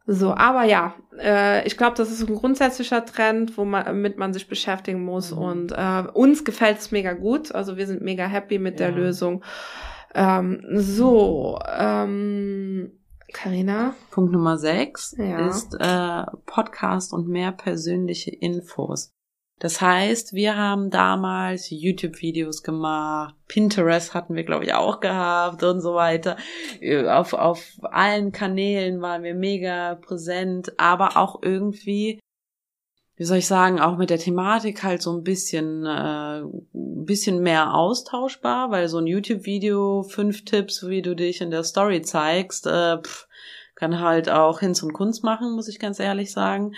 So, 0.10 0.34
aber 0.34 0.64
ja, 0.64 0.96
äh, 1.20 1.68
ich 1.68 1.78
glaube, 1.78 1.98
das 1.98 2.10
ist 2.10 2.28
ein 2.28 2.36
grundsätzlicher 2.36 3.06
Trend, 3.06 3.58
wo 3.58 3.66
man, 3.66 4.02
mit 4.02 4.18
man 4.18 4.34
sich 4.34 4.48
beschäftigen 4.48 5.04
muss. 5.04 5.32
Mhm. 5.32 5.38
Und 5.38 5.72
äh, 5.74 6.04
uns 6.14 6.46
gefällt 6.46 6.80
es 6.80 6.92
mega 6.92 7.12
gut. 7.12 7.54
Also 7.54 7.76
wir 7.76 7.86
sind 7.86 8.02
mega 8.02 8.26
happy 8.26 8.58
mit 8.58 8.80
ja. 8.80 8.88
der 8.88 8.96
Lösung. 8.96 9.44
Ähm, 10.16 10.64
so, 10.72 11.60
ähm, 11.78 12.97
Carina. 13.34 13.96
Punkt 14.12 14.32
Nummer 14.32 14.58
sechs 14.58 15.16
ja. 15.18 15.48
ist 15.48 15.76
äh, 15.80 16.24
Podcast 16.46 17.14
und 17.14 17.28
mehr 17.28 17.52
persönliche 17.52 18.32
Infos. 18.32 19.12
Das 19.60 19.82
heißt, 19.82 20.34
wir 20.34 20.56
haben 20.56 20.92
damals 20.92 21.72
YouTube-Videos 21.72 22.62
gemacht, 22.62 23.36
Pinterest 23.48 24.14
hatten 24.14 24.36
wir, 24.36 24.44
glaube 24.44 24.66
ich, 24.66 24.74
auch 24.76 25.00
gehabt 25.00 25.64
und 25.64 25.82
so 25.82 25.96
weiter. 25.96 26.38
Auf, 27.08 27.34
auf 27.34 27.64
allen 27.82 28.32
Kanälen 28.32 29.02
waren 29.02 29.24
wir 29.24 29.34
mega 29.34 29.96
präsent, 29.96 30.74
aber 30.78 31.18
auch 31.18 31.42
irgendwie, 31.42 32.20
wie 33.18 33.24
soll 33.24 33.40
ich 33.40 33.48
sagen, 33.48 33.80
auch 33.80 33.98
mit 33.98 34.12
der 34.12 34.20
Thematik 34.20 34.84
halt 34.84 35.02
so 35.02 35.12
ein 35.12 35.24
bisschen, 35.24 35.84
äh, 35.86 36.42
ein 36.42 37.06
bisschen 37.06 37.42
mehr 37.42 37.74
austauschbar, 37.74 38.70
weil 38.70 38.88
so 38.88 39.00
ein 39.00 39.08
YouTube-Video, 39.08 40.04
fünf 40.04 40.46
Tipps, 40.46 40.88
wie 40.88 41.02
du 41.02 41.16
dich 41.16 41.42
in 41.42 41.50
der 41.50 41.64
Story 41.64 42.04
zeigst, 42.04 42.68
äh, 42.68 43.02
pff, 43.02 43.28
kann 43.74 44.00
halt 44.00 44.30
auch 44.30 44.60
Hinz 44.60 44.84
und 44.84 44.94
Kunst 44.94 45.24
machen, 45.24 45.54
muss 45.54 45.68
ich 45.68 45.80
ganz 45.80 46.00
ehrlich 46.00 46.32
sagen. 46.32 46.76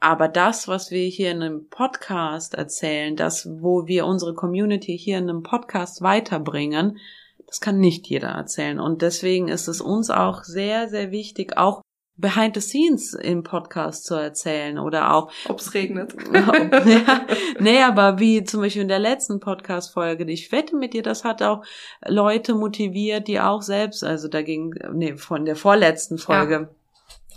Aber 0.00 0.28
das, 0.28 0.68
was 0.68 0.90
wir 0.90 1.06
hier 1.06 1.30
in 1.30 1.42
einem 1.42 1.68
Podcast 1.68 2.54
erzählen, 2.54 3.16
das, 3.16 3.48
wo 3.60 3.86
wir 3.86 4.04
unsere 4.04 4.34
Community 4.34 4.98
hier 4.98 5.16
in 5.16 5.30
einem 5.30 5.42
Podcast 5.42 6.02
weiterbringen, 6.02 6.98
das 7.46 7.60
kann 7.60 7.78
nicht 7.78 8.06
jeder 8.06 8.28
erzählen. 8.28 8.80
Und 8.80 9.00
deswegen 9.00 9.48
ist 9.48 9.66
es 9.68 9.80
uns 9.80 10.10
auch 10.10 10.44
sehr, 10.44 10.88
sehr 10.88 11.10
wichtig, 11.10 11.56
auch 11.56 11.80
behind 12.16 12.54
the 12.54 12.60
scenes 12.60 13.14
im 13.14 13.42
Podcast 13.42 14.04
zu 14.04 14.14
erzählen 14.14 14.78
oder 14.78 15.14
auch. 15.14 15.30
Ob's 15.48 15.74
regnet. 15.74 16.14
ja, 16.32 17.26
nee, 17.58 17.82
aber 17.82 18.18
wie 18.18 18.44
zum 18.44 18.62
Beispiel 18.62 18.82
in 18.82 18.88
der 18.88 18.98
letzten 18.98 19.40
Podcast-Folge, 19.40 20.24
ich 20.30 20.52
wette 20.52 20.76
mit 20.76 20.94
dir, 20.94 21.02
das 21.02 21.24
hat 21.24 21.42
auch 21.42 21.62
Leute 22.06 22.54
motiviert, 22.54 23.28
die 23.28 23.40
auch 23.40 23.62
selbst, 23.62 24.02
also 24.04 24.28
da 24.28 24.42
ging, 24.42 24.74
nee, 24.92 25.16
von 25.16 25.44
der 25.44 25.56
vorletzten 25.56 26.18
Folge. 26.18 26.54
Ja 26.54 26.68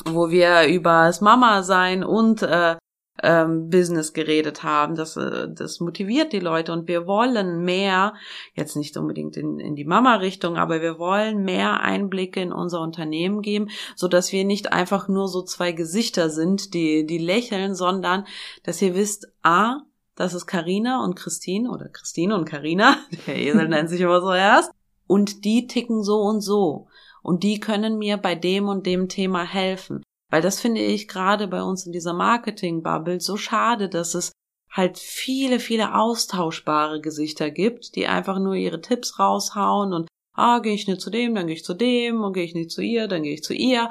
wo 0.06 0.30
wir 0.30 0.66
über 0.68 1.06
das 1.08 1.20
Mama 1.20 1.64
sein 1.64 2.04
und 2.04 2.42
äh, 2.42 2.78
ähm, 3.24 3.70
Business 3.70 4.14
geredet 4.14 4.64
haben. 4.64 4.96
Das, 4.96 5.16
äh, 5.18 5.48
das 5.50 5.80
motiviert 5.80 6.34
die 6.34 6.40
Leute 6.40 6.74
und 6.74 6.88
wir 6.88 7.08
wollen 7.08 7.64
mehr, 7.64 8.14
jetzt 8.54 8.76
nicht 8.76 8.98
unbedingt 8.98 9.38
in, 9.38 9.60
in 9.60 9.76
die 9.76 9.86
Mama-Richtung, 9.86 10.58
aber 10.58 10.82
wir 10.82 11.00
wollen 11.00 11.44
mehr 11.44 11.82
Einblicke 11.82 12.42
in 12.42 12.52
unser 12.52 12.82
Unternehmen 12.82 13.42
geben, 13.42 13.70
so 13.96 14.08
dass 14.08 14.32
wir 14.32 14.46
nicht 14.46 14.74
einfach 14.74 15.08
nur 15.08 15.28
so 15.28 15.42
zwei 15.42 15.72
Gesichter 15.72 16.30
sind, 16.30 16.74
die, 16.74 17.06
die 17.06 17.18
lächeln, 17.18 17.76
sondern 17.76 18.26
dass 18.64 18.82
ihr 18.82 18.96
wisst, 18.96 19.28
a, 19.44 19.82
das 20.16 20.34
ist 20.34 20.48
Karina 20.48 21.04
und 21.04 21.16
Christine 21.16 21.72
oder 21.72 21.88
Christine 21.90 22.36
und 22.36 22.46
Karina, 22.46 22.98
der 23.28 23.38
Esel 23.38 23.68
nennt 23.68 23.90
sich 23.90 24.02
immer 24.02 24.22
so 24.22 24.32
erst, 24.32 24.72
und 25.08 25.44
die 25.46 25.68
ticken 25.68 26.04
so 26.04 26.22
und 26.22 26.42
so 26.42 26.88
und 27.22 27.44
die 27.44 27.60
können 27.60 27.98
mir 27.98 28.18
bei 28.18 28.36
dem 28.36 28.68
und 28.68 28.86
dem 28.86 29.10
Thema 29.10 29.44
helfen. 29.44 30.04
Weil 30.30 30.42
das 30.42 30.60
finde 30.60 30.82
ich 30.82 31.08
gerade 31.08 31.48
bei 31.48 31.62
uns 31.64 31.86
in 31.86 31.92
dieser 31.92 32.14
Marketing-Bubble 32.14 33.20
so 33.20 33.38
schade, 33.38 33.90
dass 33.90 34.14
es 34.14 34.32
halt 34.72 35.00
viele, 35.00 35.60
viele 35.60 35.96
austauschbare 35.96 37.02
Gesichter 37.02 37.50
gibt, 37.50 37.96
die 37.96 38.08
einfach 38.08 38.38
nur 38.38 38.54
ihre 38.54 38.82
Tipps 38.82 39.18
raushauen 39.18 39.94
und 39.94 40.08
ah, 40.34 40.60
gehe 40.60 40.74
ich 40.74 40.88
nicht 40.88 41.02
zu 41.02 41.10
dem, 41.10 41.36
dann 41.36 41.48
gehe 41.48 41.56
ich 41.56 41.66
zu 41.66 41.74
dem 41.74 42.24
und 42.24 42.34
gehe 42.34 42.44
ich 42.44 42.54
nicht 42.54 42.72
zu 42.72 42.82
ihr, 42.82 43.08
dann 43.08 43.24
gehe 43.24 43.34
ich 43.34 43.44
zu 43.44 43.54
ihr. 43.54 43.90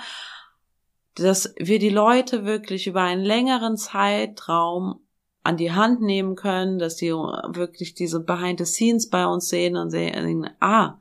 Dass 1.14 1.52
wir 1.58 1.80
die 1.80 1.90
Leute 1.90 2.44
wirklich 2.44 2.86
über 2.86 3.02
einen 3.02 3.24
längeren 3.24 3.76
Zeitraum 3.76 5.00
an 5.42 5.56
die 5.56 5.72
Hand 5.72 6.00
nehmen 6.00 6.36
können, 6.36 6.78
dass 6.78 6.96
die 6.96 7.10
wirklich 7.10 7.94
diese 7.94 8.20
Behind 8.20 8.58
the 8.58 8.64
Scenes 8.64 9.08
bei 9.08 9.26
uns 9.26 9.48
sehen 9.48 9.76
und 9.76 9.90
sehen, 9.90 10.48
ah, 10.60 11.00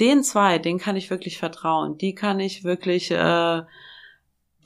den 0.00 0.22
zwei, 0.22 0.58
den 0.58 0.78
kann 0.78 0.96
ich 0.96 1.10
wirklich 1.10 1.38
vertrauen. 1.38 1.98
Die 1.98 2.14
kann 2.14 2.40
ich 2.40 2.64
wirklich, 2.64 3.10
äh, 3.10 3.62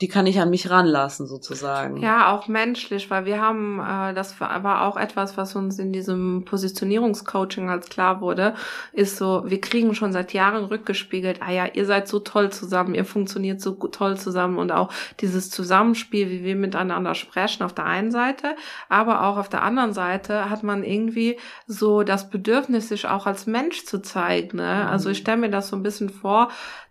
die 0.01 0.07
kann 0.07 0.27
ich 0.27 0.39
an 0.39 0.51
mich 0.51 0.69
ranlassen 0.69 1.25
sozusagen. 1.25 1.97
Ja, 1.97 2.31
auch 2.31 2.47
menschlich, 2.47 3.09
weil 3.09 3.25
wir 3.25 3.41
haben, 3.41 3.79
äh, 3.79 4.13
das 4.13 4.39
war 4.39 4.83
auch 4.83 4.95
etwas, 4.95 5.37
was 5.37 5.55
uns 5.55 5.79
in 5.79 5.91
diesem 5.91 6.45
Positionierungscoaching 6.45 7.69
als 7.69 7.89
klar 7.89 8.21
wurde, 8.21 8.53
ist 8.93 9.17
so, 9.17 9.43
wir 9.47 9.59
kriegen 9.59 9.95
schon 9.95 10.13
seit 10.13 10.33
Jahren 10.33 10.65
rückgespiegelt, 10.65 11.41
ah 11.41 11.51
ja, 11.51 11.65
ihr 11.65 11.85
seid 11.85 12.07
so 12.07 12.19
toll 12.19 12.51
zusammen, 12.51 12.93
ihr 12.93 13.05
funktioniert 13.05 13.59
so 13.59 13.71
toll 13.71 14.17
zusammen 14.17 14.59
und 14.59 14.71
auch 14.71 14.93
dieses 15.19 15.49
Zusammenspiel, 15.49 16.29
wie 16.29 16.43
wir 16.43 16.55
miteinander 16.55 17.15
sprechen 17.15 17.63
auf 17.63 17.73
der 17.73 17.85
einen 17.85 18.11
Seite, 18.11 18.55
aber 18.89 19.23
auch 19.23 19.37
auf 19.37 19.49
der 19.49 19.63
anderen 19.63 19.93
Seite 19.93 20.51
hat 20.51 20.61
man 20.61 20.83
irgendwie 20.83 21.39
so 21.65 22.03
das 22.03 22.29
Bedürfnis, 22.29 22.89
sich 22.89 23.07
auch 23.07 23.25
als 23.25 23.47
Mensch 23.47 23.85
zu 23.85 24.01
zeigen. 24.01 24.57
Ne? 24.57 24.87
Also 24.87 25.09
ich 25.09 25.17
stelle 25.17 25.37
mir 25.37 25.49
das 25.49 25.69
so 25.69 25.75
ein 25.75 25.83
bisschen 25.83 26.09
vor, 26.09 26.49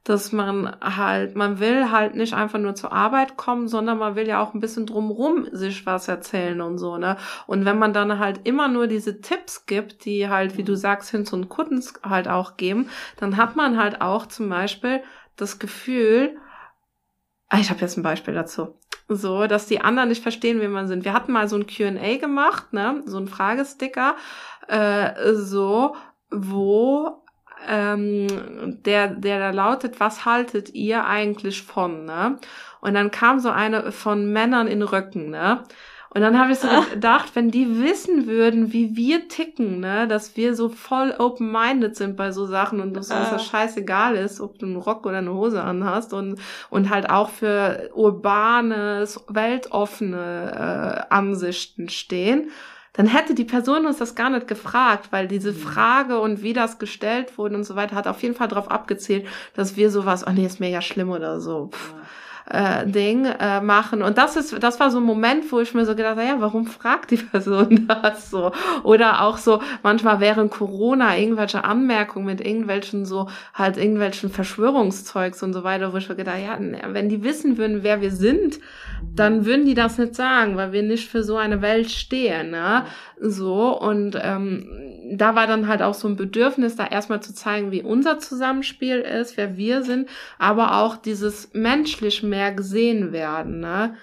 dass 0.08 0.30
man 0.30 0.76
halt, 0.80 1.34
man 1.34 1.58
will 1.58 1.90
halt 1.90 2.14
nicht 2.14 2.32
einfach 2.32 2.60
nur 2.60 2.76
zur 2.76 2.92
Arbeit 2.92 3.36
kommen, 3.36 3.66
sondern 3.66 3.98
man 3.98 4.14
will 4.14 4.28
ja 4.28 4.40
auch 4.40 4.54
ein 4.54 4.60
bisschen 4.60 4.86
drumrum 4.86 5.48
sich 5.50 5.84
was 5.84 6.06
erzählen 6.06 6.60
und 6.60 6.78
so, 6.78 6.96
ne? 6.96 7.16
Und 7.48 7.64
wenn 7.64 7.76
man 7.76 7.92
dann 7.92 8.20
halt 8.20 8.40
immer 8.44 8.68
nur 8.68 8.86
diese 8.86 9.20
Tipps 9.20 9.66
gibt, 9.66 10.04
die 10.04 10.28
halt, 10.28 10.56
wie 10.56 10.62
du 10.62 10.76
sagst, 10.76 11.10
Hinz 11.10 11.32
und 11.32 11.48
Kuttens 11.48 11.94
halt 12.04 12.28
auch 12.28 12.56
geben, 12.56 12.88
dann 13.16 13.36
hat 13.36 13.56
man 13.56 13.78
halt 13.78 14.00
auch 14.00 14.26
zum 14.26 14.48
Beispiel 14.48 15.02
das 15.34 15.58
Gefühl, 15.58 16.36
ah, 17.48 17.58
ich 17.58 17.70
habe 17.70 17.80
jetzt 17.80 17.96
ein 17.96 18.04
Beispiel 18.04 18.34
dazu. 18.34 18.78
So, 19.08 19.48
dass 19.48 19.66
die 19.66 19.80
anderen 19.80 20.08
nicht 20.08 20.22
verstehen, 20.22 20.60
wie 20.60 20.68
man 20.68 20.86
sind. 20.86 21.04
Wir 21.04 21.14
hatten 21.14 21.32
mal 21.32 21.48
so 21.48 21.56
ein 21.56 21.66
Q&A 21.66 22.16
gemacht, 22.18 22.72
ne, 22.72 23.02
so 23.06 23.18
ein 23.18 23.26
Fragesticker, 23.26 24.14
äh, 24.68 25.34
so, 25.34 25.96
wo 26.30 27.25
ähm, 27.66 28.82
der, 28.84 29.08
der 29.08 29.38
da 29.38 29.50
lautet, 29.50 30.00
was 30.00 30.24
haltet 30.24 30.74
ihr 30.74 31.06
eigentlich 31.06 31.62
von, 31.62 32.04
ne? 32.04 32.38
Und 32.80 32.94
dann 32.94 33.10
kam 33.10 33.40
so 33.40 33.50
eine 33.50 33.92
von 33.92 34.32
Männern 34.32 34.66
in 34.66 34.82
Röcken, 34.82 35.30
ne? 35.30 35.64
Und 36.16 36.22
dann 36.22 36.38
habe 36.38 36.52
ich 36.52 36.60
so 36.60 36.68
ah. 36.68 36.82
gedacht, 36.90 37.32
wenn 37.34 37.50
die 37.50 37.82
wissen 37.82 38.26
würden, 38.26 38.72
wie 38.72 38.96
wir 38.96 39.28
ticken, 39.28 39.80
ne, 39.80 40.08
dass 40.08 40.34
wir 40.34 40.54
so 40.54 40.70
voll 40.70 41.14
open-minded 41.18 41.94
sind 41.94 42.16
bei 42.16 42.32
so 42.32 42.46
Sachen 42.46 42.80
und 42.80 42.94
dass 42.94 43.10
uns 43.10 43.28
das 43.28 43.42
ah. 43.42 43.44
scheißegal 43.50 44.16
ist, 44.16 44.40
ob 44.40 44.58
du 44.58 44.64
einen 44.64 44.76
Rock 44.76 45.04
oder 45.04 45.18
eine 45.18 45.34
Hose 45.34 45.62
anhast 45.62 46.14
und, 46.14 46.40
und 46.70 46.88
halt 46.88 47.10
auch 47.10 47.28
für 47.28 47.90
urbanes, 47.92 49.22
weltoffene 49.28 51.04
äh, 51.10 51.14
Ansichten 51.14 51.90
stehen 51.90 52.50
dann 52.96 53.06
hätte 53.06 53.34
die 53.34 53.44
Person 53.44 53.86
uns 53.86 53.98
das 53.98 54.14
gar 54.14 54.30
nicht 54.30 54.48
gefragt, 54.48 55.08
weil 55.10 55.28
diese 55.28 55.52
mhm. 55.52 55.56
Frage 55.56 56.20
und 56.20 56.42
wie 56.42 56.52
das 56.52 56.78
gestellt 56.78 57.36
wurde 57.38 57.54
und 57.56 57.64
so 57.64 57.76
weiter 57.76 57.96
hat 57.96 58.06
auf 58.06 58.22
jeden 58.22 58.34
Fall 58.34 58.48
darauf 58.48 58.70
abgezählt, 58.70 59.26
dass 59.54 59.76
wir 59.76 59.90
sowas, 59.90 60.24
oh 60.26 60.30
nee, 60.32 60.46
ist 60.46 60.60
mega 60.60 60.80
schlimm 60.82 61.10
oder 61.10 61.40
so. 61.40 61.70
Pff. 61.72 61.92
Ja 61.92 62.06
äh, 62.48 62.86
Ding 62.86 63.24
äh, 63.24 63.60
machen. 63.60 64.02
Und 64.02 64.18
das 64.18 64.36
ist, 64.36 64.62
das 64.62 64.78
war 64.78 64.90
so 64.90 64.98
ein 64.98 65.04
Moment, 65.04 65.50
wo 65.50 65.60
ich 65.60 65.74
mir 65.74 65.84
so 65.84 65.94
gedacht 65.96 66.16
habe, 66.16 66.24
ja, 66.24 66.40
warum 66.40 66.66
fragt 66.66 67.10
die 67.10 67.16
Person 67.16 67.88
das 67.88 68.30
so? 68.30 68.52
Oder 68.84 69.22
auch 69.22 69.38
so 69.38 69.60
manchmal 69.82 70.20
während 70.20 70.50
Corona 70.50 71.16
irgendwelche 71.16 71.64
Anmerkungen 71.64 72.26
mit 72.26 72.40
irgendwelchen 72.40 73.04
so 73.04 73.28
halt 73.52 73.76
irgendwelchen 73.76 74.30
Verschwörungszeugs 74.30 75.42
und 75.42 75.52
so 75.52 75.64
weiter, 75.64 75.92
wo 75.92 75.96
ich 75.96 76.08
mir 76.08 76.16
gedacht, 76.16 76.38
ja, 76.44 76.58
wenn 76.92 77.08
die 77.08 77.24
wissen 77.24 77.58
würden, 77.58 77.82
wer 77.82 78.00
wir 78.00 78.12
sind, 78.12 78.60
dann 79.14 79.44
würden 79.44 79.66
die 79.66 79.74
das 79.74 79.98
nicht 79.98 80.14
sagen, 80.14 80.56
weil 80.56 80.72
wir 80.72 80.82
nicht 80.82 81.08
für 81.10 81.22
so 81.22 81.36
eine 81.36 81.62
Welt 81.62 81.90
stehen, 81.90 82.50
ne? 82.50 82.84
So 83.18 83.78
und 83.78 84.18
ähm, 84.22 84.68
da 85.10 85.34
war 85.34 85.46
dann 85.46 85.68
halt 85.68 85.82
auch 85.82 85.94
so 85.94 86.08
ein 86.08 86.16
Bedürfnis, 86.16 86.76
da 86.76 86.86
erstmal 86.86 87.22
zu 87.22 87.34
zeigen, 87.34 87.70
wie 87.70 87.82
unser 87.82 88.18
Zusammenspiel 88.18 88.98
ist, 88.98 89.36
wer 89.36 89.56
wir 89.56 89.82
sind, 89.82 90.08
aber 90.38 90.76
auch 90.76 90.96
dieses 90.96 91.50
menschlich 91.54 92.22
mehr 92.36 92.52
gesehen 92.52 93.12
werden. 93.12 93.60
Ne? 93.60 93.96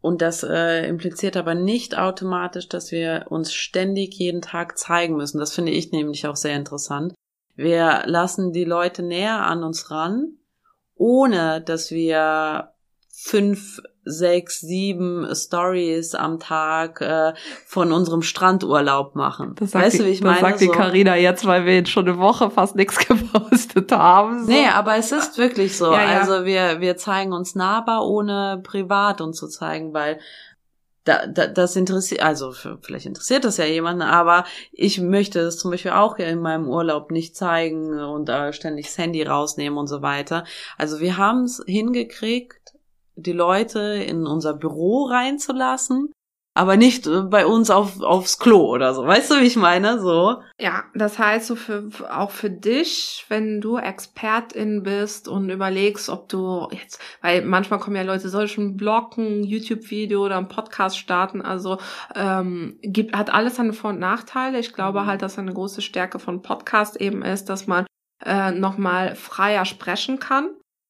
Und 0.00 0.22
das 0.22 0.42
äh, 0.42 0.86
impliziert 0.88 1.36
aber 1.36 1.54
nicht 1.54 1.98
automatisch, 1.98 2.68
dass 2.68 2.90
wir 2.90 3.26
uns 3.28 3.52
ständig 3.52 4.14
jeden 4.14 4.40
Tag 4.40 4.78
zeigen 4.78 5.16
müssen. 5.16 5.38
Das 5.38 5.54
finde 5.54 5.72
ich 5.72 5.92
nämlich 5.92 6.26
auch 6.26 6.36
sehr 6.36 6.56
interessant. 6.56 7.14
Wir 7.54 8.02
lassen 8.06 8.52
die 8.52 8.64
Leute 8.64 9.02
näher 9.02 9.42
an 9.42 9.62
uns 9.62 9.90
ran, 9.90 10.38
ohne 10.94 11.60
dass 11.60 11.90
wir 11.90 12.72
fünf 13.12 13.82
sechs, 14.06 14.60
sieben 14.60 15.28
Stories 15.34 16.14
am 16.14 16.38
Tag 16.38 17.00
äh, 17.00 17.34
von 17.66 17.92
unserem 17.92 18.22
Strandurlaub 18.22 19.14
machen. 19.14 19.54
Das 19.58 19.74
weißt 19.74 19.94
die, 19.94 19.98
du, 19.98 20.04
wie 20.06 20.10
ich 20.10 20.20
das 20.20 20.24
meine? 20.24 20.40
Das 20.40 20.48
sagt 20.48 20.60
die 20.60 20.68
Carina 20.68 21.16
jetzt, 21.16 21.44
weil 21.44 21.66
wir 21.66 21.74
jetzt 21.74 21.90
schon 21.90 22.08
eine 22.08 22.18
Woche 22.18 22.50
fast 22.50 22.76
nichts 22.76 22.98
gepostet 23.06 23.92
haben. 23.92 24.44
So. 24.44 24.50
Nee, 24.50 24.68
aber 24.68 24.96
es 24.96 25.12
ist 25.12 25.36
wirklich 25.36 25.76
so. 25.76 25.92
Ja, 25.92 26.00
ja. 26.00 26.20
Also 26.20 26.44
wir, 26.44 26.80
wir 26.80 26.96
zeigen 26.96 27.32
uns 27.32 27.54
nahbar, 27.54 28.06
ohne 28.06 28.60
privat 28.62 29.20
uns 29.20 29.36
zu 29.36 29.48
zeigen, 29.48 29.92
weil 29.92 30.18
da, 31.06 31.26
da, 31.26 31.46
das 31.46 31.76
interessiert, 31.76 32.22
also 32.22 32.52
vielleicht 32.52 33.06
interessiert 33.06 33.44
das 33.44 33.56
ja 33.58 33.64
jemanden, 33.64 34.02
aber 34.02 34.44
ich 34.72 35.00
möchte 35.00 35.42
das 35.42 35.56
zum 35.56 35.70
Beispiel 35.70 35.92
auch 35.92 36.18
in 36.18 36.40
meinem 36.40 36.68
Urlaub 36.68 37.10
nicht 37.10 37.36
zeigen 37.36 37.98
und 38.00 38.28
äh, 38.28 38.52
ständig 38.52 38.86
das 38.86 38.98
Handy 38.98 39.22
rausnehmen 39.22 39.78
und 39.78 39.86
so 39.86 40.02
weiter. 40.02 40.44
Also 40.76 40.98
wir 41.00 41.16
haben 41.16 41.44
es 41.44 41.62
hingekriegt, 41.66 42.75
die 43.16 43.32
Leute 43.32 43.80
in 43.80 44.26
unser 44.26 44.54
Büro 44.54 45.04
reinzulassen, 45.04 46.12
aber 46.56 46.78
nicht 46.78 47.06
äh, 47.06 47.20
bei 47.20 47.44
uns 47.44 47.70
auf, 47.70 48.00
aufs 48.00 48.38
Klo 48.38 48.66
oder 48.66 48.94
so. 48.94 49.06
Weißt 49.06 49.30
du, 49.30 49.40
wie 49.40 49.46
ich 49.46 49.56
meine? 49.56 50.00
So. 50.00 50.40
Ja, 50.58 50.84
das 50.94 51.18
heißt 51.18 51.46
so 51.46 51.54
für, 51.54 51.90
auch 52.10 52.30
für 52.30 52.48
dich, 52.48 53.26
wenn 53.28 53.60
du 53.60 53.76
Expertin 53.76 54.82
bist 54.82 55.28
und 55.28 55.50
überlegst, 55.50 56.08
ob 56.08 56.30
du 56.30 56.68
jetzt, 56.72 56.98
weil 57.20 57.42
manchmal 57.42 57.78
kommen 57.78 57.96
ja 57.96 58.02
Leute, 58.02 58.30
soll 58.30 58.48
schon 58.48 58.76
Bloggen, 58.78 59.44
YouTube-Video 59.44 60.24
oder 60.24 60.38
einen 60.38 60.48
Podcast 60.48 60.98
starten, 60.98 61.42
also 61.42 61.76
ähm, 62.14 62.78
gibt, 62.82 63.14
hat 63.14 63.32
alles 63.32 63.56
seine 63.56 63.74
Vor- 63.74 63.90
und 63.90 63.98
Nachteile. 63.98 64.58
Ich 64.58 64.72
glaube 64.72 65.02
mhm. 65.02 65.06
halt, 65.06 65.20
dass 65.20 65.38
eine 65.38 65.52
große 65.52 65.82
Stärke 65.82 66.18
von 66.18 66.40
Podcast 66.40 66.98
eben 66.98 67.20
ist, 67.20 67.50
dass 67.50 67.66
man 67.66 67.86
äh, 68.24 68.50
nochmal 68.52 69.14
freier 69.14 69.66
sprechen 69.66 70.18
kann. 70.20 70.48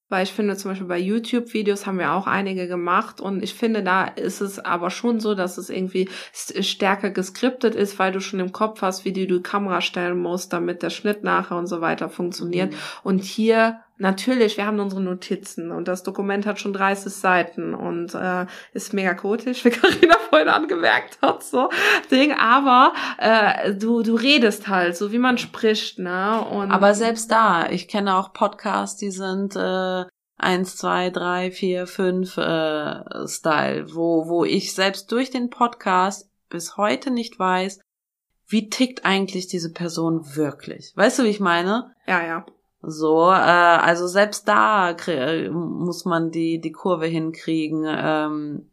Weil 0.09 0.23
ich 0.23 0.33
finde, 0.33 0.57
zum 0.57 0.71
Beispiel 0.71 0.87
bei 0.87 0.99
YouTube-Videos 0.99 1.85
haben 1.85 1.99
wir 1.99 2.13
auch 2.13 2.29
einige 2.29 2.69
gemacht 2.69 3.21
und 3.21 3.43
ich 3.43 3.55
finde, 3.55 3.83
da 3.83 4.05
ist 4.05 4.41
es 4.41 4.61
aber 4.61 4.91
schon 4.91 5.19
so, 5.19 5.35
dass 5.35 5.59
es 5.59 5.69
irgendwie 5.69 6.09
stärker 6.33 7.11
geskriptet 7.11 7.75
ist, 7.75 7.99
weil 7.99 8.13
du 8.13 8.21
schon 8.21 8.39
im 8.39 8.53
Kopf 8.53 8.83
hast, 8.83 9.05
wie 9.05 9.13
du 9.13 9.27
die 9.27 9.43
Kamera 9.43 9.81
stellen 9.81 10.19
musst, 10.19 10.53
damit 10.53 10.83
der 10.83 10.91
Schnitt 10.91 11.25
nachher 11.25 11.57
und 11.57 11.67
so 11.67 11.81
weiter 11.81 12.09
funktioniert. 12.09 12.73
Mhm. 12.73 12.77
Und 13.03 13.25
hier 13.25 13.81
Natürlich, 13.99 14.59
wir 14.59 14.67
haben 14.67 14.79
unsere 14.79 15.01
Notizen 15.01 15.71
und 15.73 15.89
das 15.89 16.03
Dokument 16.03 16.45
hat 16.45 16.61
schon 16.61 16.75
30 16.75 17.13
Seiten 17.13 17.73
und 17.75 18.15
äh, 18.15 18.45
ist 18.75 18.93
mega 18.93 19.15
kotisch, 19.15 19.65
wie 19.65 19.71
Carina 19.71 20.17
vorhin 20.29 20.49
angemerkt 20.49 21.19
hat, 21.23 21.43
so 21.43 21.71
Ding. 22.11 22.33
Aber 22.35 22.93
äh, 23.19 23.75
du 23.75 24.03
du 24.03 24.15
redest 24.15 24.69
halt, 24.69 24.97
so 24.97 25.13
wie 25.13 25.19
man 25.19 25.39
spricht, 25.39 25.99
ne? 25.99 26.45
Und 26.45 26.71
aber 26.71 26.95
selbst 26.95 27.31
da, 27.31 27.71
ich 27.71 27.89
kenne 27.89 28.17
auch 28.17 28.35
Podcasts, 28.35 28.99
die 28.99 29.11
sind 29.11 29.57
äh, 29.57 30.05
eins, 30.37 30.77
zwei, 30.77 31.09
drei, 31.09 31.51
vier, 31.51 31.87
fünf 31.87 32.37
äh, 32.37 33.27
Style, 33.27 33.95
wo 33.95 34.29
wo 34.29 34.45
ich 34.45 34.75
selbst 34.75 35.11
durch 35.11 35.31
den 35.31 35.49
Podcast 35.49 36.31
bis 36.51 36.77
heute 36.77 37.11
nicht 37.11 37.39
weiß, 37.39 37.81
wie 38.47 38.69
tickt 38.69 39.07
eigentlich 39.07 39.47
diese 39.47 39.73
Person 39.73 40.37
wirklich. 40.37 40.93
Weißt 40.97 41.19
du, 41.19 41.25
wie 41.25 41.29
ich 41.29 41.41
meine? 41.41 41.95
Ja, 42.07 42.25
ja. 42.25 42.47
So, 42.89 43.31
äh, 43.31 43.35
also 43.35 44.07
selbst 44.07 44.47
da 44.47 44.95
muss 45.51 46.05
man 46.05 46.31
die, 46.31 46.61
die 46.61 46.71
Kurve 46.73 47.07
hinkriegen, 47.07 47.85
ähm, 47.87 48.71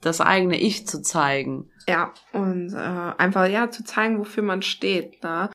das 0.00 0.22
eigene 0.22 0.58
Ich 0.58 0.86
zu 0.86 1.02
zeigen. 1.02 1.70
Ja, 1.86 2.12
und 2.32 2.72
äh, 2.72 3.12
einfach 3.18 3.46
ja 3.46 3.70
zu 3.70 3.84
zeigen, 3.84 4.18
wofür 4.18 4.42
man 4.42 4.62
steht. 4.62 5.22
Ne? 5.22 5.50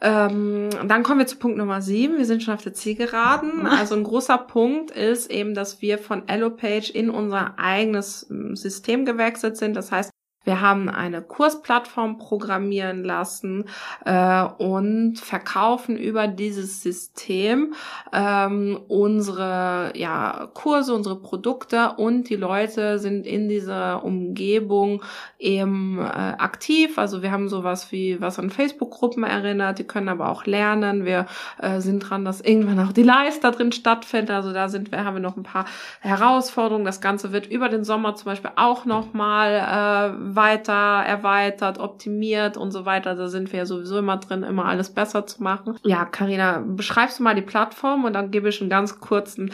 Ähm, 0.00 0.70
dann 0.86 1.02
kommen 1.02 1.18
wir 1.18 1.26
zu 1.26 1.36
Punkt 1.36 1.58
Nummer 1.58 1.82
sieben. 1.82 2.18
Wir 2.18 2.26
sind 2.26 2.44
schon 2.44 2.54
auf 2.54 2.62
der 2.62 2.74
Zielgeraden. 2.74 3.66
Also 3.78 3.96
ein 3.96 4.04
großer 4.04 4.38
Punkt 4.38 4.92
ist 4.92 5.30
eben, 5.30 5.54
dass 5.54 5.82
wir 5.82 5.98
von 5.98 6.28
EloPage 6.28 6.90
in 6.92 7.10
unser 7.10 7.58
eigenes 7.58 8.26
hm, 8.28 8.54
System 8.54 9.04
gewechselt 9.04 9.56
sind. 9.56 9.74
Das 9.74 9.90
heißt, 9.90 10.10
wir 10.48 10.62
haben 10.62 10.88
eine 10.88 11.20
Kursplattform 11.20 12.16
programmieren 12.16 13.04
lassen 13.04 13.66
äh, 14.06 14.44
und 14.44 15.18
verkaufen 15.18 15.98
über 15.98 16.26
dieses 16.26 16.82
System 16.82 17.74
ähm, 18.14 18.80
unsere 18.88 19.92
ja, 19.94 20.48
Kurse, 20.54 20.94
unsere 20.94 21.20
Produkte 21.20 21.92
und 21.98 22.30
die 22.30 22.36
Leute 22.36 22.98
sind 22.98 23.26
in 23.26 23.50
dieser 23.50 24.02
Umgebung 24.02 25.02
eben 25.38 25.98
äh, 25.98 26.02
aktiv. 26.02 26.98
Also 26.98 27.20
wir 27.22 27.30
haben 27.30 27.50
sowas 27.50 27.92
wie 27.92 28.18
was 28.18 28.38
an 28.38 28.48
Facebook-Gruppen 28.48 29.24
erinnert, 29.24 29.78
die 29.78 29.84
können 29.84 30.08
aber 30.08 30.30
auch 30.30 30.46
lernen. 30.46 31.04
Wir 31.04 31.26
äh, 31.60 31.80
sind 31.80 32.00
dran, 32.00 32.24
dass 32.24 32.40
irgendwann 32.40 32.80
auch 32.80 32.92
die 32.92 33.02
Lives 33.02 33.40
da 33.40 33.50
drin 33.50 33.70
stattfinden. 33.70 34.32
Also 34.32 34.54
da 34.54 34.70
sind 34.70 34.92
wir, 34.92 35.04
haben 35.04 35.16
wir 35.16 35.20
noch 35.20 35.36
ein 35.36 35.42
paar 35.42 35.66
Herausforderungen. 36.00 36.86
Das 36.86 37.02
Ganze 37.02 37.32
wird 37.32 37.48
über 37.48 37.68
den 37.68 37.84
Sommer 37.84 38.14
zum 38.14 38.24
Beispiel 38.24 38.52
auch 38.56 38.86
nochmal 38.86 39.52
äh, 39.52 40.37
weiter 40.38 41.04
erweitert, 41.04 41.78
optimiert 41.78 42.56
und 42.56 42.70
so 42.70 42.86
weiter. 42.86 43.14
Da 43.14 43.28
sind 43.28 43.52
wir 43.52 43.58
ja 43.58 43.66
sowieso 43.66 43.98
immer 43.98 44.16
drin, 44.16 44.44
immer 44.44 44.64
alles 44.64 44.88
besser 44.88 45.26
zu 45.26 45.42
machen. 45.42 45.76
Ja, 45.84 46.06
Karina, 46.06 46.62
beschreibst 46.64 47.18
du 47.18 47.24
mal 47.24 47.34
die 47.34 47.42
Plattform 47.42 48.04
und 48.04 48.14
dann 48.14 48.30
gebe 48.30 48.48
ich 48.48 48.60
einen 48.60 48.70
ganz 48.70 49.00
kurzen 49.00 49.52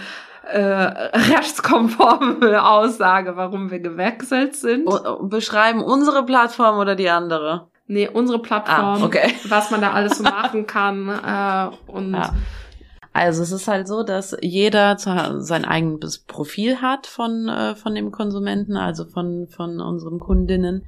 äh, 0.52 0.60
rechtskonforme 0.60 2.62
Aussage, 2.62 3.36
warum 3.36 3.70
wir 3.70 3.80
gewechselt 3.80 4.54
sind. 4.54 4.88
Beschreiben 5.22 5.82
unsere 5.82 6.24
Plattform 6.24 6.78
oder 6.78 6.94
die 6.94 7.08
andere? 7.08 7.68
Nee, 7.86 8.08
unsere 8.08 8.40
Plattform, 8.40 9.02
ah, 9.02 9.04
okay. 9.04 9.34
was 9.48 9.70
man 9.70 9.80
da 9.80 9.92
alles 9.92 10.18
so 10.18 10.22
machen 10.22 10.66
kann 10.66 11.08
äh, 11.08 11.90
und 11.90 12.14
ja. 12.14 12.30
Also 13.14 13.44
es 13.44 13.52
ist 13.52 13.68
halt 13.68 13.86
so, 13.86 14.02
dass 14.02 14.36
jeder 14.42 14.98
sein 14.98 15.64
eigenes 15.64 16.18
Profil 16.18 16.82
hat 16.82 17.06
von, 17.06 17.48
äh, 17.48 17.76
von 17.76 17.94
dem 17.94 18.10
Konsumenten, 18.10 18.76
also 18.76 19.04
von, 19.04 19.46
von 19.46 19.80
unseren 19.80 20.18
Kundinnen. 20.18 20.84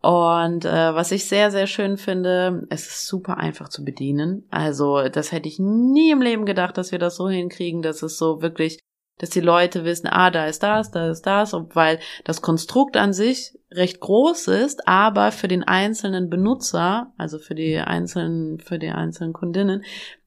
Und 0.00 0.66
äh, 0.66 0.94
was 0.94 1.10
ich 1.10 1.24
sehr, 1.24 1.50
sehr 1.50 1.66
schön 1.66 1.96
finde, 1.96 2.64
es 2.70 2.86
ist 2.86 3.08
super 3.08 3.38
einfach 3.38 3.68
zu 3.70 3.84
bedienen. 3.84 4.46
Also 4.50 5.08
das 5.08 5.32
hätte 5.32 5.48
ich 5.48 5.58
nie 5.58 6.12
im 6.12 6.22
Leben 6.22 6.46
gedacht, 6.46 6.78
dass 6.78 6.92
wir 6.92 7.00
das 7.00 7.16
so 7.16 7.28
hinkriegen, 7.28 7.82
dass 7.82 8.02
es 8.02 8.18
so 8.18 8.40
wirklich, 8.40 8.78
dass 9.18 9.30
die 9.30 9.40
Leute 9.40 9.84
wissen, 9.84 10.06
ah, 10.06 10.30
da 10.30 10.46
ist 10.46 10.62
das, 10.62 10.92
da 10.92 11.10
ist 11.10 11.22
das, 11.22 11.54
weil 11.72 11.98
das 12.24 12.40
Konstrukt 12.40 12.96
an 12.96 13.12
sich 13.12 13.58
recht 13.72 13.98
groß 13.98 14.46
ist, 14.48 14.86
aber 14.86 15.32
für 15.32 15.48
den 15.48 15.64
einzelnen 15.64 16.30
Benutzer, 16.30 17.12
also 17.18 17.38
für 17.38 17.56
die 17.56 17.78
einzelnen, 17.78 18.60
für 18.60 18.78
die 18.78 18.90
einzelnen 18.90 19.32
Kundinnen, 19.32 19.82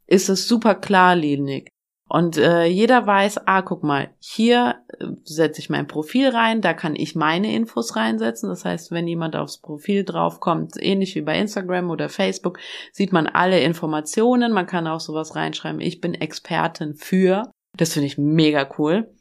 ist 0.07 0.29
es 0.29 0.47
super 0.47 0.75
klarlinig. 0.75 1.69
Und 2.09 2.37
äh, 2.37 2.65
jeder 2.65 3.05
weiß, 3.05 3.47
ah, 3.47 3.61
guck 3.61 3.83
mal, 3.83 4.11
hier 4.19 4.75
äh, 4.97 5.07
setze 5.25 5.59
ich 5.59 5.69
mein 5.69 5.87
Profil 5.87 6.29
rein, 6.29 6.61
da 6.61 6.73
kann 6.73 6.95
ich 6.95 7.15
meine 7.15 7.53
Infos 7.53 7.97
reinsetzen. 7.97 8.47
Das 8.49 8.63
heißt, 8.63 8.91
wenn 8.91 9.07
jemand 9.07 9.35
aufs 9.35 9.57
Profil 9.57 10.05
draufkommt, 10.05 10.75
ähnlich 10.79 11.15
wie 11.15 11.21
bei 11.21 11.37
Instagram 11.37 11.89
oder 11.89 12.07
Facebook, 12.07 12.59
sieht 12.93 13.11
man 13.11 13.27
alle 13.27 13.59
Informationen. 13.59 14.53
Man 14.53 14.67
kann 14.67 14.87
auch 14.87 15.01
sowas 15.01 15.35
reinschreiben, 15.35 15.81
ich 15.81 15.99
bin 15.99 16.13
Expertin 16.13 16.95
für. 16.95 17.51
Das 17.75 17.93
finde 17.93 18.07
ich 18.07 18.17
mega 18.17 18.69
cool. 18.77 19.13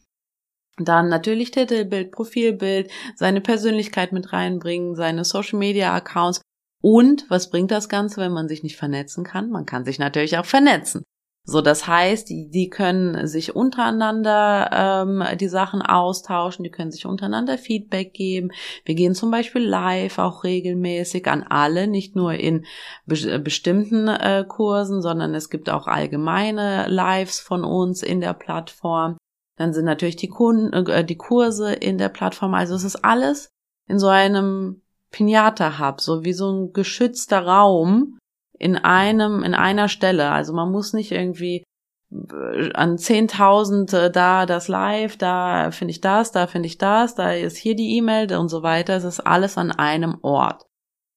Dann 0.78 1.08
natürlich 1.08 1.50
Titelbild, 1.50 2.12
Profilbild, 2.12 2.90
seine 3.16 3.40
Persönlichkeit 3.40 4.12
mit 4.12 4.32
reinbringen, 4.32 4.94
seine 4.94 5.24
Social 5.24 5.58
Media 5.58 5.94
Accounts. 5.94 6.42
Und 6.88 7.28
was 7.28 7.50
bringt 7.50 7.72
das 7.72 7.88
Ganze, 7.88 8.20
wenn 8.20 8.30
man 8.30 8.46
sich 8.46 8.62
nicht 8.62 8.76
vernetzen 8.76 9.24
kann? 9.24 9.50
Man 9.50 9.66
kann 9.66 9.84
sich 9.84 9.98
natürlich 9.98 10.38
auch 10.38 10.44
vernetzen. 10.44 11.02
So, 11.42 11.60
das 11.60 11.88
heißt, 11.88 12.28
die, 12.30 12.48
die 12.48 12.70
können 12.70 13.26
sich 13.26 13.56
untereinander 13.56 14.70
ähm, 14.72 15.24
die 15.36 15.48
Sachen 15.48 15.82
austauschen, 15.82 16.62
die 16.62 16.70
können 16.70 16.92
sich 16.92 17.04
untereinander 17.04 17.58
Feedback 17.58 18.14
geben. 18.14 18.52
Wir 18.84 18.94
gehen 18.94 19.16
zum 19.16 19.32
Beispiel 19.32 19.64
live 19.64 20.20
auch 20.20 20.44
regelmäßig 20.44 21.26
an 21.26 21.42
alle, 21.42 21.88
nicht 21.88 22.14
nur 22.14 22.34
in 22.34 22.64
be 23.04 23.16
äh, 23.16 23.40
bestimmten 23.40 24.06
äh, 24.06 24.44
Kursen, 24.46 25.02
sondern 25.02 25.34
es 25.34 25.50
gibt 25.50 25.68
auch 25.68 25.88
allgemeine 25.88 26.86
Lives 26.86 27.40
von 27.40 27.64
uns 27.64 28.04
in 28.04 28.20
der 28.20 28.32
Plattform. 28.32 29.16
Dann 29.58 29.72
sind 29.72 29.86
natürlich 29.86 30.14
die 30.14 30.28
Kunden, 30.28 30.72
äh, 30.72 31.04
die 31.04 31.16
Kurse 31.16 31.72
in 31.72 31.98
der 31.98 32.10
Plattform. 32.10 32.54
Also 32.54 32.76
es 32.76 32.84
ist 32.84 33.04
alles 33.04 33.48
in 33.88 33.98
so 33.98 34.06
einem 34.06 34.82
Pinata 35.10 35.78
Hub, 35.78 36.00
so 36.00 36.24
wie 36.24 36.32
so 36.32 36.50
ein 36.50 36.72
geschützter 36.72 37.46
Raum 37.46 38.18
in 38.58 38.76
einem, 38.76 39.42
in 39.42 39.54
einer 39.54 39.88
Stelle. 39.88 40.30
Also 40.30 40.52
man 40.52 40.70
muss 40.70 40.92
nicht 40.92 41.12
irgendwie 41.12 41.64
äh, 42.10 42.72
an 42.72 42.96
10.000 42.96 43.96
äh, 43.96 44.10
da 44.10 44.46
das 44.46 44.68
Live, 44.68 45.16
da 45.16 45.70
finde 45.70 45.92
ich 45.92 46.00
das, 46.00 46.32
da 46.32 46.46
finde 46.46 46.66
ich 46.66 46.78
das, 46.78 47.14
da 47.14 47.32
ist 47.32 47.56
hier 47.56 47.76
die 47.76 47.96
E-Mail 47.96 48.34
und 48.36 48.48
so 48.48 48.62
weiter. 48.62 48.96
Es 48.96 49.04
ist 49.04 49.20
alles 49.20 49.58
an 49.58 49.72
einem 49.72 50.18
Ort. 50.22 50.64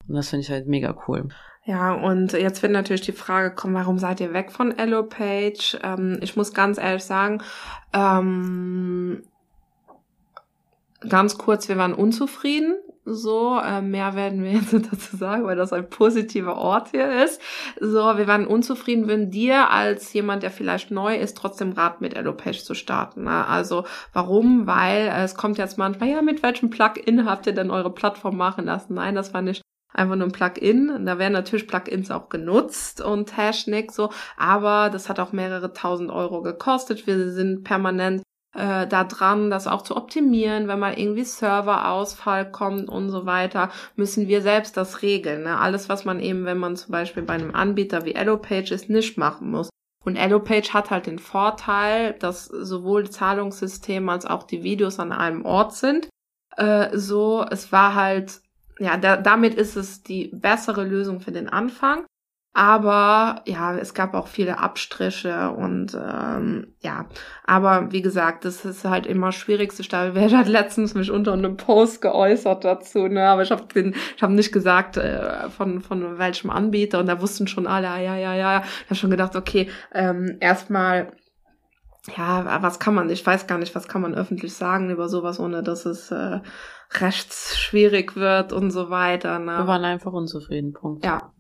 Und 0.08 0.16
das 0.16 0.30
finde 0.30 0.42
ich 0.42 0.50
halt 0.50 0.68
mega 0.68 0.98
cool. 1.08 1.30
Ja, 1.66 1.94
und 1.94 2.34
jetzt 2.34 2.64
wird 2.64 2.72
natürlich 2.72 3.02
die 3.02 3.12
Frage 3.12 3.54
kommen, 3.54 3.76
warum 3.76 4.00
seid 4.00 4.20
ihr 4.22 4.34
weg 4.34 4.52
von 4.52 4.76
EloPage? 4.76 5.78
Ähm, 5.84 6.18
ich 6.22 6.36
muss 6.36 6.54
ganz 6.54 6.80
ehrlich 6.80 7.04
sagen, 7.04 7.44
ähm, 7.94 9.24
ganz 11.08 11.38
kurz, 11.38 11.70
wir 11.70 11.78
waren 11.78 11.94
unzufrieden 11.94 12.76
So, 13.12 13.60
äh, 13.60 13.82
mehr 13.82 14.16
werden 14.16 14.44
wir 14.44 14.52
jetzt 14.60 14.74
dazu 14.74 15.18
sagen, 15.18 15.46
weil 15.46 15.56
das 15.56 15.74
ein 15.74 15.90
positiver 15.90 16.58
Ort 16.58 16.90
hier 16.92 17.24
ist. 17.24 17.42
So, 17.80 18.18
wir 18.18 18.28
waren 18.28 18.46
unzufrieden, 18.46 19.08
wenn 19.08 19.32
dir 19.32 19.72
als 19.72 20.14
jemand, 20.14 20.44
der 20.44 20.52
vielleicht 20.52 20.92
neu 20.92 21.16
ist, 21.16 21.36
trotzdem 21.36 21.72
rat 21.72 22.02
mit 22.02 22.16
Elopage 22.16 22.64
zu 22.64 22.76
starten. 22.76 23.24
Ne? 23.24 23.48
Also, 23.48 23.86
warum? 24.14 24.68
Weil 24.68 25.08
äh, 25.08 25.24
es 25.24 25.36
kommt 25.36 25.58
jetzt 25.58 25.78
manchmal, 25.78 26.10
ja, 26.10 26.22
mit 26.22 26.44
welchem 26.44 26.70
Plugin 26.70 27.26
habt 27.26 27.48
ihr 27.48 27.54
denn 27.54 27.72
eure 27.72 27.92
Plattform 27.92 28.38
machen 28.38 28.66
lassen? 28.66 28.94
Nein, 28.94 29.16
das 29.16 29.34
war 29.34 29.42
nicht 29.42 29.64
einfach 29.92 30.16
nur 30.16 30.28
ein 30.28 30.32
Plugin. 30.32 31.06
Da 31.06 31.18
werden 31.18 31.34
natürlich 31.34 31.68
Plugins 31.68 32.12
auch 32.12 32.30
genutzt 32.30 33.02
und 33.02 33.36
Hashnik 33.36 33.92
so, 33.92 34.12
aber 34.38 34.90
das 34.92 35.10
hat 35.10 35.20
auch 35.20 35.32
mehrere 35.32 35.74
tausend 35.74 36.12
Euro 36.12 36.42
gekostet. 36.42 37.08
Wir 37.08 37.32
sind 37.32 37.64
permanent 37.64 38.22
äh, 38.54 38.88
da 38.88 39.04
dran, 39.04 39.50
das 39.50 39.68
auch 39.68 39.82
zu 39.82 39.96
optimieren, 39.96 40.68
wenn 40.68 40.80
mal 40.80 40.98
irgendwie 40.98 41.24
Serverausfall 41.24 42.52
kommt 42.52 42.90
und 42.90 43.10
so 43.10 43.26
weiter, 43.26 43.70
müssen 43.96 44.28
wir 44.28 44.42
selbst 44.42 44.78
das 44.78 45.02
regeln. 45.02 45.44
Ne? 45.44 45.58
Alles, 45.58 45.90
was 45.90 46.06
man 46.06 46.20
eben, 46.20 46.46
wenn 46.46 46.58
man 46.58 46.76
zum 46.76 46.92
Beispiel 46.92 47.24
bei 47.24 47.34
einem 47.34 47.54
Anbieter 47.54 48.06
wie 48.06 48.16
Elopage 48.16 48.74
ist, 48.74 48.90
nicht 48.90 49.18
machen 49.18 49.52
muss. 49.52 49.70
Und 50.06 50.16
Elopage 50.16 50.74
hat 50.74 50.90
halt 50.92 51.08
den 51.08 51.20
Vorteil, 51.20 52.14
dass 52.14 52.46
sowohl 52.46 53.10
Zahlungssystem 53.10 54.08
als 54.10 54.26
auch 54.26 54.44
die 54.44 54.64
Videos 54.64 55.00
an 55.00 55.12
einem 55.12 55.46
Ort 55.46 55.76
sind. 55.76 56.10
Äh, 56.58 56.98
so, 56.98 57.46
es 57.50 57.72
war 57.72 57.96
halt 57.96 58.42
ja, 58.80 58.98
da, 58.98 59.18
damit 59.18 59.56
ist 59.56 59.76
es 59.76 60.04
die 60.04 60.30
bessere 60.34 60.84
Lösung 60.84 61.20
für 61.20 61.32
den 61.32 61.50
Anfang. 61.50 62.06
Aber 62.54 63.44
ja, 63.46 63.78
es 63.78 63.94
gab 63.94 64.16
auch 64.16 64.28
viele 64.28 64.58
Abstriche 64.58 65.52
und 65.52 65.94
ähm, 65.94 66.74
ja, 66.80 67.06
aber 67.46 67.92
wie 67.92 68.02
gesagt, 68.02 68.44
das 68.44 68.66
ist 68.66 68.86
halt 68.86 69.06
immer 69.06 69.32
schwierigste 69.32 69.84
Stelle. 69.84 70.14
Wer 70.16 70.32
hat 70.36 70.48
letztens 70.48 70.96
mich 70.96 71.12
unter 71.12 71.34
einem 71.34 71.58
Post 71.58 72.02
geäußert 72.02 72.66
dazu, 72.66 73.08
ne? 73.08 73.28
Aber 73.28 73.44
ich 73.44 73.52
habe 73.52 73.64
ich 73.76 74.22
hab 74.24 74.32
nicht 74.32 74.52
gesagt 74.52 74.98
äh, 74.98 75.50
von 75.50 75.82
von 75.82 76.18
welchem 76.18 76.50
Anbieter 76.50 77.00
und 77.00 77.06
da 77.06 77.22
wussten 77.22 77.48
schon 77.48 77.68
alle, 77.68 77.88
ja, 77.88 77.98
ja, 77.98 78.16
ja, 78.16 78.36
ja. 78.36 78.64
Ich 78.84 78.86
habe 78.86 78.96
schon 78.96 79.12
gedacht, 79.12 79.36
okay, 79.36 79.70
ähm, 79.94 80.38
erstmal 80.40 81.12
ja, 82.18 82.62
was 82.64 82.80
kann 82.80 82.96
man, 82.96 83.10
ich 83.10 83.26
weiß 83.26 83.46
gar 83.46 83.58
nicht, 83.58 83.76
was 83.76 83.88
kann 83.88 84.02
man 84.02 84.16
öffentlich 84.16 84.54
sagen 84.54 84.90
über 84.90 85.10
sowas, 85.10 85.40
ohne 85.40 85.62
dass 85.62 85.86
es 85.86 86.10
äh, 86.12 86.40
rechtsschwierig 86.94 88.16
wird 88.16 88.54
und 88.54 88.72
so 88.72 88.90
weiter. 88.90 89.38
Ne? 89.38 89.58
Wir 89.58 89.68
waren 89.68 89.86
einfach 89.86 90.14
unzufrieden, 90.14 90.74
Punkt. 90.74 91.06
Ja. 91.06 91.32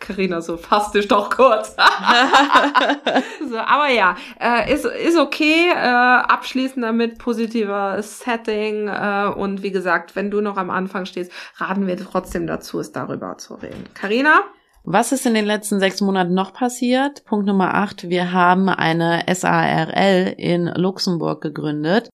Carina, 0.00 0.40
so 0.40 0.56
fass 0.56 0.92
dich 0.92 1.08
doch 1.08 1.30
kurz. 1.30 1.76
so, 3.48 3.56
aber 3.56 3.88
ja, 3.88 4.16
äh, 4.40 4.72
ist, 4.72 4.84
ist 4.84 5.18
okay. 5.18 5.70
Äh, 5.70 5.76
abschließend 5.76 6.84
damit 6.84 7.18
positiver 7.18 8.02
Setting. 8.02 8.88
Äh, 8.88 9.32
und 9.34 9.62
wie 9.62 9.70
gesagt, 9.70 10.14
wenn 10.14 10.30
du 10.30 10.40
noch 10.40 10.56
am 10.56 10.70
Anfang 10.70 11.06
stehst, 11.06 11.32
raten 11.56 11.86
wir 11.86 11.96
trotzdem 11.96 12.46
dazu, 12.46 12.80
es 12.80 12.92
darüber 12.92 13.38
zu 13.38 13.54
reden. 13.54 13.84
Carina? 13.94 14.40
Was 14.84 15.12
ist 15.12 15.26
in 15.26 15.34
den 15.34 15.46
letzten 15.46 15.78
sechs 15.78 16.00
Monaten 16.00 16.34
noch 16.34 16.52
passiert? 16.52 17.24
Punkt 17.24 17.46
Nummer 17.46 17.74
acht. 17.74 18.10
Wir 18.10 18.32
haben 18.32 18.68
eine 18.68 19.22
SARL 19.32 20.34
in 20.36 20.66
Luxemburg 20.66 21.40
gegründet. 21.40 22.10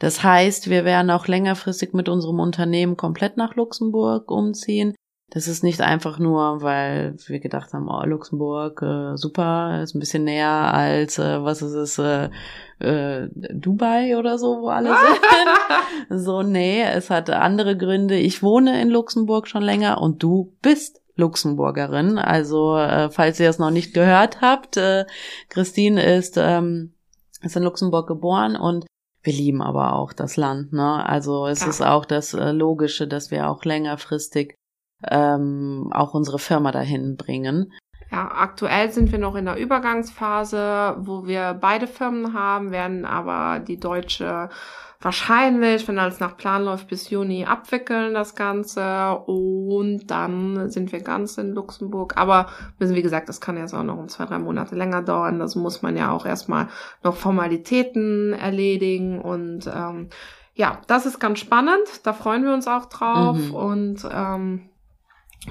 Das 0.00 0.22
heißt, 0.22 0.68
wir 0.68 0.84
werden 0.84 1.10
auch 1.10 1.26
längerfristig 1.26 1.92
mit 1.92 2.08
unserem 2.08 2.40
Unternehmen 2.40 2.96
komplett 2.96 3.36
nach 3.36 3.54
Luxemburg 3.54 4.30
umziehen. 4.30 4.94
Das 5.30 5.46
ist 5.46 5.62
nicht 5.62 5.82
einfach 5.82 6.18
nur, 6.18 6.62
weil 6.62 7.14
wir 7.26 7.38
gedacht 7.38 7.74
haben, 7.74 7.88
oh, 7.88 8.02
Luxemburg, 8.06 8.80
äh, 8.80 9.16
super, 9.16 9.82
ist 9.82 9.94
ein 9.94 10.00
bisschen 10.00 10.24
näher 10.24 10.48
als, 10.48 11.18
äh, 11.18 11.44
was 11.44 11.60
ist 11.60 11.74
es, 11.74 11.98
äh, 11.98 12.30
äh, 12.78 13.28
Dubai 13.52 14.16
oder 14.16 14.38
so, 14.38 14.62
wo 14.62 14.68
alle 14.68 14.88
sind. 16.08 16.20
so, 16.24 16.42
nee, 16.42 16.82
es 16.82 17.10
hat 17.10 17.28
andere 17.28 17.76
Gründe. 17.76 18.16
Ich 18.16 18.42
wohne 18.42 18.80
in 18.80 18.88
Luxemburg 18.88 19.48
schon 19.48 19.62
länger 19.62 20.00
und 20.00 20.22
du 20.22 20.56
bist 20.62 21.02
Luxemburgerin. 21.16 22.18
Also 22.18 22.76
äh, 22.78 23.10
falls 23.10 23.38
ihr 23.38 23.50
es 23.50 23.58
noch 23.58 23.70
nicht 23.70 23.92
gehört 23.92 24.40
habt, 24.40 24.76
äh, 24.78 25.04
Christine 25.50 26.02
ist, 26.16 26.36
ähm, 26.38 26.94
ist 27.42 27.56
in 27.56 27.64
Luxemburg 27.64 28.06
geboren 28.06 28.56
und 28.56 28.86
wir 29.22 29.32
lieben 29.32 29.60
aber 29.60 29.94
auch 29.94 30.12
das 30.12 30.36
Land. 30.36 30.72
Ne? 30.72 31.04
Also 31.04 31.46
es 31.46 31.60
ja. 31.60 31.68
ist 31.68 31.82
auch 31.82 32.04
das 32.04 32.32
äh, 32.34 32.52
Logische, 32.52 33.06
dass 33.06 33.30
wir 33.30 33.50
auch 33.50 33.64
längerfristig 33.64 34.54
ähm, 35.06 35.90
auch 35.92 36.14
unsere 36.14 36.38
Firma 36.38 36.72
dahin 36.72 37.16
bringen. 37.16 37.72
Ja, 38.10 38.30
aktuell 38.32 38.90
sind 38.90 39.12
wir 39.12 39.18
noch 39.18 39.34
in 39.34 39.44
der 39.44 39.58
Übergangsphase, 39.58 40.96
wo 41.00 41.26
wir 41.26 41.58
beide 41.60 41.86
Firmen 41.86 42.32
haben, 42.32 42.70
werden 42.70 43.04
aber 43.04 43.60
die 43.60 43.78
deutsche 43.78 44.48
wahrscheinlich, 45.00 45.86
wenn 45.86 45.98
alles 45.98 46.18
nach 46.18 46.36
Plan 46.36 46.64
läuft, 46.64 46.88
bis 46.88 47.10
Juni 47.10 47.44
abwickeln 47.44 48.14
das 48.14 48.34
Ganze 48.34 49.16
und 49.26 50.10
dann 50.10 50.70
sind 50.70 50.90
wir 50.90 51.00
ganz 51.00 51.38
in 51.38 51.52
Luxemburg. 51.52 52.14
Aber 52.16 52.46
wie 52.78 53.02
gesagt, 53.02 53.28
das 53.28 53.40
kann 53.40 53.56
jetzt 53.56 53.74
auch 53.74 53.84
noch 53.84 53.96
um 53.96 54.08
zwei, 54.08 54.24
drei 54.24 54.38
Monate 54.38 54.74
länger 54.74 55.02
dauern. 55.02 55.38
Das 55.38 55.54
muss 55.54 55.82
man 55.82 55.96
ja 55.96 56.10
auch 56.10 56.26
erstmal 56.26 56.68
noch 57.04 57.16
Formalitäten 57.16 58.32
erledigen 58.32 59.20
und 59.20 59.70
ähm, 59.72 60.08
ja, 60.54 60.80
das 60.88 61.06
ist 61.06 61.20
ganz 61.20 61.38
spannend. 61.38 61.86
Da 62.02 62.12
freuen 62.12 62.44
wir 62.44 62.52
uns 62.52 62.66
auch 62.66 62.86
drauf 62.86 63.36
mhm. 63.36 63.54
und 63.54 64.08
ähm, 64.10 64.70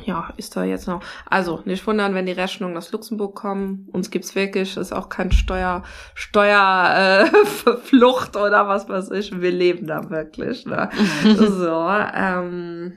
ja, 0.05 0.33
ist 0.37 0.55
da 0.55 0.63
jetzt 0.63 0.87
noch. 0.87 1.01
Also, 1.29 1.61
nicht 1.65 1.85
wundern, 1.87 2.13
wenn 2.13 2.25
die 2.25 2.33
Rechnungen 2.33 2.77
aus 2.77 2.91
Luxemburg 2.91 3.35
kommen. 3.35 3.89
Uns 3.91 4.11
gibt's 4.11 4.35
wirklich, 4.35 4.77
ist 4.77 4.93
auch 4.93 5.09
kein 5.09 5.31
Steuer, 5.31 5.83
Steuerflucht 6.13 8.35
äh, 8.35 8.39
oder 8.39 8.67
was 8.67 8.87
weiß 8.89 9.11
ich. 9.11 9.39
Wir 9.39 9.51
leben 9.51 9.87
da 9.87 10.09
wirklich. 10.09 10.65
Ne? 10.65 10.89
so, 11.37 11.87
ähm, 12.13 12.93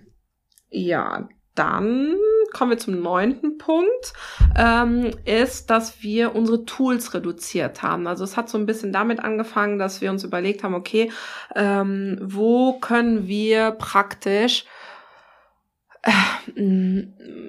ja, 0.68 1.28
dann 1.54 2.16
kommen 2.52 2.70
wir 2.70 2.78
zum 2.78 3.00
neunten 3.00 3.58
Punkt, 3.58 4.12
ähm, 4.56 5.10
ist, 5.24 5.70
dass 5.70 6.02
wir 6.02 6.34
unsere 6.34 6.64
Tools 6.64 7.14
reduziert 7.14 7.82
haben. 7.82 8.06
Also 8.06 8.24
es 8.24 8.36
hat 8.36 8.48
so 8.48 8.58
ein 8.58 8.66
bisschen 8.66 8.92
damit 8.92 9.20
angefangen, 9.20 9.78
dass 9.78 10.00
wir 10.00 10.10
uns 10.10 10.24
überlegt 10.24 10.64
haben, 10.64 10.74
okay, 10.74 11.12
ähm, 11.54 12.18
wo 12.22 12.78
können 12.78 13.26
wir 13.26 13.72
praktisch 13.72 14.64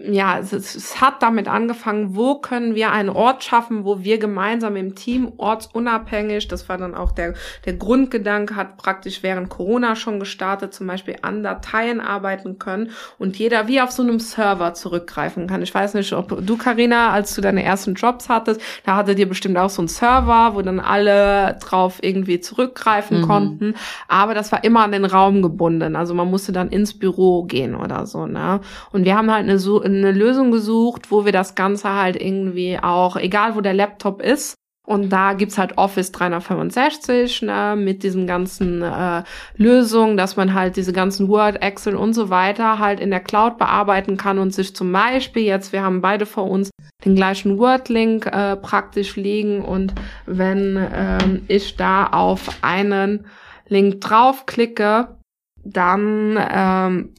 ja, 0.04 0.40
es, 0.40 0.52
es, 0.52 1.00
hat 1.00 1.24
damit 1.24 1.48
angefangen, 1.48 2.18
wo 2.18 2.36
können 2.36 2.76
wir 2.76 2.92
einen 2.92 3.08
Ort 3.08 3.46
schaffen, 3.46 3.86
wo 3.86 4.04
wir 4.04 4.18
gemeinsam 4.18 4.76
im 4.76 4.94
Team, 4.94 5.32
ortsunabhängig, 5.38 6.50
das 6.50 6.68
war 6.68 6.78
dann 6.78 6.94
auch 6.94 7.14
der, 7.14 7.34
der 7.66 7.74
Grundgedanke, 7.74 8.58
hat 8.58 8.76
praktisch 8.76 9.24
während 9.24 9.48
Corona 9.48 9.96
schon 9.96 10.20
gestartet, 10.20 10.74
zum 10.74 10.88
Beispiel 10.88 11.16
an 11.22 11.44
Dateien 11.44 12.02
arbeiten 12.02 12.60
können 12.60 12.92
und 13.18 13.38
jeder 13.38 13.70
wie 13.70 13.80
auf 13.80 13.92
so 13.92 14.04
einem 14.04 14.20
Server 14.20 14.74
zurückgreifen 14.74 15.48
kann. 15.48 15.62
Ich 15.62 15.74
weiß 15.74 15.94
nicht, 15.94 16.12
ob 16.12 16.46
du, 16.46 16.58
Karina, 16.58 17.12
als 17.12 17.34
du 17.34 17.42
deine 17.42 17.64
ersten 17.64 17.94
Jobs 17.94 18.28
hattest, 18.28 18.60
da 18.84 18.98
hattet 18.98 19.18
ihr 19.18 19.30
bestimmt 19.30 19.58
auch 19.58 19.70
so 19.70 19.82
einen 19.82 19.88
Server, 19.88 20.56
wo 20.56 20.62
dann 20.62 20.82
alle 20.82 21.58
drauf 21.62 22.00
irgendwie 22.02 22.42
zurückgreifen 22.42 23.22
mhm. 23.22 23.28
konnten, 23.28 23.76
aber 24.10 24.34
das 24.34 24.52
war 24.52 24.66
immer 24.66 24.84
an 24.84 24.92
den 24.92 25.06
Raum 25.06 25.42
gebunden, 25.42 25.96
also 25.96 26.14
man 26.14 26.30
musste 26.30 26.52
dann 26.52 26.70
ins 26.70 27.00
Büro 27.00 27.44
gehen 27.44 27.76
oder 27.76 28.06
so, 28.06 28.28
ne? 28.28 28.41
Ne? 28.42 28.60
Und 28.92 29.06
wir 29.06 29.16
haben 29.16 29.32
halt 29.32 29.48
eine, 29.48 29.60
eine 29.84 30.12
Lösung 30.12 30.52
gesucht, 30.52 31.12
wo 31.12 31.26
wir 31.26 31.32
das 31.32 31.56
Ganze 31.56 31.94
halt 31.94 32.20
irgendwie 32.20 32.80
auch, 32.82 33.16
egal 33.16 33.56
wo 33.56 33.62
der 33.62 33.74
Laptop 33.74 34.22
ist, 34.22 34.56
und 34.88 35.10
da 35.10 35.34
gibt's 35.34 35.60
halt 35.60 35.78
Office 35.78 36.12
365 36.12 37.44
ne, 37.44 37.76
mit 37.78 38.02
diesen 38.02 38.26
ganzen 38.26 38.82
äh, 38.82 39.24
Lösungen, 39.56 40.18
dass 40.18 40.36
man 40.38 40.56
halt 40.56 40.76
diese 40.76 40.92
ganzen 40.92 41.28
Word, 41.30 41.62
Excel 41.62 41.96
und 41.96 42.14
so 42.14 42.32
weiter 42.32 42.80
halt 42.80 43.00
in 43.00 43.12
der 43.12 43.20
Cloud 43.20 43.60
bearbeiten 43.60 44.18
kann 44.18 44.40
und 44.40 44.54
sich 44.54 44.76
zum 44.76 44.92
Beispiel 44.92 45.44
jetzt, 45.44 45.72
wir 45.72 45.84
haben 45.84 46.02
beide 46.02 46.26
vor 46.26 46.50
uns 46.50 46.72
den 47.06 47.16
gleichen 47.16 47.60
Word-Link 47.60 48.26
äh, 48.26 48.56
praktisch 48.56 49.16
liegen 49.16 49.64
und 49.64 49.94
wenn 50.26 50.78
ähm, 50.94 51.44
ich 51.48 51.78
da 51.78 52.08
auf 52.08 52.50
einen 52.64 53.28
Link 53.68 54.02
draufklicke, 54.02 55.16
dann 55.64 56.40
ähm, 56.52 57.14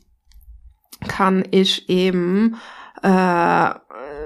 kann 1.08 1.44
ich 1.50 1.88
eben 1.88 2.56
äh, 3.02 3.74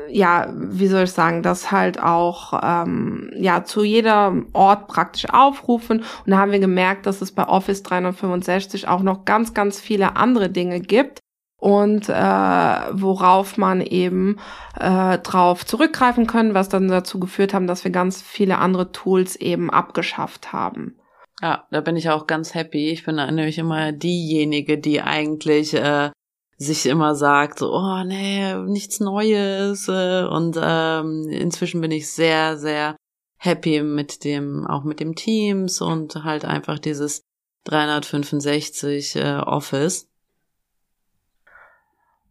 ja, 0.08 0.48
wie 0.52 0.86
soll 0.86 1.04
ich 1.04 1.12
sagen, 1.12 1.42
das 1.42 1.72
halt 1.72 2.00
auch 2.02 2.60
ähm, 2.62 3.30
ja 3.34 3.64
zu 3.64 3.82
jeder 3.82 4.34
Ort 4.52 4.86
praktisch 4.86 5.28
aufrufen. 5.30 6.00
Und 6.00 6.30
da 6.30 6.38
haben 6.38 6.52
wir 6.52 6.58
gemerkt, 6.58 7.06
dass 7.06 7.22
es 7.22 7.32
bei 7.32 7.46
Office 7.46 7.82
365 7.82 8.88
auch 8.88 9.02
noch 9.02 9.24
ganz, 9.24 9.54
ganz 9.54 9.80
viele 9.80 10.16
andere 10.16 10.48
Dinge 10.50 10.80
gibt 10.80 11.20
und 11.58 12.08
äh, 12.08 12.12
worauf 12.12 13.56
man 13.56 13.80
eben 13.80 14.38
äh, 14.78 15.18
drauf 15.18 15.64
zurückgreifen 15.64 16.26
können, 16.26 16.54
was 16.54 16.68
dann 16.68 16.88
dazu 16.88 17.18
geführt 17.18 17.54
haben, 17.54 17.66
dass 17.66 17.84
wir 17.84 17.90
ganz 17.90 18.22
viele 18.22 18.58
andere 18.58 18.92
Tools 18.92 19.36
eben 19.36 19.70
abgeschafft 19.70 20.52
haben. 20.52 20.98
Ja, 21.42 21.66
da 21.70 21.80
bin 21.80 21.96
ich 21.96 22.08
auch 22.08 22.26
ganz 22.26 22.54
happy. 22.54 22.90
Ich 22.90 23.04
bin 23.04 23.16
nämlich 23.16 23.58
immer 23.58 23.92
diejenige, 23.92 24.78
die 24.78 25.02
eigentlich 25.02 25.74
äh, 25.74 26.10
sich 26.58 26.86
immer 26.86 27.14
sagt, 27.14 27.58
so, 27.58 27.72
oh 27.72 28.02
nee, 28.04 28.54
nichts 28.54 29.00
Neues. 29.00 29.88
Äh, 29.88 30.24
und 30.24 30.58
ähm, 30.60 31.28
inzwischen 31.28 31.80
bin 31.80 31.90
ich 31.90 32.10
sehr, 32.10 32.56
sehr 32.56 32.96
happy 33.36 33.82
mit 33.82 34.24
dem, 34.24 34.66
auch 34.66 34.84
mit 34.84 35.00
dem 35.00 35.14
Teams 35.14 35.80
und 35.80 36.24
halt 36.24 36.44
einfach 36.44 36.78
dieses 36.78 37.22
365 37.64 39.16
äh, 39.16 39.36
Office. 39.38 40.08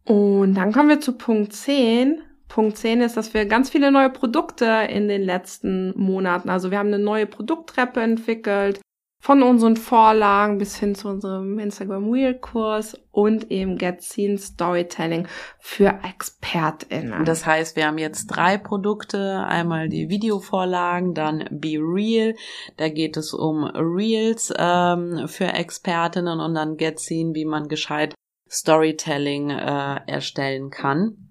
Und 0.04 0.54
dann 0.54 0.72
kommen 0.72 0.88
wir 0.88 1.00
zu 1.00 1.12
Punkt 1.12 1.52
10. 1.52 2.22
Punkt 2.48 2.76
10 2.78 3.00
ist, 3.00 3.16
dass 3.16 3.34
wir 3.34 3.46
ganz 3.46 3.70
viele 3.70 3.90
neue 3.90 4.10
Produkte 4.10 4.66
in 4.88 5.08
den 5.08 5.22
letzten 5.22 5.98
Monaten, 5.98 6.48
also 6.48 6.70
wir 6.70 6.78
haben 6.78 6.88
eine 6.88 7.00
neue 7.00 7.26
Produkttreppe 7.26 8.00
entwickelt, 8.00 8.80
von 9.26 9.42
unseren 9.42 9.74
Vorlagen 9.74 10.58
bis 10.58 10.76
hin 10.76 10.94
zu 10.94 11.08
unserem 11.08 11.58
Instagram 11.58 12.12
Wheel 12.12 12.34
Kurs 12.34 12.96
und 13.10 13.50
eben 13.50 13.76
Get 13.76 14.00
Seen 14.00 14.38
Storytelling 14.38 15.26
für 15.58 15.98
ExpertInnen. 16.04 17.24
Das 17.24 17.44
heißt, 17.44 17.74
wir 17.74 17.88
haben 17.88 17.98
jetzt 17.98 18.28
drei 18.28 18.56
Produkte. 18.56 19.44
Einmal 19.44 19.88
die 19.88 20.08
Videovorlagen, 20.10 21.12
dann 21.12 21.44
Be 21.50 21.76
Real. 21.80 22.36
Da 22.76 22.88
geht 22.88 23.16
es 23.16 23.34
um 23.34 23.64
Reels 23.64 24.54
ähm, 24.56 25.26
für 25.26 25.46
Expertinnen 25.46 26.38
und 26.38 26.54
dann 26.54 26.76
Get 26.76 27.00
Seen, 27.00 27.34
wie 27.34 27.46
man 27.46 27.66
gescheit 27.66 28.14
Storytelling 28.48 29.50
äh, 29.50 30.02
erstellen 30.06 30.70
kann. 30.70 31.25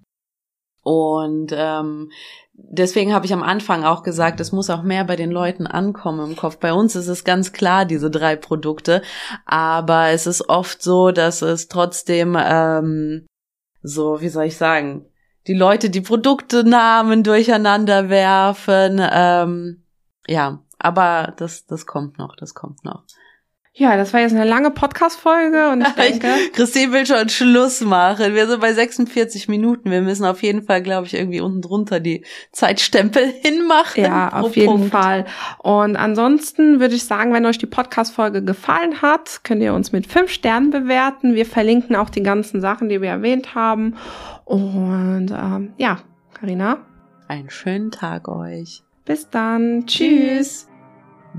Und 0.86 1.51
ähm, 1.51 2.11
deswegen 2.53 3.11
habe 3.11 3.25
ich 3.25 3.33
am 3.33 3.41
Anfang 3.41 3.83
auch 3.83 4.03
gesagt, 4.03 4.39
es 4.39 4.51
muss 4.51 4.69
auch 4.69 4.83
mehr 4.83 5.03
bei 5.03 5.15
den 5.15 5.31
Leuten 5.31 5.65
ankommen 5.65 6.29
im 6.29 6.36
Kopf. 6.36 6.57
Bei 6.57 6.73
uns 6.73 6.95
ist 6.95 7.07
es 7.07 7.23
ganz 7.23 7.53
klar, 7.53 7.86
diese 7.86 8.11
drei 8.11 8.36
Produkte, 8.36 9.01
aber 9.47 10.09
es 10.09 10.27
ist 10.27 10.47
oft 10.47 10.83
so, 10.83 11.09
dass 11.09 11.41
es 11.41 11.69
trotzdem 11.69 12.38
ähm, 12.39 13.25
so, 13.81 14.21
wie 14.21 14.29
soll 14.29 14.45
ich 14.45 14.57
sagen, 14.57 15.07
die 15.47 15.55
Leute 15.55 15.89
die 15.89 16.01
Produktenamen 16.01 17.23
durcheinander 17.23 18.09
werfen. 18.09 19.01
Ähm, 19.11 19.86
ja, 20.27 20.59
aber 20.77 21.33
das, 21.38 21.65
das 21.65 21.88
kommt 21.88 22.19
noch, 22.19 22.36
das 22.36 22.53
kommt 22.53 22.86
noch. 22.86 23.05
Ja, 23.78 23.97
das 23.97 24.13
war 24.13 24.21
jetzt 24.21 24.34
eine 24.34 24.45
lange 24.45 24.71
Podcast-Folge 24.71 25.69
und 25.69 25.82
ich 25.82 25.93
denke. 25.95 26.30
Christine 26.53 26.93
will 26.93 27.05
schon 27.05 27.28
Schluss 27.28 27.82
machen. 27.82 28.34
Wir 28.34 28.47
sind 28.47 28.61
bei 28.61 28.71
46 28.71 29.49
Minuten. 29.49 29.91
Wir 29.91 30.01
müssen 30.01 30.23
auf 30.23 30.41
jeden 30.43 30.63
Fall, 30.63 30.82
glaube 30.82 31.07
ich, 31.07 31.13
irgendwie 31.13 31.41
unten 31.41 31.61
drunter 31.61 31.99
die 31.99 32.23
Zeitstempel 32.53 33.26
hinmachen. 33.41 34.01
Ja, 34.01 34.30
auf 34.30 34.55
jeden 34.55 34.69
Punkt. 34.69 34.91
Fall. 34.91 35.26
Und 35.57 35.97
ansonsten 35.97 36.80
würde 36.80 36.95
ich 36.95 37.03
sagen, 37.03 37.34
wenn 37.34 37.45
euch 37.45 37.57
die 37.57 37.65
Podcast-Folge 37.65 38.45
gefallen 38.45 39.01
hat, 39.01 39.41
könnt 39.43 39.61
ihr 39.61 39.73
uns 39.73 39.91
mit 39.91 40.07
fünf 40.07 40.32
Sternen 40.32 40.69
bewerten. 40.69 41.36
Wir 41.36 41.45
verlinken 41.45 41.97
auch 41.97 42.09
die 42.09 42.23
ganzen 42.23 42.61
Sachen, 42.61 42.88
die 42.88 43.01
wir 43.01 43.09
erwähnt 43.09 43.55
haben. 43.55 43.97
Und 44.45 45.32
ähm, 45.32 45.73
ja, 45.78 45.99
Karina. 46.34 46.78
Einen 47.28 47.49
schönen 47.49 47.91
Tag 47.91 48.30
euch. 48.30 48.84
Bis 49.03 49.30
dann. 49.30 49.86
Tschüss. 49.86 50.69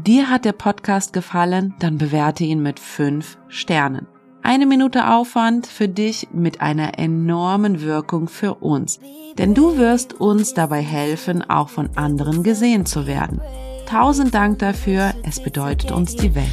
Dir 0.04 0.30
hat 0.30 0.44
der 0.44 0.52
Podcast 0.52 1.12
gefallen, 1.12 1.74
dann 1.78 1.98
bewerte 1.98 2.44
ihn 2.44 2.62
mit 2.62 2.78
fünf 2.78 3.38
Sternen. 3.48 4.06
Eine 4.42 4.66
Minute 4.66 5.08
Aufwand 5.08 5.66
für 5.66 5.88
dich 5.88 6.28
mit 6.32 6.60
einer 6.60 6.98
enormen 6.98 7.80
Wirkung 7.80 8.28
für 8.28 8.54
uns. 8.54 9.00
Denn 9.38 9.54
du 9.54 9.76
wirst 9.76 10.14
uns 10.14 10.54
dabei 10.54 10.82
helfen, 10.82 11.42
auch 11.42 11.68
von 11.68 11.90
anderen 11.96 12.42
gesehen 12.44 12.86
zu 12.86 13.06
werden. 13.06 13.40
Tausend 13.86 14.34
Dank 14.34 14.60
dafür, 14.60 15.14
es 15.24 15.42
bedeutet 15.42 15.90
uns 15.90 16.14
die 16.14 16.34
Welt. 16.34 16.46